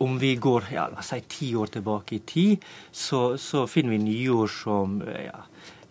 Om 0.00 0.14
vi 0.22 0.30
går 0.40 0.70
ja, 0.72 0.86
la 0.88 1.02
oss 1.02 1.10
si 1.12 1.18
ti 1.28 1.50
år 1.58 1.74
tilbake 1.74 2.16
i 2.16 2.22
tid, 2.24 2.64
så, 2.88 3.34
så 3.36 3.66
finner 3.68 3.92
vi 3.92 3.98
nyord 4.06 4.48
som 4.54 4.94
ja, 5.04 5.42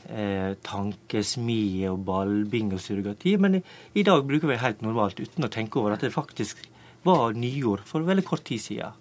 eh, 0.10 0.56
tankesmie 0.66 1.92
og 1.92 2.02
ballbing 2.08 2.74
og 2.74 2.82
surrogati. 2.82 3.36
Men 3.38 3.60
i, 3.60 3.64
i, 3.94 4.06
dag 4.08 4.26
bruker 4.26 4.50
vi 4.50 4.58
helt 4.64 4.82
normalt 4.82 5.22
uten 5.22 5.46
å 5.46 5.52
tenke 5.54 5.84
over 5.84 5.94
at 5.94 6.02
det 6.02 6.16
faktisk 6.16 6.66
var 7.06 7.38
nyord 7.38 7.86
for 7.86 8.10
veldig 8.10 8.26
kort 8.26 8.48
tid 8.50 8.66
siden. 8.66 8.98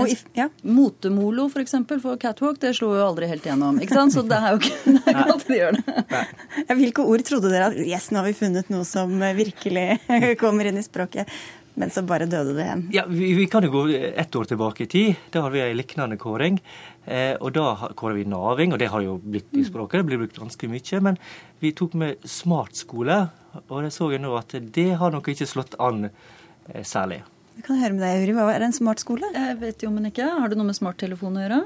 Og 0.00 0.08
if, 0.08 0.22
ja. 0.36 0.48
Motemolo, 0.64 1.48
for, 1.52 1.60
eksempel, 1.64 2.00
for 2.00 2.20
catwalk, 2.20 2.60
det 2.62 2.72
slo 2.78 2.92
jo 2.96 3.02
aldri 3.04 3.28
helt 3.28 3.44
gjennom. 3.44 3.80
ikke 3.82 3.98
sant? 3.98 4.14
Så 4.14 4.22
det 4.24 4.38
er 4.38 4.54
jo 4.54 4.60
ikke, 4.62 4.76
det 4.92 5.00
er 5.02 5.16
ikke 5.16 5.32
alltid 5.34 5.52
det 5.52 5.58
gjør 5.58 5.78
det. 5.78 6.22
Ja, 6.62 6.76
hvilke 6.78 7.08
ord 7.14 7.26
trodde 7.28 7.50
dere 7.52 7.72
at 7.72 7.80
yes, 7.80 8.08
nå 8.12 8.22
har 8.22 8.30
vi 8.30 8.36
funnet 8.38 8.70
noe 8.72 8.86
som 8.88 9.12
virkelig 9.36 9.88
kommer 10.42 10.70
inn 10.70 10.80
i 10.80 10.86
språket? 10.86 11.28
Men 11.74 11.88
så 11.90 12.02
bare 12.04 12.26
døde 12.28 12.52
det 12.52 12.64
igjen. 12.66 12.82
Ja, 12.92 13.04
Vi, 13.08 13.30
vi 13.32 13.46
kan 13.48 13.64
jo 13.64 13.70
gå 13.72 13.82
ett 13.96 14.36
år 14.36 14.44
tilbake 14.44 14.84
i 14.84 14.86
tid. 14.92 15.14
Da 15.32 15.40
har 15.46 15.50
vi 15.54 15.62
en 15.64 15.76
lignende 15.76 16.18
kåring. 16.20 16.58
Eh, 17.04 17.32
og 17.40 17.54
da 17.56 17.88
kårer 17.96 18.18
vi 18.20 18.26
naving, 18.28 18.74
og 18.74 18.80
det 18.80 18.90
har 18.92 19.00
jo 19.00 19.16
blitt 19.16 19.48
i 19.56 19.64
språket. 19.64 20.02
Det 20.02 20.08
blir 20.10 20.20
brukt 20.20 20.40
ganske 20.42 20.68
mye. 20.68 21.00
Men 21.08 21.16
vi 21.64 21.72
tok 21.76 21.96
med 21.96 22.28
smartskole, 22.28 23.22
og 23.68 23.76
det 23.86 23.92
så 23.96 24.10
jeg 24.12 24.20
nå 24.20 24.34
at 24.36 24.52
det 24.74 24.90
har 25.00 25.16
nok 25.16 25.32
ikke 25.32 25.48
slått 25.48 25.78
an 25.80 26.10
eh, 26.10 26.84
særlig. 26.84 27.22
Vi 27.52 27.62
kan 27.66 27.76
høre 27.76 27.92
med 27.92 28.00
deg, 28.00 28.22
Uri. 28.24 28.34
Hva 28.36 28.46
er 28.54 28.64
en 28.64 28.74
smart 28.74 29.02
skole? 29.02 29.28
Jeg 29.34 29.58
vet 29.60 29.82
jo, 29.84 29.90
men 29.92 30.08
ikke. 30.08 30.24
Har 30.40 30.48
det 30.48 30.56
noe 30.56 30.70
med 30.70 30.78
smarttelefon 30.78 31.36
å 31.36 31.42
gjøre? 31.44 31.58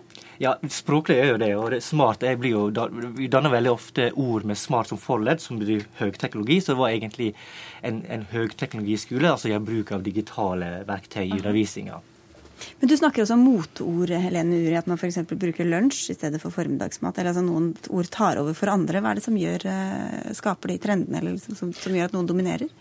Ja, 0.43 0.57
språklig 0.73 1.21
er 1.23 1.31
jo 1.31 1.39
det. 1.41 1.53
Og 1.55 1.71
det, 1.73 1.79
smart 1.87 2.27
jeg 2.27 2.41
blir 2.43 2.57
jo, 2.57 2.65
Vi 3.17 3.31
danner 3.33 3.55
veldig 3.55 3.73
ofte 3.73 4.11
ord 4.13 4.45
med 4.49 4.59
smart 4.59 4.91
som 4.91 4.99
forledd, 5.01 5.41
som 5.45 5.61
betyr 5.63 5.87
høyteknologi. 6.01 6.59
Så 6.61 6.75
det 6.75 6.81
var 6.83 6.97
egentlig 6.97 7.31
en, 7.87 8.03
en 8.11 8.27
høyteknologiskole, 8.33 9.31
altså 9.31 9.53
gjør 9.53 9.65
bruk 9.71 9.95
av 9.95 10.05
digitale 10.07 10.75
verktøy 10.91 11.25
i 11.25 11.39
undervisninga. 11.39 12.03
Men 12.81 12.89
Du 12.89 12.97
snakker 12.97 13.23
også 13.23 13.37
om 13.37 13.45
motord, 13.47 14.11
Helene 14.11 14.59
Uri, 14.59 14.77
at 14.79 14.89
man 14.91 14.99
f.eks. 14.99 15.21
bruker 15.29 15.69
lunsj 15.69 16.11
i 16.13 16.17
stedet 16.17 16.41
for 16.43 16.55
formiddagsmat. 16.55 17.19
eller 17.19 17.33
altså 17.33 17.45
Noen 17.47 17.75
ord 17.89 18.09
tar 18.13 18.41
over 18.41 18.57
for 18.57 18.73
andre. 18.73 19.03
Hva 19.05 19.13
er 19.13 19.21
det 19.21 19.27
som 19.27 19.37
gjør, 19.39 19.67
eh, 19.73 20.33
skaper 20.37 20.73
de 20.73 20.81
trendene, 20.83 21.21
eller 21.21 21.37
liksom, 21.37 21.59
som, 21.59 21.75
som 21.77 21.97
gjør 21.97 22.11
at 22.11 22.17
noen 22.17 22.31
dominerer? 22.31 22.73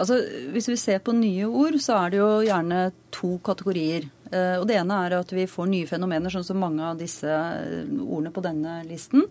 Altså, 0.00 0.16
Hvis 0.54 0.70
vi 0.70 0.78
ser 0.80 1.02
på 1.04 1.12
nye 1.12 1.46
ord, 1.46 1.76
så 1.82 1.98
er 2.00 2.10
det 2.12 2.20
jo 2.22 2.30
gjerne 2.46 2.90
to 3.12 3.36
kategorier. 3.44 4.08
Eh, 4.30 4.56
og 4.60 4.66
Det 4.68 4.78
ene 4.78 4.98
er 5.06 5.18
at 5.18 5.32
vi 5.34 5.46
får 5.50 5.68
nye 5.68 5.88
fenomener, 5.90 6.32
sånn 6.32 6.46
som 6.46 6.60
mange 6.62 6.84
av 6.86 6.98
disse 7.00 7.28
eh, 7.28 7.88
ordene 8.00 8.32
på 8.32 8.44
denne 8.44 8.80
listen. 8.88 9.26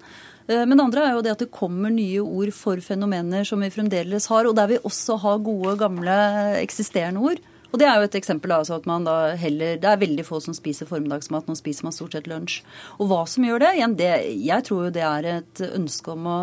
Eh, 0.47 0.65
men 0.65 0.75
det 0.75 0.85
andre 0.85 1.05
er 1.05 1.15
jo 1.15 1.23
det 1.25 1.35
at 1.37 1.45
det 1.45 1.53
kommer 1.55 1.93
nye 1.93 2.21
ord 2.21 2.51
for 2.53 2.81
fenomener 2.83 3.47
som 3.47 3.63
vi 3.63 3.71
fremdeles 3.73 4.27
har, 4.29 4.45
og 4.45 4.57
der 4.59 4.73
vi 4.73 4.83
også 4.83 5.17
har 5.23 5.39
gode, 5.45 5.77
gamle, 5.79 6.19
eksisterende 6.59 7.23
ord. 7.31 7.41
Og 7.69 7.77
Det 7.77 7.85
er 7.85 7.99
jo 7.99 8.07
et 8.07 8.15
eksempel 8.17 8.49
altså 8.49 8.79
at 8.79 8.87
man 8.89 9.03
da 9.05 9.35
heller, 9.37 9.77
Det 9.77 9.85
er 9.85 10.01
veldig 10.01 10.25
få 10.25 10.39
som 10.41 10.55
spiser 10.57 10.89
formiddagsmat. 10.89 11.45
Nå 11.45 11.53
spiser 11.55 11.85
man 11.85 11.93
stort 11.93 12.13
sett 12.17 12.25
lunsj. 12.25 12.63
Og 12.97 13.07
hva 13.11 13.27
som 13.29 13.45
gjør 13.45 13.61
det? 13.61 13.75
Igjen, 13.77 13.95
det 13.95 14.13
jeg 14.41 14.65
tror 14.65 14.87
jo 14.87 14.89
det 14.89 15.05
er 15.05 15.25
et 15.37 15.61
ønske 15.69 16.11
om 16.11 16.25
å 16.25 16.39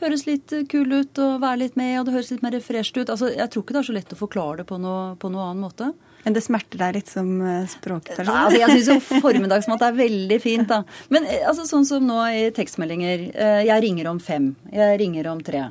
høres 0.00 0.26
litt 0.28 0.52
kul 0.70 0.92
ut 0.92 1.20
og 1.22 1.40
være 1.42 1.62
litt 1.64 1.78
med, 1.78 1.94
og 2.00 2.08
det 2.08 2.16
høres 2.16 2.32
litt 2.34 2.44
mer 2.44 2.58
fresht 2.64 2.96
ut. 2.98 3.08
Altså, 3.08 3.30
jeg 3.32 3.48
tror 3.52 3.64
ikke 3.64 3.76
det 3.76 3.82
er 3.82 3.88
så 3.88 3.96
lett 3.96 4.12
å 4.16 4.18
forklare 4.18 4.60
det 4.62 4.68
på 4.68 4.80
noe, 4.82 5.14
på 5.20 5.30
noe 5.32 5.48
annen 5.48 5.64
måte. 5.64 5.92
Men 6.26 6.34
det 6.34 6.42
smerter 6.42 6.80
deg 6.80 6.96
litt 6.96 7.10
som 7.10 7.28
språket. 7.70 8.16
språkperson? 8.16 8.34
Altså, 8.34 8.58
jeg 8.58 8.72
syns 8.74 8.88
jo 8.90 9.20
formiddagsmat 9.22 9.84
er 9.86 9.98
veldig 10.00 10.38
fint, 10.42 10.66
da. 10.66 10.80
Men 11.14 11.28
eh, 11.30 11.44
altså, 11.46 11.68
sånn 11.70 11.86
som 11.86 12.02
nå 12.02 12.18
i 12.34 12.46
tekstmeldinger. 12.56 13.26
Eh, 13.30 13.60
jeg 13.68 13.84
ringer 13.84 14.10
om 14.10 14.18
fem. 14.18 14.48
Jeg 14.74 14.98
ringer 15.04 15.30
om 15.30 15.42
tre. 15.46 15.68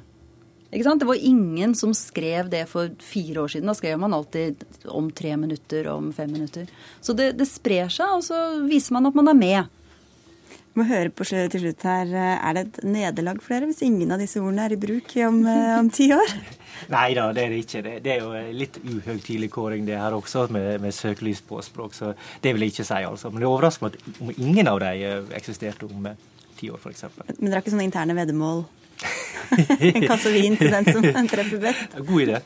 Ikke 0.71 0.88
sant? 0.88 1.03
Det 1.03 1.09
var 1.09 1.28
ingen 1.28 1.76
som 1.76 1.91
skrev 1.95 2.47
det 2.51 2.65
for 2.71 2.91
fire 3.03 3.43
år 3.43 3.51
siden. 3.51 3.67
Da 3.67 3.76
skrev 3.76 3.99
man 3.99 4.15
alltid 4.15 4.63
om 4.88 5.11
tre 5.11 5.36
minutter, 5.39 5.88
om 5.91 6.07
fem 6.15 6.32
minutter. 6.32 6.71
Så 7.03 7.15
det, 7.19 7.34
det 7.39 7.47
sprer 7.51 7.91
seg, 7.91 8.15
og 8.15 8.23
så 8.23 8.41
viser 8.63 8.95
man 8.95 9.11
at 9.11 9.19
man 9.19 9.32
er 9.32 9.39
med 9.39 9.76
må 10.76 10.86
høre 10.89 11.11
på 11.13 11.26
til 11.28 11.61
slutt 11.61 11.84
her, 11.88 12.11
Er 12.15 12.53
det 12.53 12.61
et 12.65 12.78
nederlag 12.84 13.41
for 13.41 13.55
dere 13.55 13.69
hvis 13.69 13.84
ingen 13.86 14.11
av 14.11 14.19
disse 14.19 14.41
ordene 14.41 14.65
er 14.65 14.76
i 14.76 14.80
bruk 14.80 15.15
om, 15.28 15.41
eh, 15.47 15.80
om 15.80 15.89
ti 15.89 16.09
år? 16.13 16.36
Nei 16.95 17.13
da, 17.15 17.30
det 17.34 17.43
er 17.43 17.53
det 17.53 17.59
ikke. 17.63 17.82
Det, 18.03 18.11
er 18.11 18.23
jo 18.23 18.32
litt 18.55 18.80
uhøytidelig 18.84 19.49
kåring 19.53 19.86
det 19.88 19.97
her 19.99 20.15
også, 20.15 20.47
med, 20.51 20.82
med 20.84 20.93
søkelys 20.93 21.41
på 21.41 21.61
språk. 21.63 21.95
Så 21.95 22.13
det 22.43 22.53
vil 22.53 22.65
jeg 22.65 22.76
ikke 22.76 22.88
si, 22.88 23.01
altså. 23.07 23.32
Men 23.32 23.43
det 23.43 23.49
overrasker 23.49 23.88
meg 23.88 23.99
om 24.19 24.34
ingen 24.36 24.71
av 24.71 24.84
eh, 24.84 25.21
eksisterte 25.38 25.88
om 25.88 26.09
eh, 26.11 26.19
ti 26.59 26.69
år, 26.71 26.82
f.eks. 26.82 27.07
Men 27.38 27.47
dere 27.47 27.57
har 27.57 27.63
ikke 27.63 27.76
sånne 27.76 27.88
interne 27.88 28.17
veddemål? 28.17 28.65
En 29.56 30.06
kasse 30.08 30.32
vin 30.34 30.56
til 30.58 30.72
den 30.74 30.88
som 30.89 31.06
treffer 31.32 31.62
best. 31.62 31.96
God 32.08 32.22
idé. 32.24 32.39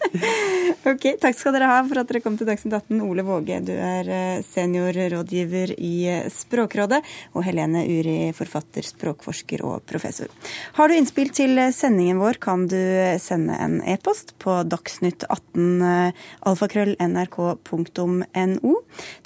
ok, 0.92 1.06
Takk 1.22 1.38
skal 1.38 1.56
dere 1.56 1.70
ha 1.70 1.78
for 1.86 2.02
at 2.02 2.10
dere 2.10 2.22
kom 2.24 2.36
til 2.38 2.48
Dagsnytt 2.48 2.76
18. 2.76 3.00
Ole 3.06 3.24
Våge, 3.26 3.60
du 3.64 3.72
er 3.74 4.10
eh, 4.10 4.42
seniorrådgiver 4.46 5.74
i 5.76 5.94
eh, 6.10 6.28
Språkrådet, 6.32 7.00
og 7.34 7.46
Helene 7.46 7.84
Uri, 7.88 8.18
forfatter, 8.36 8.86
språkforsker 8.86 9.64
og 9.66 9.84
professor. 9.88 10.30
Har 10.78 10.90
du 10.90 10.96
innspill 10.98 11.32
til 11.34 11.60
sendingen 11.76 12.20
vår, 12.20 12.40
kan 12.42 12.66
du 12.70 12.78
sende 13.22 13.56
en 13.60 13.78
e-post 13.88 14.34
på 14.42 14.60
dagsnytt18 14.70 16.12
alfakrøll 16.50 16.96
nrk.no. 17.00 18.74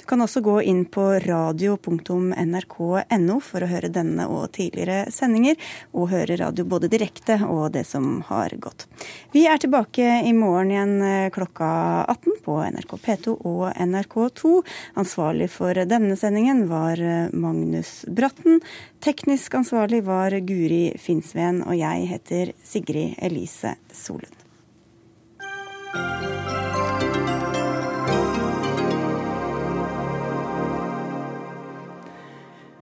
Du 0.05 0.09
kan 0.09 0.21
også 0.21 0.41
gå 0.45 0.59
inn 0.61 0.83
på 0.85 1.01
radio.nrk.no 1.17 3.37
for 3.41 3.65
å 3.65 3.69
høre 3.71 3.89
denne 3.89 4.27
og 4.29 4.51
tidligere 4.53 5.09
sendinger, 5.09 5.57
og 5.97 6.11
høre 6.11 6.37
radio 6.37 6.61
både 6.69 6.85
direkte 6.93 7.39
og 7.49 7.73
det 7.73 7.87
som 7.89 8.21
har 8.27 8.53
gått. 8.61 8.85
Vi 9.33 9.47
er 9.49 9.57
tilbake 9.57 10.21
i 10.29 10.33
morgen 10.37 10.69
igjen 10.75 11.01
eh, 11.01 11.31
klokka 11.33 12.05
18 12.05 12.37
på 12.45 12.59
NRK 12.77 12.93
P2 13.01 13.33
og 13.49 13.73
NRK2. 13.73 14.61
Ansvarlig 15.01 15.49
for 15.55 15.73
denne 15.73 16.13
sendingen 16.21 16.69
var 16.69 17.01
eh, 17.01 17.33
Magnus 17.33 18.05
Bratten. 18.05 18.61
Teknisk 19.01 19.57
ansvarlig 19.57 20.05
var 20.05 20.37
Guri 20.45 20.93
Finnsveen, 21.01 21.65
og 21.65 21.73
jeg 21.81 22.05
heter 22.13 22.53
Sigrid 22.61 23.17
Elise 23.25 23.73
Solund. 23.89 24.37